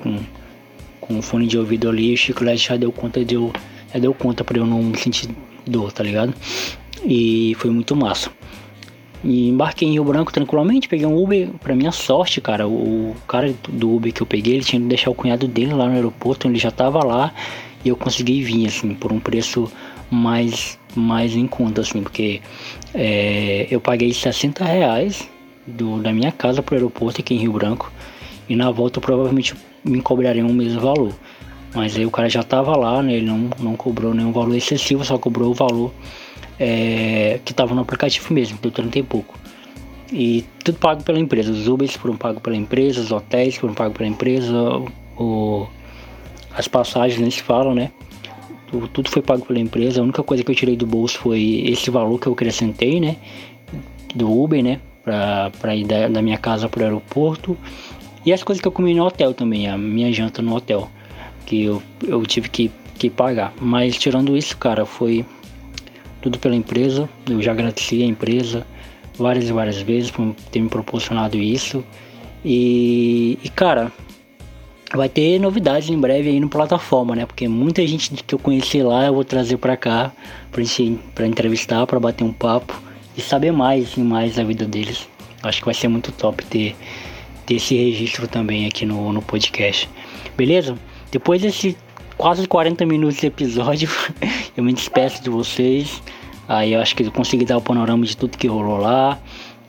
O 1.17 1.21
fone 1.21 1.47
de 1.47 1.57
ouvido 1.57 1.89
ali, 1.89 2.13
o 2.13 2.17
chiclete 2.17 2.69
já 2.69 2.77
deu 2.77 2.91
conta 2.91 3.23
de 3.23 3.35
eu, 3.35 3.51
já 3.93 3.99
deu 3.99 4.13
conta 4.13 4.43
para 4.43 4.57
eu 4.57 4.65
não 4.65 4.93
sentir 4.95 5.29
dor, 5.65 5.91
tá 5.91 6.03
ligado? 6.03 6.33
E 7.05 7.55
foi 7.57 7.69
muito 7.69 7.95
massa. 7.95 8.29
E 9.23 9.47
embarquei 9.49 9.87
em 9.87 9.93
Rio 9.93 10.03
Branco 10.03 10.33
tranquilamente, 10.33 10.89
peguei 10.89 11.05
um 11.05 11.21
Uber, 11.21 11.49
pra 11.61 11.73
minha 11.73 11.91
sorte, 11.91 12.41
cara, 12.41 12.67
o 12.67 13.15
cara 13.25 13.53
do 13.69 13.95
Uber 13.95 14.11
que 14.11 14.21
eu 14.21 14.27
peguei, 14.27 14.55
ele 14.55 14.65
tinha 14.65 14.81
que 14.81 14.87
deixar 14.87 15.11
o 15.11 15.15
cunhado 15.15 15.47
dele 15.47 15.73
lá 15.73 15.85
no 15.85 15.93
aeroporto, 15.93 16.47
ele 16.47 16.59
já 16.59 16.69
tava 16.69 17.03
lá 17.05 17.33
e 17.85 17.89
eu 17.89 17.95
consegui 17.95 18.43
vir, 18.43 18.67
assim, 18.67 18.93
por 18.93 19.13
um 19.13 19.19
preço 19.19 19.71
mais, 20.11 20.77
mais 20.93 21.35
em 21.35 21.47
conta, 21.47 21.81
assim, 21.81 22.03
porque 22.03 22.41
é, 22.93 23.67
eu 23.71 23.79
paguei 23.79 24.13
60 24.13 24.63
reais 24.65 25.29
do, 25.65 26.01
da 26.01 26.11
minha 26.11 26.31
casa 26.31 26.61
pro 26.61 26.75
aeroporto 26.75 27.21
aqui 27.21 27.33
em 27.33 27.37
Rio 27.37 27.53
Branco 27.53 27.91
e 28.47 28.55
na 28.55 28.71
volta 28.71 28.99
provavelmente 28.99 29.55
me 29.83 30.01
cobrariam 30.01 30.47
o 30.47 30.53
mesmo 30.53 30.79
valor. 30.79 31.13
Mas 31.73 31.95
aí 31.95 32.05
o 32.05 32.11
cara 32.11 32.29
já 32.29 32.43
tava 32.43 32.77
lá, 32.77 33.01
né, 33.01 33.13
ele 33.13 33.25
não, 33.25 33.49
não 33.59 33.75
cobrou 33.75 34.13
nenhum 34.13 34.31
valor 34.31 34.55
excessivo, 34.55 35.03
só 35.03 35.17
cobrou 35.17 35.51
o 35.51 35.53
valor 35.53 35.91
é, 36.59 37.39
que 37.43 37.51
estava 37.51 37.73
no 37.73 37.81
aplicativo 37.81 38.33
mesmo, 38.33 38.57
deu 38.61 38.71
30 38.71 38.99
e 38.99 39.03
pouco. 39.03 39.37
E 40.11 40.45
tudo 40.63 40.77
pago 40.77 41.03
pela 41.03 41.19
empresa. 41.19 41.51
Os 41.51 41.67
Ubers 41.67 41.95
foram 41.95 42.15
pagos 42.15 42.41
pela 42.41 42.55
empresa, 42.55 43.01
os 43.01 43.11
hotéis 43.11 43.55
foram 43.55 43.73
pagos 43.73 43.97
pela 43.97 44.07
empresa, 44.07 44.53
o, 45.17 45.67
as 46.55 46.67
passagens 46.67 47.19
nem 47.19 47.31
se 47.31 47.41
falam, 47.41 47.73
né? 47.73 47.91
Tudo, 48.67 48.87
tudo 48.87 49.09
foi 49.09 49.21
pago 49.21 49.45
pela 49.45 49.59
empresa. 49.59 50.01
A 50.01 50.03
única 50.03 50.21
coisa 50.21 50.43
que 50.43 50.51
eu 50.51 50.55
tirei 50.55 50.75
do 50.75 50.85
bolso 50.85 51.17
foi 51.17 51.63
esse 51.65 51.89
valor 51.89 52.19
que 52.19 52.27
eu 52.27 52.33
acrescentei, 52.33 52.99
né? 52.99 53.15
Do 54.13 54.31
Uber, 54.31 54.63
né? 54.63 54.79
Pra, 55.03 55.51
pra 55.59 55.75
ir 55.75 55.85
da, 55.85 56.07
da 56.07 56.21
minha 56.21 56.37
casa 56.37 56.69
pro 56.69 56.83
aeroporto. 56.83 57.57
E 58.25 58.31
as 58.31 58.43
coisas 58.43 58.61
que 58.61 58.67
eu 58.67 58.71
comi 58.71 58.93
no 58.93 59.05
hotel 59.05 59.33
também, 59.33 59.67
a 59.67 59.77
minha 59.77 60.11
janta 60.11 60.41
no 60.41 60.55
hotel. 60.55 60.89
Que 61.45 61.63
eu, 61.63 61.83
eu 62.07 62.25
tive 62.25 62.49
que, 62.49 62.71
que 62.97 63.09
pagar. 63.09 63.53
Mas 63.59 63.97
tirando 63.97 64.37
isso, 64.37 64.57
cara, 64.57 64.85
foi 64.85 65.25
tudo 66.21 66.39
pela 66.39 66.55
empresa. 66.55 67.09
Eu 67.29 67.41
já 67.41 67.51
agradeci 67.51 68.01
a 68.01 68.05
empresa 68.05 68.65
várias 69.17 69.49
e 69.49 69.51
várias 69.53 69.81
vezes 69.81 70.09
por 70.09 70.33
ter 70.51 70.61
me 70.61 70.69
proporcionado 70.69 71.37
isso. 71.37 71.83
E, 72.45 73.37
e 73.43 73.49
cara, 73.49 73.91
vai 74.93 75.09
ter 75.09 75.39
novidades 75.39 75.89
em 75.89 75.99
breve 75.99 76.29
aí 76.29 76.39
no 76.39 76.49
plataforma, 76.49 77.15
né? 77.15 77.25
Porque 77.25 77.47
muita 77.47 77.85
gente 77.85 78.23
que 78.23 78.35
eu 78.35 78.39
conheci 78.39 78.81
lá 78.81 79.05
eu 79.05 79.13
vou 79.13 79.23
trazer 79.23 79.57
para 79.57 79.75
cá 79.75 80.11
pra, 80.51 80.63
gente, 80.63 80.99
pra 81.15 81.27
entrevistar, 81.27 81.85
para 81.87 81.99
bater 81.99 82.23
um 82.23 82.33
papo 82.33 82.79
e 83.17 83.21
saber 83.21 83.51
mais 83.51 83.95
e 83.97 84.01
mais 84.01 84.35
da 84.35 84.43
vida 84.43 84.65
deles. 84.65 85.07
Acho 85.41 85.59
que 85.59 85.65
vai 85.65 85.73
ser 85.73 85.87
muito 85.87 86.11
top 86.11 86.43
ter, 86.45 86.75
esse 87.55 87.75
registro 87.75 88.27
também 88.27 88.67
aqui 88.67 88.85
no, 88.85 89.11
no 89.11 89.21
podcast. 89.21 89.89
Beleza? 90.35 90.77
Depois 91.11 91.41
desse 91.41 91.77
quase 92.17 92.47
40 92.47 92.85
minutos 92.85 93.17
de 93.17 93.27
episódio. 93.27 93.89
eu 94.55 94.63
me 94.63 94.73
despeço 94.73 95.23
de 95.23 95.29
vocês. 95.29 96.01
Aí 96.47 96.73
eu 96.73 96.81
acho 96.81 96.95
que 96.95 97.03
eu 97.03 97.11
consegui 97.11 97.45
dar 97.45 97.57
o 97.57 97.61
panorama 97.61 98.05
de 98.05 98.15
tudo 98.15 98.37
que 98.37 98.47
rolou 98.47 98.77
lá. 98.77 99.19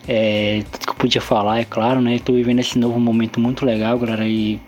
É, 0.06 0.62
tudo 0.70 0.86
que 0.86 0.90
eu 0.90 0.96
podia 0.96 1.20
falar, 1.20 1.60
é 1.60 1.64
claro, 1.64 2.00
né? 2.00 2.16
Estou 2.16 2.34
vivendo 2.34 2.58
esse 2.58 2.78
novo 2.78 2.98
momento 3.00 3.40
muito 3.40 3.64
legal, 3.64 3.98
galera. 3.98 4.26
E 4.26 4.60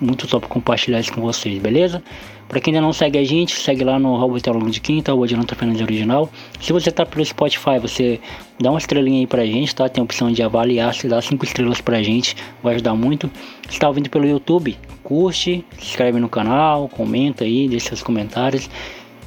muito 0.00 0.26
top 0.26 0.46
compartilhar 0.46 1.00
isso 1.00 1.12
com 1.12 1.20
vocês, 1.20 1.58
beleza? 1.60 2.02
Pra 2.48 2.60
quem 2.60 2.72
ainda 2.74 2.86
não 2.86 2.94
segue 2.94 3.18
a 3.18 3.24
gente, 3.24 3.54
segue 3.54 3.84
lá 3.84 3.98
no 3.98 4.16
Robot 4.16 4.42
Teólogo 4.42 4.70
de 4.70 4.80
Quinta, 4.80 5.14
o 5.14 5.22
Adilanta 5.22 5.54
Fernandes 5.54 5.82
Original. 5.82 6.30
Se 6.58 6.72
você 6.72 6.90
tá 6.90 7.04
pelo 7.04 7.22
Spotify, 7.22 7.78
você 7.78 8.18
dá 8.58 8.70
uma 8.70 8.78
estrelinha 8.78 9.20
aí 9.20 9.26
pra 9.26 9.44
gente, 9.44 9.74
tá? 9.74 9.86
Tem 9.86 10.00
a 10.00 10.04
opção 10.04 10.32
de 10.32 10.42
avaliar, 10.42 10.94
se 10.94 11.06
dá 11.06 11.20
5 11.20 11.44
estrelas 11.44 11.82
pra 11.82 12.02
gente, 12.02 12.34
vai 12.62 12.76
ajudar 12.76 12.94
muito. 12.94 13.30
Se 13.68 13.78
tá 13.78 13.86
ouvindo 13.86 14.08
pelo 14.08 14.26
YouTube, 14.26 14.78
curte, 15.04 15.62
se 15.78 15.88
inscreve 15.90 16.18
no 16.18 16.28
canal, 16.28 16.88
comenta 16.88 17.44
aí, 17.44 17.68
deixa 17.68 17.88
seus 17.88 18.02
comentários. 18.02 18.70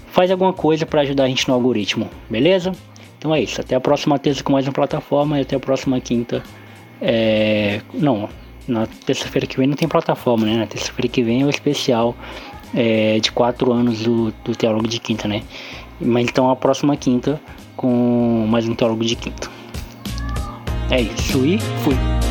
Faz 0.08 0.32
alguma 0.32 0.52
coisa 0.52 0.86
para 0.86 1.02
ajudar 1.02 1.26
a 1.26 1.28
gente 1.28 1.48
no 1.48 1.54
algoritmo, 1.54 2.10
beleza? 2.28 2.72
Então 3.20 3.36
é 3.36 3.42
isso, 3.42 3.62
até 3.62 3.76
a 3.76 3.80
próxima 3.80 4.18
terça 4.18 4.44
com 4.44 4.52
mais 4.52 4.66
uma 4.66 4.74
plataforma 4.74 5.38
e 5.38 5.44
até 5.44 5.56
a 5.56 5.60
próxima 5.60 6.02
quinta. 6.02 6.42
É... 7.00 7.82
Não, 7.94 8.28
na 8.68 8.88
terça-feira 9.06 9.48
que 9.48 9.58
vem 9.58 9.68
não 9.68 9.76
tem 9.76 9.88
plataforma, 9.88 10.46
né? 10.46 10.56
Na 10.58 10.68
terça-feira 10.68 11.08
que 11.08 11.24
vem 11.24 11.42
é 11.42 11.46
o 11.46 11.50
especial 11.50 12.16
é, 12.74 13.20
de 13.20 13.32
quatro 13.32 13.72
anos 13.72 14.02
do, 14.02 14.34
do 14.44 14.56
Teólogo 14.56 14.88
de 14.88 15.00
Quinta, 15.00 15.28
né? 15.28 15.44
Mas 16.00 16.26
então 16.26 16.50
a 16.50 16.56
próxima 16.56 16.96
quinta 16.96 17.40
com 17.76 18.46
mais 18.50 18.68
um 18.68 18.76
Teólogo 18.76 19.04
de 19.06 19.16
Quinta. 19.16 19.50
É 20.90 21.02
isso 21.02 21.46
e 21.46 21.58
fui. 21.84 22.31